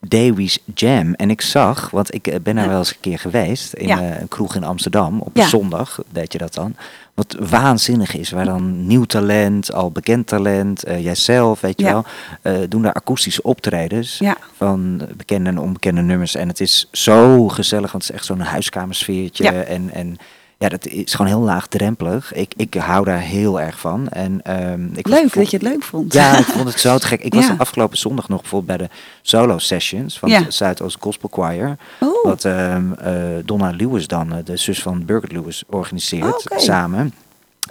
Davies 0.00 0.58
Jam. 0.74 1.14
En 1.14 1.30
ik 1.30 1.40
zag, 1.40 1.90
want 1.90 2.14
ik 2.14 2.26
eh, 2.26 2.40
ben 2.42 2.54
daar 2.54 2.68
wel 2.68 2.78
eens 2.78 2.90
een 2.90 3.00
keer 3.00 3.18
geweest. 3.18 3.72
In 3.72 3.86
Ja. 3.86 4.20
een 4.20 4.28
kroeg 4.28 4.54
in 4.54 4.64
Amsterdam. 4.64 5.20
Op 5.20 5.36
Ja. 5.36 5.42
een 5.42 5.48
zondag 5.48 5.98
deed 6.10 6.32
je 6.32 6.38
dat 6.38 6.54
dan. 6.54 6.74
Wat 7.14 7.36
waanzinnig 7.40 8.16
is. 8.16 8.30
Waar 8.30 8.44
dan 8.44 8.86
nieuw 8.86 9.04
talent, 9.04 9.72
al 9.72 9.90
bekend 9.90 10.26
talent. 10.26 10.82
jijzelf, 10.98 11.60
weet 11.60 11.80
je 11.80 11.86
Ja. 11.86 12.04
wel. 12.42 12.68
doen 12.68 12.82
daar 12.82 12.92
akoestische 12.92 13.42
optredens. 13.42 14.18
Ja. 14.18 14.36
Van 14.56 15.00
bekende 15.16 15.50
en 15.50 15.58
onbekende 15.58 16.00
nummers. 16.02 16.34
En 16.34 16.48
het 16.48 16.60
is 16.60 16.88
zo 16.92 17.48
gezellig. 17.48 17.92
Want 17.92 18.02
het 18.02 18.12
is 18.12 18.18
echt 18.18 18.26
zo'n 18.26 18.40
huiskamersfeertje. 18.40 19.48
En, 19.48 19.90
en 19.92 20.16
ja, 20.58 20.68
dat 20.68 20.86
is 20.86 21.14
gewoon 21.14 21.30
heel 21.30 21.40
laagdrempelig. 21.40 22.34
Ik, 22.34 22.54
ik 22.56 22.74
hou 22.74 23.04
daar 23.04 23.20
heel 23.20 23.60
erg 23.60 23.78
van. 23.80 24.08
En, 24.08 24.40
ehm, 24.42 24.86
ik 24.94 25.06
Leuk 25.08 25.34
dat 25.34 25.50
je 25.50 25.56
het 25.56 25.66
leuk 25.66 25.82
vond. 25.82 26.12
ja, 26.12 26.38
ik 26.38 26.44
vond 26.44 26.68
het 26.68 26.80
zo 26.80 26.98
te 26.98 27.06
gek. 27.06 27.22
Ik 27.22 27.34
was 27.34 27.50
afgelopen 27.58 27.98
zondag 27.98 28.28
nog 28.28 28.40
bijvoorbeeld 28.40 28.78
bij 28.78 28.86
de 28.86 28.94
solo 29.22 29.58
sessions 29.58 30.18
van 30.18 30.28
Ja. 30.28 30.42
het 30.42 30.54
Zuidoost 30.54 30.96
Gospel 31.00 31.28
Choir. 31.32 31.76
Oh. 32.00 32.24
Wat 32.24 32.44
ehm, 32.44 32.92
eh, 32.92 33.14
Donna 33.44 33.70
Lewis 33.70 34.06
dan, 34.06 34.32
eh, 34.32 34.44
de 34.44 34.56
zus 34.56 34.82
van 34.82 35.04
Birgit 35.04 35.32
Lewis, 35.32 35.62
organiseert 35.66 36.50
Oké. 36.50 36.58
samen. 36.60 37.14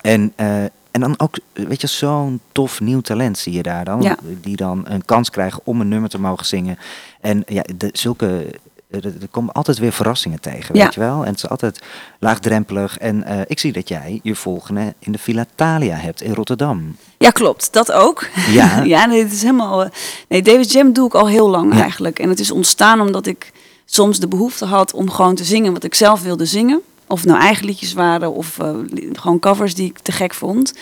En, 0.02 0.34
eh, 0.36 0.63
en 0.63 1.00
dan 1.04 1.13
ook, 1.19 1.38
weet 1.54 1.82
je, 1.82 1.88
zo'n 1.88 2.39
tof 2.52 2.80
nieuw 2.80 3.02
talent 3.02 3.38
zie 3.38 3.54
je 3.54 3.63
daar 3.63 3.86
dan. 3.86 4.02
Ja. 4.02 4.15
Die 4.41 4.56
dan 4.56 4.86
een 4.88 5.06
kans 5.06 5.30
krijgen 5.30 5.62
om 5.63 5.82
een 5.82 5.88
nummer 5.88 6.10
te 6.10 6.19
mogen 6.19 6.45
zingen. 6.45 6.78
En 7.21 7.43
ja, 7.47 7.63
de, 7.78 7.89
zulke... 7.93 8.45
Er, 8.89 9.06
er 9.06 9.28
komen 9.32 9.54
altijd 9.54 9.78
weer 9.78 9.91
verrassingen 9.91 10.39
tegen, 10.39 10.76
Ja. 10.76 10.84
weet 10.84 10.93
je 10.93 11.00
wel. 11.00 11.21
En 11.21 11.28
het 11.32 11.38
is 11.43 11.50
altijd 11.50 11.82
laagdrempelig. 12.19 12.97
En 12.97 13.23
eh, 13.23 13.39
ik 13.47 13.60
zie 13.60 13.71
dat 13.73 13.88
jij 13.89 14.19
je 14.23 14.36
volgende 14.36 14.93
in 15.00 15.12
de 15.12 15.17
Villa 15.17 15.45
Thalia 15.56 15.95
hebt 15.95 16.21
in 16.21 16.34
Rotterdam. 16.34 16.95
Ja, 17.17 17.30
klopt. 17.30 17.73
Dat 17.73 17.91
ook. 17.91 18.28
Ja. 18.50 18.82
ja, 18.93 19.06
nee, 19.06 19.23
het 19.23 19.32
is 19.32 19.41
helemaal. 19.41 19.84
eh, 19.84 19.89
Nee, 20.30 20.41
David 20.41 20.71
Jam 20.71 20.93
doe 20.93 21.08
ik 21.08 21.13
al 21.13 21.28
heel 21.28 21.50
lang 21.50 21.73
Ja. 21.73 21.82
eigenlijk. 21.82 22.19
En 22.19 22.30
het 22.30 22.39
is 22.39 22.52
ontstaan 22.52 23.02
omdat 23.02 23.26
ik 23.26 23.52
soms 23.86 24.19
de 24.19 24.28
behoefte 24.28 24.65
had 24.65 24.93
om 24.93 25.10
gewoon 25.10 25.36
te 25.36 25.43
zingen 25.43 25.73
wat 25.73 25.84
ik 25.84 25.95
zelf 25.95 26.21
wilde 26.21 26.45
zingen. 26.45 26.82
Of 27.08 27.20
het 27.20 27.30
nou 27.30 27.41
eigen 27.41 27.65
liedjes 27.65 27.93
waren 27.93 28.34
of 28.34 28.60
eh, 28.60 28.70
gewoon 29.13 29.39
covers 29.39 29.76
die 29.76 29.89
ik 29.89 30.00
te 30.00 30.12
gek 30.12 30.34
vond. 30.34 30.74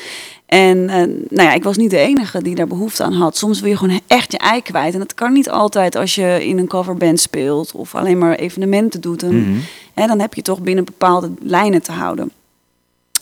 En 0.45 0.89
eh, 0.89 0.97
nou 1.29 1.47
ja, 1.49 1.53
ik 1.53 1.63
was 1.63 1.77
niet 1.77 1.89
de 1.89 1.97
enige 1.97 2.41
die 2.41 2.55
daar 2.55 2.67
behoefte 2.67 3.03
aan 3.03 3.13
had. 3.13 3.38
Soms 3.38 3.59
wil 3.59 3.69
je 3.69 3.77
gewoon 3.77 4.01
echt 4.07 4.31
je 4.31 4.38
ei 4.38 4.61
kwijt. 4.61 4.93
En 4.93 4.99
dat 4.99 5.13
kan 5.13 5.33
niet 5.33 5.49
altijd 5.49 5.95
als 5.95 6.15
je 6.15 6.45
in 6.45 6.57
een 6.57 6.67
coverband 6.67 7.19
speelt 7.19 7.71
of 7.71 7.95
alleen 7.95 8.17
maar 8.17 8.35
evenementen 8.35 9.01
doet. 9.01 9.19
Dan, 9.19 9.35
Mhm. 9.51 9.59
hè, 9.93 10.07
dan 10.07 10.19
heb 10.19 10.33
je 10.33 10.41
toch 10.41 10.61
binnen 10.61 10.85
bepaalde 10.85 11.31
lijnen 11.41 11.81
te 11.81 11.91
houden. 11.91 12.31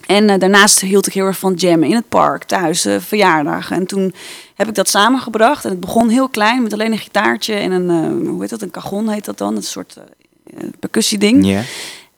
En 0.06 0.30
eh, 0.30 0.40
daarnaast 0.40 0.80
hield 0.82 1.08
ik 1.08 1.14
heel 1.14 1.26
erg 1.26 1.38
van 1.40 1.54
jammen 1.54 1.88
in 1.90 1.96
het 1.96 2.10
park, 2.10 2.44
thuis, 2.44 2.88
verjaardagen. 3.00 3.76
En 3.76 3.86
toen 3.86 4.14
heb 4.56 4.68
ik 4.68 4.76
dat 4.76 4.90
samengebracht. 4.90 5.64
En 5.66 5.72
het 5.72 5.80
begon 5.80 6.10
heel 6.10 6.30
klein 6.30 6.64
met 6.64 6.74
alleen 6.74 6.92
een 6.92 6.98
gitaartje 6.98 7.54
en 7.54 7.72
een, 7.72 8.28
hoe 8.28 8.42
heet 8.42 8.50
dat, 8.50 8.62
een 8.62 8.72
cajon 8.72 9.10
heet 9.10 9.26
dat 9.26 9.38
dan, 9.38 9.56
een 9.56 9.64
soort 9.64 9.98
percussieding. 10.80 11.46
Ja. 11.46 11.62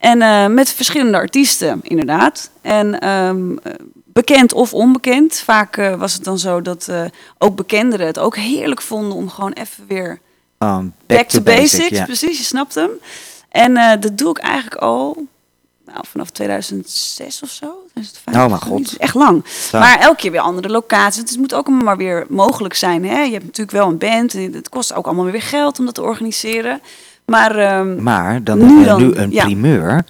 En 0.06 0.22
eh, 0.22 0.48
met 0.48 0.70
verschillende 0.70 1.18
artiesten, 1.18 1.80
inderdaad. 1.82 2.50
En 2.62 3.00
ehm, 3.00 3.58
eh, 3.64 3.74
bekend 4.06 4.54
of 4.54 4.74
onbekend. 4.74 5.38
Vaak 5.38 5.78
eh, 5.78 5.96
was 5.96 6.14
het 6.14 6.24
dan 6.24 6.40
zo 6.40 6.62
dat 6.62 6.88
eh, 6.88 7.04
ook 7.38 7.56
bekenderen 7.56 8.08
het 8.08 8.20
ook 8.20 8.36
heerlijk 8.36 8.82
vonden 8.82 9.18
om 9.18 9.30
gewoon 9.30 9.52
even 9.52 9.84
weer 9.88 10.20
Oh, 10.60 10.80
back, 11.06 11.28
to, 11.28 11.42
basics. 11.42 12.04
Precies, 12.04 12.38
je 12.38 12.44
snapt 12.44 12.76
hem. 12.76 12.90
En 13.50 14.00
dat 14.00 14.18
doe 14.18 14.30
ik 14.30 14.38
eigenlijk 14.38 14.82
al 14.82 15.28
nou, 15.86 16.00
vanaf 16.10 16.30
2006 16.30 17.42
of 17.42 17.50
zo. 17.50 17.66
2005 17.94 18.36
Oh, 18.36 18.48
mijn 18.48 18.62
god. 18.62 18.98
Echt 18.98 19.14
lang. 19.14 19.48
Zo. 19.48 19.80
Maar 19.80 20.00
elke 20.00 20.16
keer 20.16 20.32
weer 20.32 20.40
andere 20.40 20.70
locaties. 20.70 21.30
Het 21.30 21.38
moet 21.38 21.54
ook 21.54 21.68
maar 21.68 21.98
weer 21.98 22.26
mogelijk 22.30 22.74
zijn. 22.74 23.06
Hè? 23.06 23.22
Je 23.22 23.32
hebt 23.32 23.46
natuurlijk 23.46 23.78
wel 23.78 23.88
een 23.88 23.98
band. 23.98 24.34
en 24.34 24.54
Het 24.54 24.70
kost 24.70 24.94
ook 24.94 25.06
allemaal 25.06 25.26
weer 25.26 25.42
geld 25.42 25.80
om 25.80 25.86
dat 25.86 25.96
te 25.96 26.02
organiseren. 26.02 26.82
Maar 27.26 27.56
ehm, 27.56 28.04
Maar 28.04 28.44
dan 28.44 28.58
Nu 28.58 28.66
nu, 28.66 28.84
dan, 28.86 29.02
nu 29.08 29.14
een 29.16 29.32
ja. 29.32 29.44
primeur. 29.44 30.06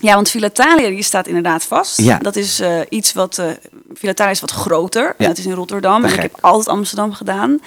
ja, 0.00 0.14
want 0.14 0.30
Filatalia 0.30 0.88
die 0.88 1.02
staat 1.02 1.26
inderdaad 1.26 1.64
vast. 1.64 2.00
Ja. 2.00 2.18
Dat 2.18 2.36
is 2.36 2.60
eh, 2.60 2.80
iets 2.88 3.12
wat... 3.12 3.38
eh 3.38 3.46
Filatalia 3.94 4.32
is 4.32 4.40
wat 4.40 4.50
groter. 4.50 5.02
Ja. 5.02 5.14
En 5.18 5.26
dat 5.26 5.38
is 5.38 5.46
in 5.46 5.52
Rotterdam. 5.52 6.00
Te 6.02 6.06
en 6.08 6.14
ik 6.14 6.20
heb 6.20 6.36
altijd 6.40 6.68
Amsterdam 6.68 7.12
gedaan. 7.12 7.58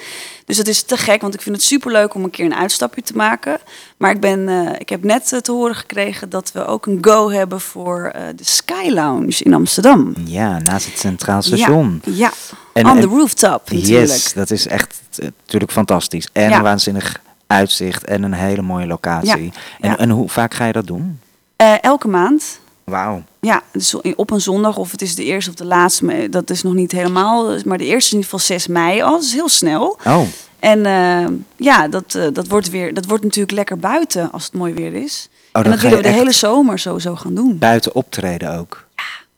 Dus 0.46 0.58
dat 0.58 0.68
is 0.68 0.82
te 0.84 0.98
gek, 0.98 1.22
want 1.22 1.34
ik 1.34 1.42
vind 1.42 1.56
het 1.56 1.66
superleuk 1.66 2.14
om 2.14 2.24
een 2.24 2.30
keer 2.30 2.46
een 2.46 2.56
uitstapje 2.56 3.02
te 3.02 3.14
maken. 3.16 3.58
Maar 3.98 4.12
ik, 4.12 4.20
ben, 4.20 4.50
eh, 4.50 4.74
ik 4.78 4.90
heb 4.90 5.04
net 5.04 5.40
te 5.42 5.52
horen 5.52 5.76
gekregen 5.76 6.30
dat 6.30 6.52
we 6.52 6.66
ook 6.66 6.86
een 6.86 6.98
go 7.02 7.30
hebben 7.32 7.62
voor 7.62 8.12
de 8.36 8.44
Sky 8.44 8.90
Lounge 8.90 9.44
in 9.44 9.54
Amsterdam. 9.54 10.14
Ja, 10.26 10.60
naast 10.60 10.86
het 10.86 11.00
Centraal 11.00 11.42
Station. 11.42 12.02
Ja, 12.06 12.12
ja. 12.14 12.32
En- 12.74 12.86
on 12.86 12.96
en- 12.96 13.02
the 13.02 13.08
rooftop 13.08 13.72
natuurlijk. 13.72 13.88
Yes, 14.12 14.34
dat 14.34 14.52
is 14.52 14.68
echt 14.68 15.02
natuurlijk 15.44 15.72
fantastisch. 15.72 16.28
En 16.34 16.62
waanzinnig 16.62 17.20
uitzicht 17.52 18.04
en 18.06 18.24
een 18.24 18.34
hele 18.34 18.62
mooie 18.62 18.88
locatie. 18.88 19.44
Ja, 19.44 19.52
En, 19.80 19.90
ja. 19.90 19.98
en 19.98 20.10
hoe 20.10 20.30
vaak 20.30 20.54
ga 20.54 20.66
je 20.66 20.74
dat 20.74 20.88
doen? 20.88 21.20
Eh, 21.56 21.74
elke 21.84 22.08
maand. 22.08 22.60
Wauw. 22.84 23.24
Ja, 23.40 23.62
dus 23.72 23.96
op 24.16 24.30
een 24.32 24.42
zondag 24.42 24.78
of 24.78 24.92
het 24.92 25.02
is 25.02 25.16
de 25.16 25.24
eerste 25.24 25.50
of 25.50 25.56
de 25.56 25.66
laatste. 25.66 26.28
Dat 26.30 26.50
is 26.50 26.64
nog 26.64 26.74
niet 26.74 26.92
helemaal. 26.92 27.56
Maar 27.66 27.78
de 27.78 27.84
eerste 27.86 27.98
is 27.98 28.12
in 28.12 28.18
ieder 28.18 28.24
geval 28.32 28.40
6 28.40 28.68
mei 28.68 29.02
al. 29.02 29.12
Dat 29.12 29.24
is 29.24 29.34
heel 29.34 29.50
snel. 29.50 30.00
Oh, 30.08 30.22
En 30.60 30.86
eh, 30.86 31.28
ja, 31.56 31.88
dat, 31.88 32.16
eh, 32.16 32.24
dat, 32.34 32.48
wordt 32.48 32.70
weer, 32.70 32.94
dat 32.94 33.06
wordt 33.06 33.24
natuurlijk 33.24 33.52
lekker 33.54 33.78
buiten 33.78 34.32
als 34.32 34.44
het 34.44 34.54
mooi 34.54 34.74
weer 34.74 34.94
is. 34.94 35.30
dan 35.52 35.64
en 35.64 35.70
dat 35.72 35.80
willen 35.80 35.98
we 35.98 36.04
de 36.04 36.10
hele 36.10 36.32
zomer 36.32 36.80
sowieso 36.80 37.16
gaan 37.16 37.34
doen. 37.36 37.58
buiten 37.58 37.96
optreden 37.96 38.58
ook. 38.58 38.86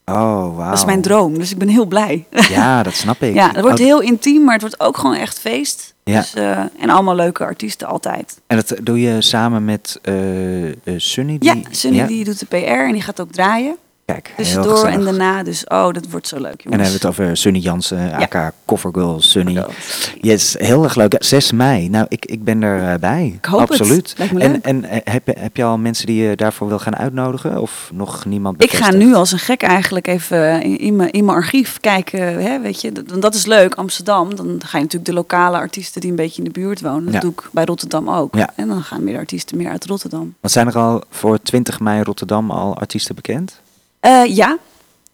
Oh, 0.06 0.56
wauw. 0.56 0.70
Dat 0.70 0.78
is 0.78 0.86
mijn 0.86 1.02
droom, 1.02 1.38
dus 1.38 1.52
ik 1.52 1.58
ben 1.58 1.68
heel 1.68 1.86
blij. 1.86 2.26
Ja, 2.50 2.84
dat 2.84 2.94
snap 2.94 3.22
ik. 3.22 3.34
ja, 3.42 3.48
het 3.52 3.62
wordt 3.62 3.80
Oh, 3.80 3.86
heel 3.86 4.02
intiem, 4.02 4.44
maar 4.44 4.54
het 4.54 4.62
wordt 4.62 4.80
ook 4.80 4.98
gewoon 4.98 5.16
echt 5.16 5.40
feest. 5.40 5.93
Ja. 6.04 6.20
Dus, 6.20 6.34
eh, 6.34 6.60
en 6.80 6.90
allemaal 6.90 7.16
leuke 7.16 7.44
artiesten 7.44 7.88
altijd. 7.88 8.42
En 8.48 8.56
dat 8.56 8.76
doe 8.84 9.02
je 9.02 9.22
samen 9.22 9.66
met 9.66 10.00
eh, 10.02 10.68
eh, 10.70 10.76
Sunny? 10.98 11.38
Ja, 11.40 11.54
die- 11.54 11.68
Sunny 11.72 11.98
ja? 11.98 12.06
die 12.08 12.24
doet 12.24 12.40
de 12.40 12.46
PR 12.46 12.56
en 12.56 12.92
die 12.92 13.02
gaat 13.02 13.22
ook 13.22 13.32
draaien. 13.32 13.76
Kijk, 14.06 14.34
tussendoor 14.38 14.72
gezellig. 14.72 14.96
en 14.96 15.04
daarna. 15.04 15.44
Dus 15.44 15.64
oh, 15.68 15.92
dat 15.94 16.06
wordt 16.10 16.28
zo 16.28 16.36
leuk, 16.36 16.46
En 16.46 16.58
jongens. 16.58 16.72
dan 16.72 16.80
hebben 16.80 17.00
we 17.02 17.08
het 17.08 17.20
over 17.20 17.38
Sunny 17.38 17.60
Jansen, 17.60 18.14
aka 18.14 18.54
Covergirl 18.66 19.22
Sunny. 19.22 19.54
Covergirl. 19.54 20.20
Yes, 20.22 20.56
heel 20.60 20.84
erg 20.84 20.96
leuk. 20.96 21.16
6 21.20 21.52
mei. 21.52 21.90
Nou, 21.90 22.06
ik, 22.10 22.26
ik 22.26 22.44
ben 22.44 22.62
erbij. 22.64 23.00
bij. 23.00 23.34
Ik 23.38 23.46
hoop 23.46 23.60
het. 23.60 23.70
Absoluut. 23.70 24.16
En 24.38 24.62
en 24.64 24.84
eh, 24.84 25.00
heb, 25.14 25.28
je- 25.28 25.36
heb 25.40 25.56
je 25.58 25.64
al 25.64 25.78
mensen 25.78 26.06
die 26.06 26.24
je 26.24 26.36
daarvoor 26.36 26.68
wil 26.68 26.80
gaan 26.80 26.96
uitnodigen? 26.96 27.62
Of 27.62 27.90
nog 27.94 28.26
niemand 28.26 28.64
Ik 28.64 28.72
ga 28.74 28.92
nu 28.92 29.14
als 29.14 29.32
een 29.32 29.40
gek 29.40 29.62
eigenlijk 29.62 30.08
even 30.08 30.62
in, 30.62 30.78
in 30.80 30.96
mijn, 30.96 31.12
in 31.12 31.26
mijn 31.26 31.38
archief 31.38 31.80
kijken. 31.80 32.20
Hè, 32.44 32.60
weet 32.62 32.82
je, 32.82 32.92
dat, 32.92 33.22
dat 33.22 33.36
is 33.36 33.46
leuk. 33.46 33.76
Amsterdam, 33.76 34.36
dan 34.36 34.46
ga 34.66 34.78
je 34.78 34.84
natuurlijk 34.84 35.06
de 35.06 35.14
lokale 35.14 35.58
artiesten 35.58 36.02
die 36.02 36.10
een 36.10 36.16
beetje 36.16 36.38
in 36.44 36.52
de 36.54 36.60
buurt 36.60 36.82
wonen. 36.82 37.06
Dat 37.06 37.14
Ja. 37.14 37.20
doe 37.20 37.32
ik 37.32 37.42
bij 37.52 37.66
Rotterdam 37.66 38.10
ook. 38.10 38.36
Ja. 38.36 38.50
En 38.56 38.68
dan 38.68 38.84
gaan 38.84 39.04
meer 39.04 39.18
artiesten 39.18 39.58
meer 39.58 39.70
uit 39.70 39.86
Rotterdam. 39.86 40.34
Want 40.40 40.54
zijn 40.54 40.68
er 40.68 40.78
al 40.78 41.04
voor 41.10 41.42
20 41.42 41.80
mei 41.80 42.04
Rotterdam 42.04 42.52
al 42.52 42.78
artiesten 42.78 43.16
bekend? 43.16 43.62
Eh, 44.04 44.36
ja, 44.36 44.58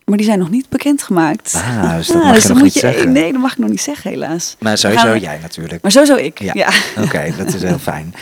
maar 0.05 0.17
die 0.17 0.25
zijn 0.25 0.39
nog 0.39 0.49
niet 0.49 0.69
bekendgemaakt. 0.69 1.53
Ah, 1.55 1.95
dus 1.97 2.07
dat 2.07 2.15
Ah, 2.15 2.23
mag 2.23 2.41
je 2.41 2.47
dan 2.47 2.53
nog 2.53 2.63
niet 2.63 2.73
je, 2.73 2.79
zeggen. 2.79 3.11
Nee, 3.11 3.31
dat 3.31 3.41
mag 3.41 3.51
ik 3.51 3.57
nog 3.57 3.69
niet 3.69 3.81
zeggen, 3.81 4.11
helaas. 4.11 4.55
Maar 4.59 4.77
sowieso 4.77 5.17
jij 5.17 5.39
natuurlijk. 5.41 5.81
Maar 5.81 5.91
sowieso 5.91 6.15
ik. 6.15 6.39
Ja. 6.39 6.51
Ja. 6.55 6.69
Oké, 7.05 7.33
dat 7.37 7.53
is 7.53 7.61
heel 7.63 7.79
fijn. 7.79 8.13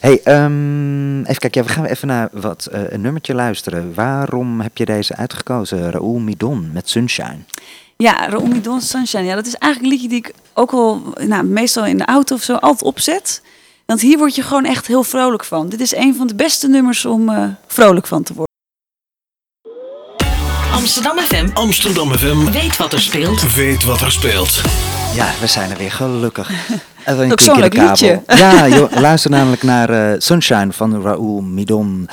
Hey, 0.00 0.20
ehm, 0.24 1.20
even 1.20 1.38
kijken. 1.38 1.60
Ja, 1.60 1.66
we 1.66 1.72
gaan 1.72 1.84
even 1.84 2.08
naar 2.08 2.28
wat, 2.32 2.66
eh, 2.66 2.80
een 2.88 3.00
nummertje 3.00 3.34
luisteren. 3.34 3.94
Waarom 3.94 4.60
heb 4.60 4.76
je 4.76 4.84
deze 4.84 5.16
uitgekozen? 5.16 5.90
Raoul 5.90 6.18
Midon 6.18 6.70
met 6.72 6.88
Sunshine. 6.88 7.38
Ja, 7.96 8.28
Raoul 8.28 8.60
Don 8.62 8.80
Sunshine. 8.80 9.24
Ja, 9.24 9.34
dat 9.34 9.46
is 9.46 9.54
eigenlijk 9.54 9.92
een 9.92 9.98
liedje 10.00 10.08
die 10.08 10.28
ik 10.28 10.34
ook 10.54 10.70
al 10.70 11.02
nou, 11.26 11.44
meestal 11.44 11.86
in 11.86 11.98
de 11.98 12.04
auto 12.04 12.34
of 12.34 12.42
zo 12.42 12.54
altijd 12.54 12.82
opzet. 12.82 13.42
Want 13.86 14.00
hier 14.00 14.18
word 14.18 14.34
je 14.34 14.42
gewoon 14.42 14.64
echt 14.64 14.86
heel 14.86 15.04
vrolijk 15.04 15.44
van. 15.44 15.68
Dit 15.68 15.80
is 15.80 15.94
een 15.94 16.14
van 16.14 16.26
de 16.26 16.34
beste 16.34 16.68
nummers 16.68 17.04
om 17.04 17.28
eh, 17.28 17.44
vrolijk 17.66 18.06
van 18.06 18.22
te 18.22 18.32
worden. 18.34 18.48
Amsterdam 20.80 21.18
FM 21.18 21.48
Amsterdam 21.54 22.12
FM 22.14 22.50
weet 22.50 22.76
wat 22.76 22.92
er 22.92 23.00
speelt. 23.00 23.54
weet 23.54 23.84
wat 23.84 24.00
er 24.00 24.12
speelt. 24.12 24.60
Ja, 25.14 25.28
we 25.40 25.46
zijn 25.46 25.70
er 25.70 25.76
weer 25.76 25.92
gelukkig. 25.92 26.50
Even 27.04 27.20
een 27.24 27.32
Ook 27.32 27.40
zo'n 27.40 27.54
in 27.54 27.54
de 27.54 27.60
leuk 27.60 27.70
kabel. 27.70 27.90
liedje. 27.90 28.22
Ja, 28.36 28.68
joh, 28.68 28.92
luister 28.92 29.30
namelijk 29.30 29.62
naar 29.62 29.90
eh, 29.90 30.14
Sunshine 30.20 30.72
van 30.72 31.02
Raoul 31.02 31.40
Midon. 31.40 32.08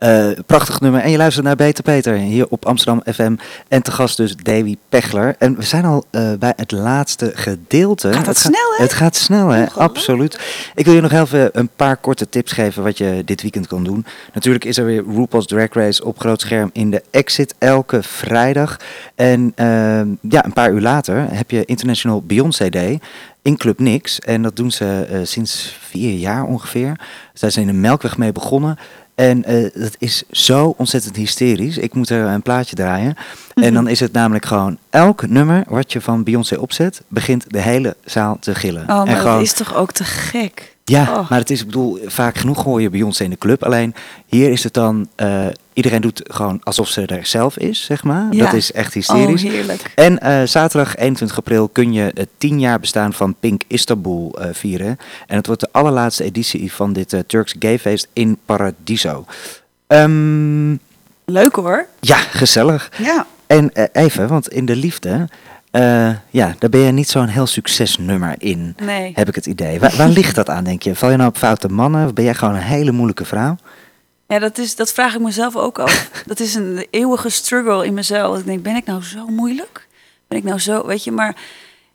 Eh, 0.00 0.28
prachtig 0.46 0.80
nummer. 0.80 1.00
En 1.00 1.10
je 1.10 1.16
luistert 1.16 1.44
naar 1.46 1.56
Beter 1.56 1.84
Peter 1.84 2.14
hier 2.14 2.46
op 2.48 2.66
Amsterdam 2.66 3.02
FM. 3.12 3.36
En 3.68 3.82
te 3.82 3.90
gast 3.90 4.16
dus 4.16 4.36
Davy 4.36 4.76
Pechler. 4.88 5.34
En 5.38 5.56
we 5.56 5.62
zijn 5.62 5.84
al 5.84 6.04
eh, 6.10 6.32
bij 6.38 6.52
het 6.56 6.70
laatste 6.72 7.30
gedeelte. 7.34 8.06
Gaat 8.12 8.16
Het 8.16 8.26
gaat- 8.26 8.36
snel, 8.36 8.74
hè? 8.76 8.82
Het 8.82 8.92
gaat 8.92 9.16
snel, 9.16 9.48
hè? 9.48 9.70
Absoluut. 9.70 10.40
Ik 10.74 10.84
wil 10.84 10.94
je 10.94 11.00
nog 11.00 11.12
even 11.12 11.48
een 11.52 11.68
paar 11.76 11.96
korte 11.96 12.28
tips 12.28 12.52
geven 12.52 12.82
wat 12.82 12.98
je 12.98 13.22
dit 13.24 13.42
weekend 13.42 13.66
kan 13.66 13.84
doen. 13.84 14.04
Natuurlijk 14.34 14.64
is 14.64 14.78
er 14.78 14.84
weer 14.84 15.04
RuPaul's 15.14 15.46
Drag 15.46 15.72
Race 15.72 16.04
op 16.04 16.18
groot 16.20 16.40
scherm 16.40 16.70
in 16.72 16.90
de 16.90 17.02
Exit 17.10 17.54
elke 17.58 18.02
vrijdag. 18.02 18.76
En 19.14 19.52
ehm, 19.54 20.06
ja, 20.20 20.44
een 20.44 20.52
paar 20.52 20.72
uur 20.72 20.80
later 20.80 21.26
heb 21.30 21.50
je 21.50 21.64
International 21.64 22.22
Beyoncé 22.22 22.68
Day 22.68 23.00
in 23.42 23.56
Club 23.56 23.78
Nix. 23.78 24.18
En 24.20 24.42
dat 24.42 24.56
doen 24.56 24.70
ze 24.70 25.06
eh, 25.10 25.18
sinds 25.22 25.76
vier 25.80 26.12
jaar 26.12 26.44
ongeveer. 26.44 26.98
Daar 27.40 27.50
zijn 27.50 27.68
in 27.68 27.74
de 27.74 27.80
Melkweg 27.80 28.16
mee 28.18 28.32
begonnen. 28.32 28.78
En 29.20 29.44
eh, 29.44 29.62
dat 29.74 29.96
is 29.98 30.22
zo 30.30 30.74
ontzettend 30.76 31.16
hysterisch. 31.16 31.78
Ik 31.78 31.94
moet 31.94 32.10
er 32.10 32.26
een 32.26 32.42
plaatje 32.42 32.76
draaien. 32.76 33.16
En 33.62 33.74
dan 33.74 33.88
is 33.88 34.00
het 34.00 34.12
namelijk 34.12 34.44
gewoon 34.44 34.78
elk 34.90 35.28
nummer 35.28 35.64
wat 35.68 35.92
je 35.92 36.00
van 36.00 36.22
Beyoncé 36.24 36.56
opzet, 36.56 37.02
begint 37.08 37.44
de 37.48 37.60
hele 37.60 37.96
zaal 38.04 38.36
te 38.40 38.54
gillen. 38.54 38.82
Oh, 38.88 38.98
en 39.00 39.06
maar 39.06 39.16
gewoon, 39.16 39.34
dat 39.34 39.42
is 39.44 39.52
toch 39.52 39.74
ook 39.74 39.92
te 39.92 40.04
gek? 40.04 40.74
ja, 40.84 41.02
Oh. 41.16 41.30
maar 41.30 41.38
het 41.38 41.50
is, 41.50 41.60
ik 41.60 41.66
bedoel, 41.66 41.98
vaak 42.06 42.36
genoeg 42.38 42.62
hoor 42.64 42.80
je 42.82 42.90
Beyoncé 42.90 43.24
in 43.24 43.30
de 43.30 43.38
club. 43.38 43.64
Alleen 43.64 43.94
hier 44.26 44.50
is 44.50 44.64
het 44.64 44.74
dan, 44.74 45.08
eh, 45.16 45.46
iedereen 45.72 46.00
doet 46.00 46.20
gewoon 46.24 46.60
alsof 46.62 46.88
ze 46.88 47.06
er 47.06 47.26
zelf 47.26 47.58
is, 47.58 47.84
zeg 47.84 48.04
maar. 48.04 48.26
Ja. 48.30 48.44
Dat 48.44 48.54
is 48.54 48.72
echt 48.72 48.86
Oh, 48.88 48.92
hysterisch. 48.94 49.42
heerlijk. 49.42 49.92
En 49.94 50.18
eh, 50.18 50.42
zaterdag 50.46 50.96
21 50.96 51.36
april 51.38 51.68
kun 51.68 51.92
je 51.92 52.10
het 52.14 52.28
10 52.38 52.60
jaar 52.60 52.80
bestaan 52.80 53.12
van 53.12 53.34
Pink 53.40 53.62
Istanbul 53.66 54.36
eh, 54.40 54.48
vieren. 54.52 54.98
En 55.26 55.36
het 55.36 55.46
wordt 55.46 55.60
de 55.60 55.68
allerlaatste 55.72 56.24
editie 56.24 56.72
van 56.72 56.92
dit 56.92 57.14
Turks 57.26 57.54
Gayfeest 57.58 58.08
in 58.12 58.38
Paradiso. 58.46 59.24
Ehm, 59.86 60.70
Leuk 61.24 61.54
hoor. 61.54 61.86
ja, 62.00 62.16
gezellig. 62.16 62.90
Ja. 62.98 63.26
En 63.50 63.72
eh, 63.72 63.84
even, 64.04 64.28
want 64.28 64.48
in 64.48 64.64
de 64.64 64.76
liefde, 64.76 65.28
eh, 65.70 66.10
ja, 66.30 66.54
daar 66.58 66.70
ben 66.70 66.80
je 66.80 66.92
niet 66.92 67.08
zo'n 67.08 67.26
heel 67.26 67.46
succesnummer 67.46 68.34
in, 68.38 68.74
Nee. 68.82 69.12
heb 69.14 69.28
ik 69.28 69.34
het 69.34 69.46
idee. 69.46 69.80
Waar, 69.80 69.96
waar 69.96 70.08
ligt 70.08 70.34
dat 70.34 70.48
aan, 70.48 70.64
denk 70.64 70.82
je? 70.82 70.94
Val 70.94 71.10
je 71.10 71.16
nou 71.16 71.28
op 71.28 71.36
foute 71.36 71.68
mannen 71.68 72.06
of 72.06 72.12
ben 72.12 72.24
jij 72.24 72.34
gewoon 72.34 72.54
een 72.54 72.60
hele 72.60 72.92
moeilijke 72.92 73.24
vrouw? 73.24 73.56
Ja, 74.26 74.38
dat, 74.38 74.58
is, 74.58 74.76
dat 74.76 74.92
vraag 74.92 75.14
ik 75.14 75.20
mezelf 75.20 75.56
ook 75.56 75.78
af. 75.78 76.10
Dat 76.26 76.40
is 76.40 76.54
een 76.54 76.86
eeuwige 76.90 77.28
struggle 77.28 77.86
in 77.86 77.94
mezelf. 77.94 78.38
Ik 78.38 78.44
denk, 78.44 78.62
ben 78.62 78.76
ik 78.76 78.84
nou 78.86 79.02
zo 79.02 79.26
moeilijk? 79.26 79.86
Ben 80.28 80.38
ik 80.38 80.44
nou 80.44 80.58
zo, 80.58 80.86
weet 80.86 81.04
je, 81.04 81.12
maar 81.12 81.36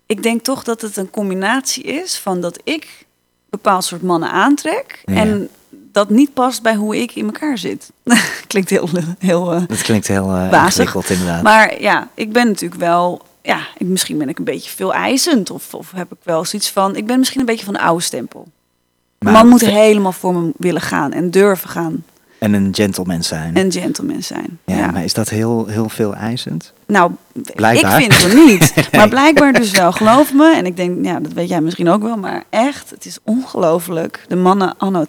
ik 0.05 0.23
denk 0.23 0.43
toch 0.43 0.63
dat 0.63 0.81
het 0.81 0.97
een 0.97 1.09
combinatie 1.09 1.83
is 1.83 2.17
van 2.17 2.41
dat 2.41 2.59
ik 2.63 3.05
bepaald 3.49 3.83
soort 3.83 4.01
mannen 4.01 4.31
aantrek 4.31 5.01
Ja. 5.05 5.15
en 5.15 5.49
dat 5.95 6.09
niet 6.09 6.33
past 6.33 6.61
bij 6.61 6.75
hoe 6.75 7.01
ik 7.01 7.15
in 7.15 7.25
elkaar 7.25 7.57
zit. 7.57 7.91
Klinkt 8.47 8.69
heel, 8.69 8.89
heel 9.19 9.53
eh, 9.53 9.61
Dat 9.67 9.81
klinkt 9.81 10.07
heel 10.07 10.27
Wazig. 10.27 10.65
ingewikkeld 10.65 11.09
inderdaad. 11.09 11.43
Maar 11.43 11.81
ja, 11.81 12.07
ik 12.13 12.31
ben 12.31 12.47
natuurlijk 12.47 12.81
wel. 12.81 13.21
Ja, 13.41 13.59
ik, 13.77 13.87
misschien 13.87 14.17
ben 14.17 14.29
ik 14.29 14.37
een 14.37 14.43
beetje 14.43 14.69
veel 14.71 14.93
eisend. 14.93 15.49
Of, 15.49 15.73
of 15.73 15.91
heb 15.95 16.11
ik 16.11 16.17
wel 16.23 16.45
zoiets 16.45 16.69
van. 16.71 16.95
Ik 16.95 17.05
ben 17.05 17.17
misschien 17.19 17.39
een 17.39 17.45
beetje 17.45 17.65
van 17.65 17.73
de 17.73 17.79
oude 17.79 18.03
stempel. 18.03 18.47
Maar- 19.19 19.33
man 19.33 19.47
moet 19.47 19.61
helemaal 19.65 20.11
voor 20.11 20.33
me 20.35 20.51
willen 20.57 20.81
gaan 20.81 21.11
en 21.11 21.31
durven 21.31 21.69
gaan. 21.69 22.03
En 22.39 22.53
een 22.53 22.69
gentleman 22.75 23.23
zijn. 23.23 23.55
En 23.55 23.71
gentleman 23.71 24.23
zijn. 24.23 24.59
ja, 24.65 24.75
Ja, 24.77 24.91
maar 24.91 25.03
is 25.03 25.13
dat 25.13 25.29
heel, 25.29 25.65
heel 25.65 25.89
veel 25.89 26.15
eisend? 26.15 26.73
Nou, 26.87 27.11
Blijkbaar. 27.55 28.01
ik 28.01 28.13
vind 28.13 28.23
het 28.23 28.45
niet. 28.45 28.73
Maar 28.97 29.09
blijkbaar 29.09 29.53
dus 29.53 29.71
wel. 29.71 29.91
Geloof 29.91 30.33
me. 30.33 30.55
En 30.55 30.65
ik 30.65 30.75
denk, 30.77 31.05
ja, 31.05 31.19
dat 31.19 31.33
weet 31.33 31.49
jij 31.49 31.61
misschien 31.61 31.89
ook 31.89 32.01
wel. 32.01 32.17
Maar 32.17 32.43
echt, 32.49 32.89
het 32.89 33.05
is 33.05 33.17
ongelooflijk. 33.23 34.25
De 34.27 34.35
mannen 34.35 34.77
anno 34.77 35.05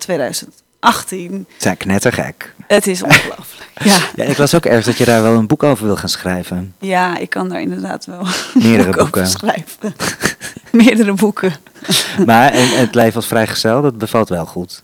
2018. 0.80 1.46
Zijn 1.56 1.76
knettergek. 1.76 2.54
Het 2.66 2.86
is 2.86 3.02
ongelooflijk. 3.02 3.64
Ja. 3.84 3.96
Ja, 4.14 4.24
ik 4.24 4.38
las 4.38 4.54
ook 4.54 4.64
ergens 4.64 4.86
dat 4.86 4.96
je 4.96 5.04
daar 5.04 5.22
wel 5.22 5.34
een 5.34 5.46
boek 5.46 5.62
over 5.62 5.86
wil 5.86 5.96
gaan 5.96 6.08
schrijven. 6.08 6.74
ja, 6.80 7.16
ik 7.18 7.30
kan 7.30 7.48
daar 7.48 7.60
inderdaad 7.60 8.04
wel 8.04 8.26
Meerdere 8.54 8.76
boek 8.84 8.88
over 8.88 9.02
boeken. 9.02 9.26
schrijven. 9.26 9.94
Meerdere 10.84 11.12
boeken. 11.12 11.54
Maar 12.26 12.52
en, 12.52 12.68
het 12.78 12.94
leven 12.94 13.14
als 13.14 13.26
vrijgezel, 13.26 13.82
dat 13.82 13.98
bevalt 13.98 14.28
wel 14.28 14.46
goed. 14.46 14.82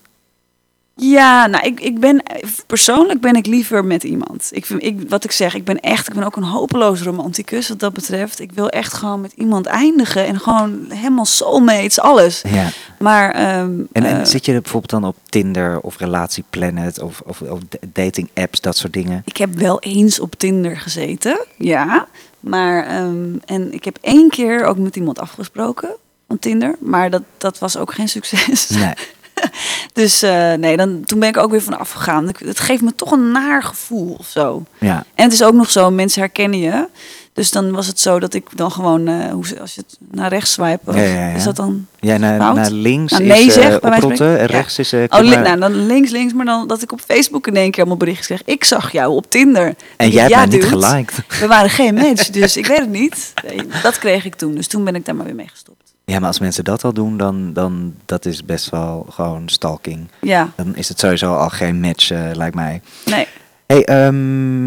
Ja, 0.95 1.47
nou, 1.47 1.65
ik, 1.65 1.79
ik 1.79 1.99
ben 1.99 2.23
persoonlijk 2.67 3.21
ben 3.21 3.35
ik 3.35 3.45
liever 3.45 3.85
met 3.85 4.03
iemand. 4.03 4.49
Ik 4.51 4.65
vind, 4.65 4.83
ik, 4.83 5.09
wat 5.09 5.23
ik 5.23 5.31
zeg, 5.31 5.55
ik 5.55 5.63
ben 5.63 5.79
echt, 5.79 6.07
ik 6.07 6.13
ben 6.13 6.23
ook 6.23 6.35
een 6.35 6.43
hopeloos 6.43 7.01
romanticus 7.01 7.69
wat 7.69 7.79
dat 7.79 7.93
betreft. 7.93 8.39
Ik 8.39 8.51
wil 8.51 8.69
echt 8.69 8.93
gewoon 8.93 9.21
met 9.21 9.31
iemand 9.35 9.65
eindigen 9.65 10.25
en 10.25 10.39
gewoon 10.39 10.85
helemaal 10.89 11.25
soulmates, 11.25 11.99
alles. 11.99 12.41
Ja. 12.47 12.69
Maar 12.99 13.31
ehm, 13.31 13.79
En, 13.91 14.03
en 14.03 14.19
eh, 14.19 14.25
zit 14.25 14.45
je 14.45 14.53
er 14.53 14.61
bijvoorbeeld 14.61 15.01
dan 15.01 15.05
op 15.05 15.15
Tinder 15.29 15.79
of 15.79 15.97
Relatieplanet 15.97 17.01
of, 17.01 17.21
of, 17.25 17.41
of 17.41 17.59
dating 17.87 18.29
apps, 18.33 18.61
dat 18.61 18.77
soort 18.77 18.93
dingen? 18.93 19.21
ik 19.25 19.37
heb 19.37 19.53
wel 19.53 19.79
eens 19.79 20.19
op 20.19 20.35
Tinder 20.35 20.77
gezeten, 20.77 21.45
ja. 21.57 22.07
Maar 22.39 22.87
ehm, 22.87 23.35
en 23.45 23.73
ik 23.73 23.83
heb 23.83 23.97
één 24.01 24.29
keer 24.29 24.65
ook 24.65 24.77
met 24.77 24.95
iemand 24.95 25.19
afgesproken 25.19 25.95
van 26.27 26.39
Tinder, 26.39 26.75
maar 26.79 27.09
dat, 27.09 27.23
dat 27.37 27.59
was 27.59 27.77
ook 27.77 27.93
geen 27.93 28.09
succes. 28.09 28.69
Nee. 28.69 28.93
Dus 29.93 30.21
eh, 30.21 30.53
nee, 30.53 30.77
dan, 30.77 31.03
toen 31.05 31.19
ben 31.19 31.29
ik 31.29 31.37
ook 31.37 31.51
weer 31.51 31.61
van 31.61 31.79
afgegaan. 31.79 32.31
Het 32.45 32.59
geeft 32.59 32.81
me 32.81 32.95
toch 32.95 33.11
een 33.11 33.31
naar 33.31 33.63
gevoel 33.63 34.15
of 34.19 34.27
zo. 34.27 34.63
Ja. 34.77 35.03
En 35.15 35.23
het 35.23 35.33
is 35.33 35.43
ook 35.43 35.53
nog 35.53 35.69
zo, 35.71 35.91
mensen 35.91 36.21
herkennen 36.21 36.59
je. 36.59 36.87
Dus 37.33 37.51
dan 37.51 37.71
was 37.71 37.87
het 37.87 37.99
zo 37.99 38.19
dat 38.19 38.33
ik 38.33 38.57
dan 38.57 38.71
gewoon, 38.71 39.07
eh, 39.07 39.31
hoe, 39.31 39.45
als 39.61 39.75
je 39.75 39.81
het 39.87 39.97
naar 40.11 40.29
rechts 40.29 40.51
swipe, 40.51 40.91
Ja, 40.93 41.01
ja, 41.01 41.27
ja. 41.29 41.35
is 41.35 41.43
dat 41.43 41.55
dan... 41.55 41.87
Ja, 41.99 42.17
naar, 42.17 42.53
naar 42.53 42.71
links 42.71 43.11
Nou, 43.11 43.23
is 43.23 43.29
nee 43.29 43.45
eh, 43.47 43.51
zeg, 43.53 43.81
oprotten 43.81 44.39
en 44.39 44.45
rechts 44.45 44.79
is... 44.79 44.93
eh, 44.93 45.03
Oh, 45.09 45.19
li- 45.19 45.35
nou, 45.35 45.59
dan 45.59 45.85
links, 45.85 46.11
links, 46.11 46.33
maar 46.33 46.45
dan 46.45 46.67
dat 46.67 46.81
ik 46.81 46.91
op 46.91 46.99
Facebook 47.05 47.47
in 47.47 47.55
één 47.55 47.71
keer 47.71 47.79
allemaal 47.79 47.97
berichten 47.97 48.25
kreeg. 48.25 48.41
Ik 48.55 48.63
zag 48.63 48.91
jou 48.91 49.15
op 49.15 49.29
Tinder. 49.29 49.75
en 49.97 50.09
jij 50.09 50.21
hebt 50.23 50.35
mij 50.35 50.45
niet 50.45 50.65
geliked. 50.65 51.15
We 51.39 51.47
waren 51.47 51.69
geen 51.69 51.93
match, 52.03 52.29
dus 52.29 52.57
ik 52.57 52.65
weet 52.65 52.79
het 52.79 52.89
niet. 52.89 53.33
Nee, 53.47 53.67
dat 53.83 53.99
kreeg 53.99 54.25
ik 54.25 54.35
toen, 54.35 54.55
dus 54.55 54.67
toen 54.67 54.83
ben 54.83 54.95
ik 54.95 55.05
daar 55.05 55.15
maar 55.15 55.25
weer 55.25 55.35
mee 55.35 55.49
gestopt. 55.49 55.82
Ja, 56.05 56.19
maar 56.19 56.27
als 56.27 56.39
mensen 56.39 56.63
dat 56.63 56.83
al 56.83 56.93
doen, 56.93 57.17
dan, 57.17 57.53
dan 57.53 57.95
dat 58.05 58.25
is 58.25 58.45
best 58.45 58.69
wel 58.69 59.05
gewoon 59.09 59.49
stalking. 59.49 60.07
Ja, 60.21 60.49
Dan 60.55 60.75
is 60.75 60.89
het 60.89 60.99
sowieso 60.99 61.35
al 61.35 61.49
geen 61.49 61.79
match, 61.79 62.11
eh, 62.11 62.29
lijkt 62.33 62.55
mij. 62.55 62.81
nee. 63.05 63.27
Hey, 63.65 63.83
ehm, 63.85 64.65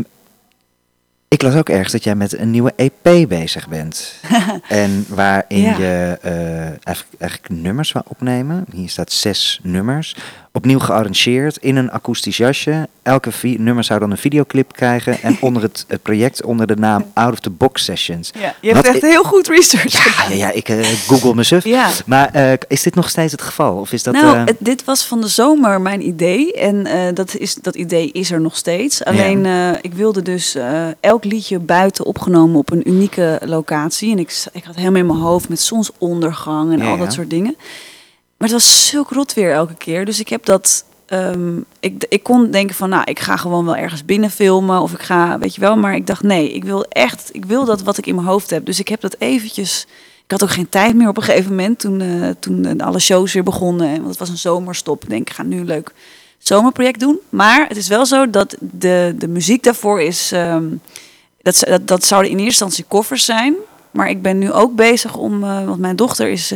ik 1.29 1.43
las 1.43 1.55
ook 1.55 1.69
ergens 1.69 1.93
dat 1.93 2.05
jij 2.05 2.15
met 2.15 2.39
een 2.39 2.51
nieuwe 2.51 2.73
EP 2.77 3.29
bezig 3.29 3.69
bent. 3.69 4.15
en 4.69 5.05
waarin 5.09 5.61
Ja. 5.63 5.77
je 5.77 6.19
eh, 6.23 6.61
eigenlijk, 6.65 7.09
eigenlijk 7.19 7.63
nummers 7.63 7.93
wil 7.93 8.03
opnemen. 8.07 8.65
Hier 8.73 8.89
staat 8.89 9.13
zes 9.13 9.61
nummers. 9.63 10.17
Opnieuw 10.57 10.79
gearrangeerd 10.79 11.57
in 11.57 11.77
een 11.77 11.91
akoestisch 11.91 12.37
jasje. 12.37 12.89
Elke 13.03 13.31
nummer 13.43 13.85
zou 13.85 14.01
dan 14.01 14.11
een 14.11 14.17
videoclip 14.17 14.73
krijgen. 14.73 15.23
En 15.23 15.37
onder 15.47 15.63
het, 15.63 15.85
het 15.89 16.03
project 16.03 16.45
onder 16.45 16.67
de 16.67 16.77
naam 16.77 17.05
Out 17.15 17.33
of 17.33 17.41
the 17.41 17.51
Box 17.51 17.85
Sessions. 17.85 18.31
Ja, 18.41 18.55
je 18.61 18.73
hebt 18.73 18.87
Wat 18.87 18.95
echt 18.95 19.05
heel 19.05 19.23
goed 19.25 19.49
research 19.49 19.93
Ja, 19.93 19.99
gedaan. 19.99 20.39
ja, 20.39 20.47
ja 20.47 20.53
ik 20.53 20.69
eh, 20.69 20.87
google 21.07 21.35
me 21.35 21.43
suf. 21.43 21.65
Ja. 21.65 21.89
Maar 22.07 22.29
eh, 22.33 22.53
is 22.69 22.83
dit 22.83 22.95
nog 22.95 23.09
steeds 23.09 23.33
het 23.33 23.43
geval? 23.43 23.77
Of 23.77 23.93
is 23.93 24.03
dat... 24.03 24.15
nou, 24.15 24.37
eh, 24.37 24.45
het- 24.45 24.57
dit 24.59 24.85
was 24.85 25.05
van 25.05 25.21
de 25.21 25.29
zomer 25.29 25.81
mijn 25.81 26.07
idee. 26.07 26.53
En 26.53 26.87
dat, 27.15 27.35
is, 27.37 27.55
dat 27.55 27.75
idee 27.75 28.11
is 28.13 28.31
er 28.31 28.41
nog 28.41 28.57
steeds. 28.57 29.05
Alleen, 29.05 29.47
ik 29.81 29.95
wilde 29.95 30.23
dus 30.23 30.57
elk 31.01 31.25
liedje 31.25 31.59
buiten 31.59 32.05
opgenomen 32.05 32.59
op 32.59 32.71
een 32.71 32.89
unieke 32.89 33.41
locatie. 33.45 34.13
En 34.13 34.19
ik, 34.19 34.45
ik 34.53 34.65
had 34.65 34.75
helemaal 34.77 35.01
in 35.01 35.07
mijn 35.07 35.19
hoofd 35.19 35.49
met 35.49 35.61
zonsondergang 35.61 36.73
en 36.73 36.79
Ja, 36.79 36.91
al 36.91 36.97
dat 36.97 37.13
soort 37.13 37.31
dingen. 37.31 37.57
Maar 38.37 38.49
het 38.49 38.57
was 38.59 38.89
zulk 38.89 39.11
rot 39.11 39.35
weer 39.35 39.53
elke 39.53 39.75
keer. 39.75 40.05
Dus 40.05 40.21
ik 40.21 40.29
heb 40.29 40.45
dat... 40.45 40.85
ehm, 41.07 41.57
ik, 41.81 42.05
ik 42.09 42.23
kon 42.23 42.51
denken 42.51 42.75
van, 42.77 42.89
nou, 42.89 43.05
ik 43.05 43.19
ga 43.19 43.37
gewoon 43.37 43.65
wel 43.65 43.77
ergens 43.77 44.05
binnen 44.05 44.31
filmen. 44.31 44.81
Of 44.81 44.93
ik 44.93 45.01
ga, 45.03 45.39
weet 45.39 45.55
je 45.55 45.61
wel. 45.61 45.77
Maar 45.77 45.95
ik 45.95 46.07
dacht, 46.07 46.23
nee, 46.23 46.53
ik 46.53 46.65
wil 46.65 46.85
echt... 46.85 47.29
Ik 47.33 47.45
wil 47.45 47.65
dat 47.65 47.83
wat 47.83 47.99
ik 47.99 48.07
in 48.07 48.15
mijn 48.15 48.27
hoofd 48.27 48.51
heb. 48.51 48.67
Dus 48.67 48.79
ik 48.81 48.89
heb 48.89 49.01
dat 49.01 49.17
eventjes... 49.19 49.87
Ik 50.25 50.31
had 50.33 50.43
ook 50.43 50.51
geen 50.51 50.69
tijd 50.69 50.95
meer 50.95 51.09
op 51.09 51.17
een 51.17 51.23
gegeven 51.23 51.51
moment 51.51 51.79
toen, 51.79 52.01
eh, 52.01 52.29
toen 52.41 52.65
eh, 52.65 52.87
alle 52.87 52.99
shows 52.99 53.33
weer 53.33 53.43
begonnen. 53.43 53.91
Want 53.95 54.09
het 54.09 54.19
was 54.19 54.29
een 54.29 54.39
zomerstop. 54.39 55.03
Ik 55.03 55.09
denk, 55.09 55.29
ik 55.29 55.35
ga 55.35 55.43
nu 55.43 55.59
een 55.59 55.67
leuk 55.67 55.93
zomerproject 56.39 57.01
doen. 57.01 57.19
Maar 57.29 57.65
het 57.69 57.77
is 57.77 57.89
wel 57.89 58.07
zo 58.07 58.31
dat 58.31 58.57
de, 58.61 59.15
de 59.19 59.29
muziek 59.29 59.63
daarvoor 59.63 60.01
is... 60.01 60.33
ehm, 60.33 60.65
dat, 61.43 61.63
dat, 61.67 61.89
dat 61.89 62.05
zouden 62.05 62.31
in 62.31 62.37
eerste 62.37 62.65
instantie 62.65 62.85
koffers 62.89 63.25
zijn. 63.25 63.55
Maar 63.91 64.09
ik 64.09 64.23
ben 64.23 64.39
nu 64.39 64.53
ook 64.53 64.75
bezig 64.75 65.17
om... 65.17 65.45
eh, 65.45 65.65
want 65.65 65.79
mijn 65.79 65.97
dochter 65.97 66.29
is 66.29 66.55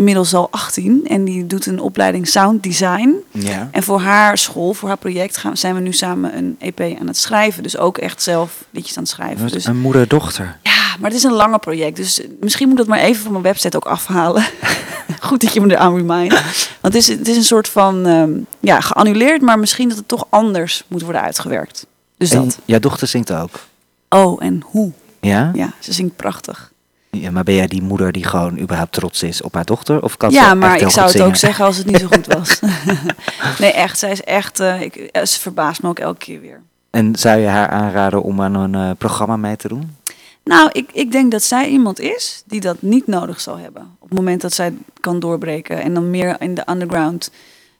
inmiddels 0.00 0.34
al 0.34 0.48
18 0.50 1.06
en 1.06 1.24
die 1.24 1.46
doet 1.46 1.66
een 1.66 1.80
opleiding 1.80 2.28
sound 2.28 2.62
design. 2.62 3.14
ja. 3.30 3.68
En 3.72 3.82
voor 3.82 4.00
haar 4.00 4.38
school, 4.38 4.74
voor 4.74 4.88
haar 4.88 4.96
project, 4.98 5.36
gaan, 5.36 5.56
zijn 5.56 5.74
we 5.74 5.80
nu 5.80 5.92
samen 5.92 6.36
een 6.36 6.56
EP 6.58 6.80
aan 7.00 7.06
het 7.06 7.16
schrijven. 7.16 7.62
Dus 7.62 7.76
ook 7.76 7.98
echt 7.98 8.22
zelf 8.22 8.64
liedjes 8.70 8.96
aan 8.96 9.02
het 9.02 9.12
schrijven. 9.12 9.48
Dus, 9.48 9.64
Een 9.64 9.78
moeder-dochter. 9.78 10.58
ja, 10.62 10.96
maar 11.00 11.10
het 11.10 11.18
is 11.18 11.24
een 11.24 11.32
lange 11.32 11.58
project. 11.58 11.96
Dus 11.96 12.20
misschien 12.40 12.68
moet 12.68 12.78
ik 12.78 12.86
dat 12.86 12.96
maar 12.96 13.04
even 13.04 13.22
van 13.22 13.32
mijn 13.32 13.44
website 13.44 13.76
ook 13.76 13.84
afhalen. 13.86 14.44
Goed 15.20 15.40
dat 15.40 15.52
je 15.52 15.60
me 15.60 15.72
eraan 15.74 15.96
remind. 15.96 16.32
Want 16.80 16.94
het 16.94 16.94
is, 16.94 17.08
het 17.08 17.28
is 17.28 17.36
een 17.36 17.44
soort 17.44 17.68
van, 17.68 18.06
ehm, 18.06 18.30
ja, 18.60 18.80
geannuleerd. 18.80 19.42
Maar 19.42 19.58
misschien 19.58 19.88
dat 19.88 19.98
het 19.98 20.08
toch 20.08 20.26
anders 20.30 20.84
moet 20.88 21.02
worden 21.02 21.22
uitgewerkt. 21.22 21.86
Dus 22.16 22.30
En 22.30 22.44
dat. 22.44 22.58
jouw 22.64 22.78
dochter 22.78 23.06
zingt 23.08 23.32
ook. 23.32 23.60
Oh, 24.08 24.42
en 24.44 24.62
hoe? 24.64 24.92
Ja? 25.20 25.50
Ja, 25.54 25.72
ze 25.78 25.92
zingt 25.92 26.16
prachtig. 26.16 26.69
Ja, 27.10 27.30
maar 27.30 27.44
ben 27.44 27.54
jij 27.54 27.66
die 27.66 27.82
moeder 27.82 28.12
die 28.12 28.24
gewoon 28.24 28.58
überhaupt 28.58 28.92
trots 28.92 29.22
is 29.22 29.42
op 29.42 29.54
haar 29.54 29.64
dochter? 29.64 30.02
Of 30.02 30.16
kan 30.16 30.30
ze 30.30 30.36
ja, 30.36 30.54
maar 30.54 30.80
ik 30.80 30.90
zou 30.90 31.06
het 31.06 31.20
ook 31.20 31.36
zeggen 31.36 31.64
als 31.64 31.76
het 31.76 31.86
niet 31.86 31.98
zo 31.98 32.06
goed 32.06 32.26
was. 32.26 32.60
nee, 33.60 33.72
echt. 33.72 33.98
Zij 33.98 34.10
is 34.10 34.22
echt, 34.22 34.60
eh, 34.60 34.80
ik, 34.80 34.94
eh, 34.96 35.24
ze 35.24 35.40
verbaast 35.40 35.82
me 35.82 35.88
ook 35.88 35.98
elke 35.98 36.18
keer 36.18 36.40
weer. 36.40 36.60
En 36.90 37.16
zou 37.16 37.40
je 37.40 37.46
haar 37.46 37.68
aanraden 37.68 38.22
om 38.22 38.42
aan 38.42 38.54
een 38.54 38.74
eh, 38.74 38.90
programma 38.98 39.36
mee 39.36 39.56
te 39.56 39.68
doen? 39.68 39.96
Nou, 40.44 40.68
ik, 40.72 40.90
ik 40.92 41.12
denk 41.12 41.30
dat 41.30 41.42
zij 41.42 41.68
iemand 41.68 42.00
is 42.00 42.42
die 42.46 42.60
dat 42.60 42.82
niet 42.82 43.06
nodig 43.06 43.40
zal 43.40 43.58
hebben. 43.58 43.82
Op 43.98 44.08
het 44.08 44.18
moment 44.18 44.40
dat 44.40 44.52
zij 44.52 44.74
kan 45.00 45.20
doorbreken. 45.20 45.82
En 45.82 45.94
dan 45.94 46.10
meer 46.10 46.36
in 46.38 46.54
de 46.54 46.62
underground 46.70 47.30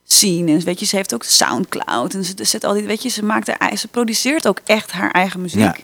scene. 0.04 0.52
En 0.52 0.60
weet 0.60 0.80
je, 0.80 0.86
ze 0.86 0.96
heeft 0.96 1.14
ook 1.14 1.22
Soundcloud. 1.22 2.14
En 2.14 2.24
ze 2.24 2.34
zet 2.36 2.64
al 2.64 2.72
die, 2.72 2.82
weet 2.82 3.02
je, 3.02 3.08
ze 3.08 3.24
maakt 3.24 3.56
haar, 3.58 3.76
ze 3.76 3.88
produceert 3.88 4.48
ook 4.48 4.60
echt 4.64 4.92
haar 4.92 5.10
eigen 5.10 5.40
muziek. 5.40 5.60
Ja. 5.60 5.76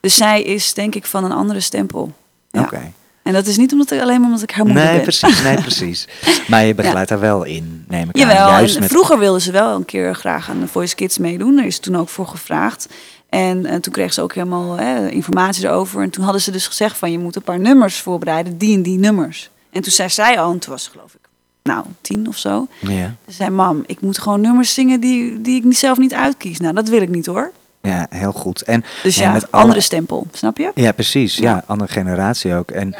Dus 0.00 0.14
zij 0.14 0.42
is 0.42 0.74
denk 0.74 0.94
ik 0.94 1.06
van 1.06 1.24
een 1.24 1.32
andere 1.32 1.60
stempel. 1.60 2.12
Ja. 2.50 2.60
Oké. 2.60 2.92
En 3.22 3.32
dat 3.32 3.46
is 3.46 3.56
niet 3.56 3.72
omdat 3.72 3.90
ik, 3.90 4.00
alleen 4.00 4.20
maar 4.20 4.28
omdat 4.28 4.42
ik 4.42 4.50
haar 4.50 4.64
moeder 4.64 4.84
Nee, 4.84 4.92
ben. 4.94 5.02
precies, 5.02 5.42
nee, 5.42 5.60
precies. 5.68 6.08
Maar 6.48 6.64
je 6.64 6.74
begeleidt 6.74 7.10
haar 7.10 7.20
wel 7.20 7.44
in, 7.44 7.84
neem 7.88 8.08
ik 8.12 8.22
aan. 8.22 8.28
Juist 8.28 8.74
en 8.74 8.80
met... 8.80 8.90
vroeger 8.90 9.18
wilde 9.18 9.40
ze 9.40 9.52
wel 9.52 9.74
een 9.74 9.84
keer 9.84 10.14
graag 10.14 10.50
aan 10.50 10.60
de 10.60 10.66
Voice 10.66 10.94
Kids 10.94 11.18
meedoen. 11.18 11.56
Daar 11.56 11.66
is 11.66 11.78
toen 11.78 11.96
ook 11.96 12.08
voor 12.08 12.26
gevraagd. 12.26 12.88
En, 13.28 13.66
eh, 13.66 13.76
toen 13.76 13.92
kreeg 13.92 14.12
ze 14.12 14.22
ook 14.22 14.34
helemaal 14.34 14.76
hè, 14.76 15.08
informatie 15.08 15.64
erover. 15.64 16.02
En 16.02 16.10
toen 16.10 16.24
hadden 16.24 16.42
ze 16.42 16.50
dus 16.50 16.66
gezegd 16.66 16.96
van 16.96 17.12
je 17.12 17.18
moet 17.18 17.36
een 17.36 17.42
paar 17.42 17.60
nummers 17.60 18.00
voorbereiden, 18.00 18.58
die 18.58 18.76
en 18.76 18.82
die 18.82 18.98
nummers. 18.98 19.50
En 19.72 19.82
toen 19.82 19.92
zei 19.92 20.08
zij 20.08 20.40
al, 20.40 20.52
en 20.52 20.58
toen 20.58 20.72
was 20.72 20.84
ze 20.84 20.90
geloof 20.90 21.14
ik, 21.14 21.20
nou, 21.62 21.84
tien 22.00 22.28
of 22.28 22.38
zo. 22.38 22.66
Ja, 22.80 23.14
Ze 23.28 23.32
zei, 23.34 23.50
mam, 23.50 23.82
ik 23.86 24.00
moet 24.00 24.18
gewoon 24.18 24.40
nummers 24.40 24.74
zingen 24.74 25.00
die, 25.00 25.40
die 25.40 25.64
ik 25.66 25.74
zelf 25.76 25.98
niet 25.98 26.14
uitkies. 26.14 26.58
Nou, 26.58 26.74
dat 26.74 26.88
wil 26.88 27.02
ik 27.02 27.08
niet 27.08 27.26
hoor. 27.26 27.52
Ja, 27.82 28.06
heel 28.10 28.32
goed. 28.32 28.62
En, 28.62 28.84
Dus 29.02 29.16
en 29.18 29.22
ja, 29.26 29.32
met 29.32 29.52
alle- 29.52 29.62
andere 29.62 29.80
stempel, 29.80 30.26
snap 30.32 30.56
je? 30.58 30.70
Ja, 30.74 30.92
precies. 30.92 31.36
Ja, 31.36 31.50
Ja. 31.50 31.62
andere 31.66 31.92
generatie 31.92 32.54
ook. 32.54 32.70
En, 32.70 32.94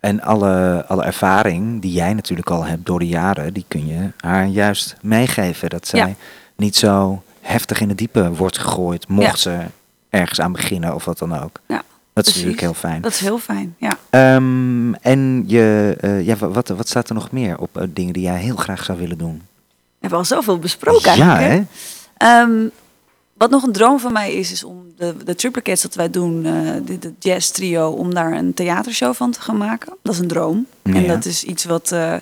en 0.00 0.22
alle, 0.22 0.84
alle 0.88 1.04
ervaring 1.04 1.82
die 1.82 1.92
jij 1.92 2.14
natuurlijk 2.14 2.50
al 2.50 2.64
hebt 2.64 2.86
door 2.86 2.98
de 2.98 3.06
jaren, 3.08 3.52
die 3.52 3.64
kun 3.68 3.86
je 3.86 4.10
haar 4.20 4.46
juist 4.46 4.96
meegeven. 5.02 5.68
Dat 5.70 5.86
zij 5.86 5.98
Ja. 6.00 6.14
niet 6.56 6.76
zo 6.76 7.22
heftig 7.40 7.80
in 7.80 7.88
de 7.88 7.94
diepe 7.94 8.32
wordt 8.34 8.58
gegooid, 8.58 9.08
mocht 9.08 9.38
ze 9.38 9.58
ergens 10.10 10.40
aan 10.40 10.52
beginnen 10.52 10.94
of 10.94 11.04
wat 11.04 11.18
dan 11.18 11.38
ook. 11.42 11.60
Ja, 11.66 11.74
Dat 11.76 12.26
is 12.26 12.32
precies. 12.32 12.34
natuurlijk 12.34 12.60
heel 12.60 12.74
fijn. 12.90 13.02
Dat 13.02 13.12
is 13.12 13.20
heel 13.20 13.38
fijn, 13.38 13.74
ja. 13.78 13.98
Ehm, 14.10 14.94
en 14.94 15.44
je, 15.46 15.96
eh, 16.00 16.26
ja, 16.26 16.36
wa- 16.36 16.48
wat, 16.48 16.68
wat 16.68 16.88
staat 16.88 17.08
er 17.08 17.14
nog 17.14 17.30
meer 17.30 17.58
op 17.58 17.76
eh, 17.76 17.82
dingen 17.90 18.12
die 18.12 18.22
jij 18.22 18.38
heel 18.38 18.56
graag 18.56 18.84
zou 18.84 18.98
willen 18.98 19.18
doen? 19.18 19.36
We 19.36 20.12
hebben 20.12 20.18
al 20.18 20.24
zoveel 20.24 20.58
besproken 20.58 21.16
ja, 21.16 21.36
eigenlijk. 21.38 21.66
hè? 22.18 22.26
hè? 22.26 22.40
Ehm, 22.42 22.66
wat 23.36 23.50
nog 23.50 23.62
een 23.62 23.72
droom 23.72 24.00
van 24.00 24.12
mij 24.12 24.34
is, 24.34 24.52
is 24.52 24.64
om 24.64 24.92
de, 24.96 25.14
de 25.24 25.34
triplicates 25.34 25.82
dat 25.82 25.94
wij 25.94 26.10
doen, 26.10 26.44
eh 26.44 26.52
de, 26.84 26.98
de 26.98 27.12
jazz 27.18 27.50
trio, 27.50 27.90
om 27.90 28.14
daar 28.14 28.32
een 28.32 28.54
theatershow 28.54 29.14
van 29.14 29.30
te 29.30 29.40
gaan 29.40 29.56
maken. 29.56 29.96
Dat 30.02 30.14
is 30.14 30.20
een 30.20 30.28
droom. 30.28 30.66
En 30.82 31.06
dat 31.06 31.24
is 31.24 31.44
iets 31.44 31.64
wat 31.64 31.92
eh, 31.92 32.14
eh, 32.14 32.20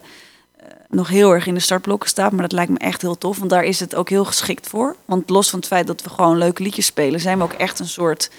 nog 0.88 1.08
heel 1.08 1.30
erg 1.30 1.46
in 1.46 1.54
de 1.54 1.60
startblokken 1.60 2.08
staat, 2.08 2.32
maar 2.32 2.42
dat 2.42 2.52
lijkt 2.52 2.70
me 2.70 2.78
echt 2.78 3.02
heel 3.02 3.18
tof, 3.18 3.38
want 3.38 3.50
daar 3.50 3.64
is 3.64 3.80
het 3.80 3.94
ook 3.94 4.08
heel 4.08 4.24
geschikt 4.24 4.68
voor. 4.68 4.96
Want 5.04 5.30
los 5.30 5.50
van 5.50 5.58
het 5.58 5.68
feit 5.68 5.86
dat 5.86 6.02
we 6.02 6.10
gewoon 6.10 6.38
leuke 6.38 6.62
liedjes 6.62 6.86
spelen, 6.86 7.20
zijn 7.20 7.38
we 7.38 7.44
ook 7.44 7.52
echt 7.52 7.78
een 7.78 7.88
soort, 7.88 8.30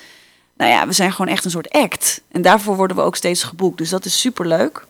nou 0.58 0.72
ja, 0.72 0.88
we 0.88 0.94
zijn 0.94 1.12
gewoon 1.12 1.32
echt 1.32 1.46
een 1.46 1.52
soort 1.52 1.70
act. 1.70 2.22
En 2.32 2.42
daarvoor 2.42 2.76
worden 2.76 2.98
we 2.98 3.04
ook 3.04 3.16
steeds 3.16 3.44
geboekt, 3.44 3.78
dus 3.78 3.90
dat 3.90 4.06
is 4.06 4.20
super 4.20 4.48
leuk. 4.48 4.86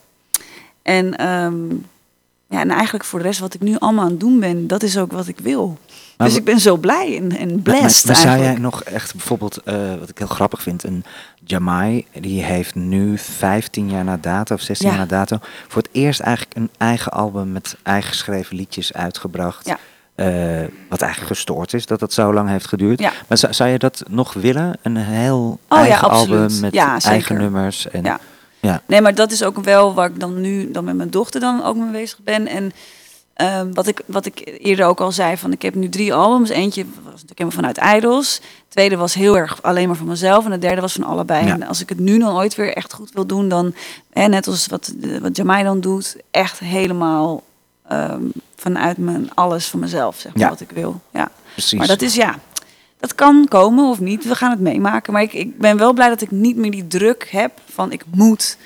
En, 0.81 1.17
ehm, 1.17 1.65
ja, 2.49 2.59
en 2.59 2.69
eigenlijk 2.71 3.03
voor 3.05 3.19
de 3.19 3.25
rest 3.25 3.39
wat 3.39 3.53
ik 3.53 3.61
nu 3.61 3.75
allemaal 3.79 4.03
aan 4.03 4.09
het 4.11 4.19
doen 4.19 4.39
ben, 4.39 4.67
dat 4.67 4.83
is 4.83 4.97
ook 4.97 5.11
wat 5.11 5.27
ik 5.27 5.39
wil. 5.39 5.77
Maar 6.17 6.27
dus 6.27 6.37
ik 6.37 6.43
ben 6.43 6.59
zo 6.59 6.77
blij 6.77 7.17
en, 7.17 7.37
en 7.37 7.47
Maar, 7.53 7.57
blessed 7.57 8.05
maar 8.05 8.15
zou 8.15 8.39
jij 8.39 8.53
nog 8.53 8.83
echt 8.83 9.11
bijvoorbeeld, 9.15 9.57
eh, 9.63 9.75
wat 9.99 10.09
ik 10.09 10.17
heel 10.17 10.27
grappig 10.27 10.61
vind, 10.61 10.83
een 10.83 11.03
Jamai, 11.43 12.05
die 12.19 12.43
heeft 12.43 12.75
nu 12.75 13.17
15 13.17 13.89
jaar 13.89 14.03
na 14.03 14.17
dato 14.21 14.55
of 14.55 14.61
16 14.61 14.89
Ja. 14.89 14.95
jaar 14.95 15.05
na 15.07 15.17
dato 15.17 15.37
voor 15.67 15.81
het 15.81 15.91
eerst 15.91 16.19
eigenlijk 16.19 16.57
een 16.57 16.69
eigen 16.77 17.11
album 17.11 17.51
met 17.51 17.77
eigen 17.83 18.09
geschreven 18.09 18.55
liedjes 18.55 18.93
uitgebracht. 18.93 19.65
Ja. 19.67 19.77
Eh, 20.15 20.67
wat 20.89 21.01
eigenlijk 21.01 21.33
gestoord 21.33 21.73
is 21.73 21.85
dat 21.85 21.99
dat 21.99 22.13
zo 22.13 22.33
lang 22.33 22.49
heeft 22.49 22.67
geduurd. 22.67 22.99
Ja. 22.99 23.11
Maar 23.27 23.37
zou, 23.37 23.53
zou 23.53 23.69
je 23.69 23.77
dat 23.79 24.03
nog 24.09 24.33
willen? 24.33 24.77
Een 24.81 24.97
heel 24.97 25.59
ja, 25.69 25.75
eigen 25.77 26.09
album 26.09 26.59
met 26.59 26.75
eigen 27.03 27.37
nummers? 27.37 27.89
En, 27.89 28.03
Ja. 28.03 28.19
Ja. 28.65 28.81
Nee, 28.85 29.01
maar 29.01 29.15
dat 29.15 29.31
is 29.31 29.43
ook 29.43 29.57
wel 29.63 29.93
waar 29.93 30.09
ik 30.09 30.19
dan 30.19 30.41
nu 30.41 30.71
dan 30.71 30.83
met 30.83 30.95
mijn 30.95 31.09
dochter 31.09 31.39
dan 31.39 31.63
ook 31.63 31.75
mee 31.75 31.91
bezig 31.91 32.19
ben. 32.23 32.47
En 32.47 32.71
ehm, 33.33 33.73
wat, 33.73 33.87
ik, 33.87 34.01
wat 34.05 34.25
ik 34.25 34.57
eerder 34.61 34.85
ook 34.85 34.99
al 34.99 35.11
zei, 35.11 35.37
van 35.37 35.51
ik 35.51 35.61
heb 35.61 35.75
nu 35.75 35.89
drie 35.89 36.13
albums. 36.13 36.49
Eentje 36.49 36.85
was 37.03 37.21
natuurlijk 37.21 37.39
helemaal 37.39 37.73
vanuit 37.73 37.97
Idols. 37.97 38.41
tweede 38.67 38.97
was 38.97 39.13
heel 39.13 39.37
erg 39.37 39.61
alleen 39.61 39.87
maar 39.87 39.97
van 39.97 40.07
mezelf. 40.07 40.45
En 40.45 40.51
de 40.51 40.57
derde 40.57 40.81
was 40.81 40.93
van 40.93 41.03
allebei. 41.03 41.45
Ja. 41.45 41.53
En 41.53 41.63
als 41.63 41.81
ik 41.81 41.89
het 41.89 41.99
nu 41.99 42.19
dan 42.19 42.35
ooit 42.35 42.55
weer 42.55 42.73
echt 42.73 42.93
goed 42.93 43.11
wil 43.13 43.25
doen, 43.25 43.49
dan, 43.49 43.73
hè, 44.09 44.27
net 44.27 44.47
als 44.47 44.67
wat, 44.67 44.93
wat 45.21 45.35
Jamai 45.37 45.63
dan 45.63 45.79
doet, 45.79 46.15
echt 46.31 46.59
helemaal 46.59 47.43
ehm, 47.87 48.21
vanuit 48.55 48.97
mijn 48.97 49.29
alles 49.33 49.65
van 49.65 49.79
mezelf, 49.79 50.19
zeg 50.19 50.33
maar, 50.33 50.43
Ja. 50.43 50.49
wat 50.49 50.61
ik 50.61 50.71
wil. 50.71 51.01
Ja. 51.13 51.31
Precies. 51.51 51.77
Maar 51.77 51.87
dat 51.87 52.01
is 52.01 52.15
ja, 52.15 52.35
dat 53.07 53.15
kan 53.15 53.45
komen 53.49 53.89
of 53.89 53.99
niet. 53.99 54.25
We 54.27 54.35
gaan 54.35 54.51
het 54.51 54.59
meemaken. 54.59 55.13
Maar 55.13 55.21
ik, 55.21 55.33
ik 55.33 55.57
ben 55.57 55.77
wel 55.77 55.93
blij 55.93 56.09
dat 56.09 56.21
ik 56.21 56.31
niet 56.31 56.55
meer 56.55 56.71
die 56.71 56.87
druk 56.87 57.27
heb 57.31 57.51
van 57.73 57.91
ik 57.91 58.03
moet 58.11 58.57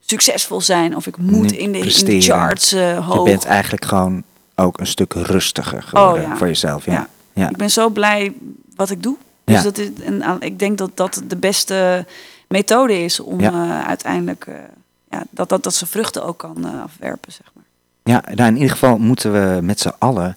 succesvol 0.00 0.60
zijn 0.60 0.96
of 0.96 1.06
ik 1.06 1.16
moet 1.16 1.42
in 1.42 1.48
de, 1.50 1.56
in 1.58 1.72
de 1.72 1.78
presteren. 1.78 2.22
charts 2.22 2.72
eh, 2.72 3.08
je 3.14 3.22
bent 3.24 3.44
eigenlijk 3.44 3.84
gewoon 3.84 4.22
ook 4.54 4.80
een 4.80 4.86
stuk 4.86 5.12
rustiger 5.12 5.82
geworden 5.82 6.22
Oh, 6.22 6.28
ja. 6.28 6.36
voor 6.36 6.46
jezelf. 6.46 6.84
Ja. 6.84 6.92
Ja. 6.92 7.08
Ja. 7.32 7.48
Ik 7.48 7.56
ben 7.56 7.70
zo 7.70 7.88
blij 7.88 8.32
wat 8.76 8.90
ik 8.90 9.02
doe. 9.02 9.16
Dus 9.44 9.56
Ja. 9.56 9.62
dat 9.62 9.78
is, 9.78 9.88
en 10.04 10.36
ik 10.40 10.58
denk 10.58 10.78
dat 10.78 10.90
dat 10.94 11.22
de 11.26 11.36
beste 11.36 12.06
methode 12.48 13.04
is 13.04 13.20
om 13.20 13.40
eh, 13.40 13.86
uiteindelijk 13.86 14.44
eh, 14.46 14.54
ja, 15.10 15.22
dat, 15.30 15.48
dat, 15.48 15.62
dat 15.62 15.74
ze 15.74 15.86
vruchten 15.86 16.24
ook 16.24 16.38
kan 16.38 16.82
afwerpen, 16.82 17.32
zeg 17.32 17.46
maar. 17.54 17.64
Ja, 18.04 18.34
nou 18.34 18.48
in 18.48 18.54
ieder 18.56 18.70
geval 18.70 18.98
moeten 18.98 19.32
we 19.32 19.62
met 19.62 19.80
z'n 19.80 19.92
allen 19.98 20.36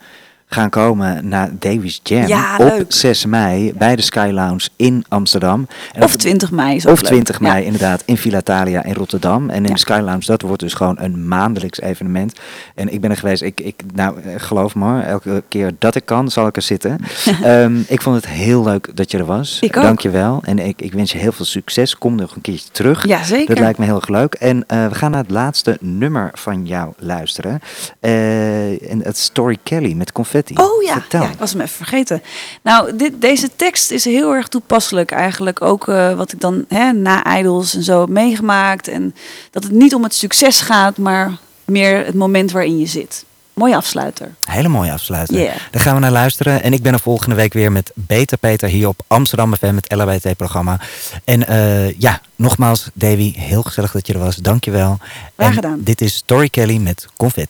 gaan 0.54 0.70
komen 0.70 1.28
naar 1.28 1.50
Davies 1.60 2.00
Jam 2.04 2.28
Ja, 2.28 2.56
op 2.58 2.68
leuk. 2.70 2.86
6 2.94 3.26
mei 3.26 3.74
bij 3.74 3.96
de 3.96 4.02
Sky 4.02 4.30
Lounge 4.34 4.68
in 4.76 5.06
Amsterdam. 5.10 5.68
En 5.94 6.04
Of 6.04 6.12
dat- 6.12 6.20
20 6.20 6.52
mei 6.52 6.76
is 6.76 6.86
Of 6.86 7.02
leuk. 7.02 7.10
20 7.12 7.40
mei 7.40 7.60
Ja. 7.60 7.66
inderdaad 7.66 8.04
in 8.06 8.18
Villa 8.18 8.42
Thalia 8.42 8.84
in 8.84 8.94
Rotterdam. 8.94 9.50
En 9.50 9.56
in 9.56 9.68
Ja. 9.68 9.74
de 9.74 9.80
Sky 9.80 10.00
Lounge, 10.04 10.26
dat 10.26 10.42
wordt 10.42 10.62
dus 10.62 10.74
gewoon 10.74 10.96
een 11.00 11.28
maandelijks 11.28 11.82
evenement. 11.82 12.40
En 12.76 12.94
ik 12.94 13.02
ben 13.02 13.10
er 13.10 13.18
geweest, 13.18 13.42
ik, 13.42 13.60
ik, 13.62 13.82
nou 13.94 14.22
eh, 14.22 14.34
geloof 14.38 14.76
me 14.76 14.86
hoor, 14.86 15.00
elke 15.02 15.44
keer 15.48 15.72
dat 15.80 15.96
ik 15.96 16.06
kan, 16.06 16.30
zal 16.32 16.48
ik 16.48 16.56
er 16.56 16.62
zitten. 16.62 16.98
Ehm, 17.44 17.76
ik 17.88 18.02
vond 18.02 18.16
het 18.16 18.28
heel 18.28 18.64
leuk 18.64 18.90
dat 18.96 19.12
je 19.12 19.18
er 19.18 19.26
was. 19.26 19.58
Ik 19.62 19.78
ook. 19.78 19.84
Dank 19.84 20.00
je 20.00 20.10
wel. 20.10 20.40
En 20.46 20.60
ik, 20.60 20.82
ik 20.82 20.94
wens 20.94 21.12
je 21.12 21.18
heel 21.18 21.32
veel 21.32 21.46
succes. 21.46 21.98
Kom 21.98 22.16
nog 22.16 22.36
een 22.36 22.42
keertje 22.42 22.70
terug. 22.72 23.08
Ja, 23.08 23.24
zeker. 23.24 23.48
Dat 23.56 23.64
lijkt 23.64 23.78
me 23.80 23.86
heel 23.86 23.96
erg 23.96 24.08
leuk. 24.08 24.34
En 24.34 24.64
eh, 24.68 24.88
we 24.88 24.96
gaan 24.96 25.12
naar 25.12 25.22
het 25.22 25.32
laatste 25.32 25.78
nummer 25.82 26.30
van 26.34 26.66
jou 26.66 26.94
luisteren. 26.98 27.60
Eh, 28.00 28.92
en 28.92 29.00
het 29.04 29.18
Story 29.18 29.58
Kelly 29.64 29.94
met 29.94 30.12
confetti. 30.12 30.42
Oh 30.54 30.84
ja, 30.84 31.06
ja, 31.10 31.30
ik 31.30 31.40
was 31.40 31.52
hem 31.52 31.62
even 31.62 31.76
vergeten. 31.76 32.24
Nou, 32.62 32.96
dit, 32.96 33.22
deze 33.22 33.50
tekst 33.56 33.92
is 33.92 34.06
heel 34.06 34.34
erg 34.34 34.48
toepasselijk 34.48 35.12
eigenlijk. 35.12 35.62
Ook 35.62 35.88
eh, 35.88 36.14
wat 36.14 36.32
ik 36.32 36.40
dan 36.40 36.66
hè, 36.68 36.92
na 36.92 37.38
Idols 37.38 37.76
en 37.76 37.84
zo 37.84 38.00
heb 38.00 38.10
meegemaakt. 38.10 38.88
En 38.88 39.16
dat 39.52 39.64
het 39.64 39.72
niet 39.72 39.96
om 39.96 40.04
het 40.04 40.14
succes 40.14 40.62
gaat, 40.62 40.98
maar 40.98 41.32
meer 41.66 42.06
het 42.06 42.16
moment 42.16 42.52
waarin 42.52 42.80
je 42.80 42.86
zit. 42.86 43.26
Mooie 43.54 43.76
afsluiter. 43.76 44.36
Hele 44.50 44.68
mooie 44.68 44.92
afsluiter. 44.92 45.36
Yeah. 45.36 45.56
Daar 45.72 45.82
gaan 45.82 45.94
we 45.94 46.00
naar 46.00 46.12
luisteren. 46.12 46.64
En 46.64 46.74
ik 46.74 46.82
ben 46.82 46.94
er 46.94 47.00
volgende 47.00 47.36
week 47.36 47.54
weer 47.54 47.72
met 47.72 47.92
Beter 47.96 48.38
Peter 48.38 48.70
hier 48.70 48.88
op 48.88 49.02
Amsterdam 49.08 49.56
FM, 49.56 49.76
het 49.76 49.92
LHBT-programma. 49.92 50.80
En 51.24 51.48
eh, 51.48 52.00
ja, 52.00 52.22
nogmaals, 52.36 52.90
Davy, 52.94 53.34
heel 53.38 53.62
gezellig 53.64 53.92
dat 53.92 54.08
je 54.08 54.14
er 54.14 54.20
was. 54.20 54.36
Dank 54.36 54.66
je 54.66 54.72
wel. 54.72 54.98
Graag 55.36 55.48
En 55.48 55.54
gedaan. 55.54 55.80
Dit 55.84 56.02
is 56.02 56.16
Story 56.16 56.50
Kelly 56.50 56.78
met 56.78 57.08
Confetti. 57.18 57.42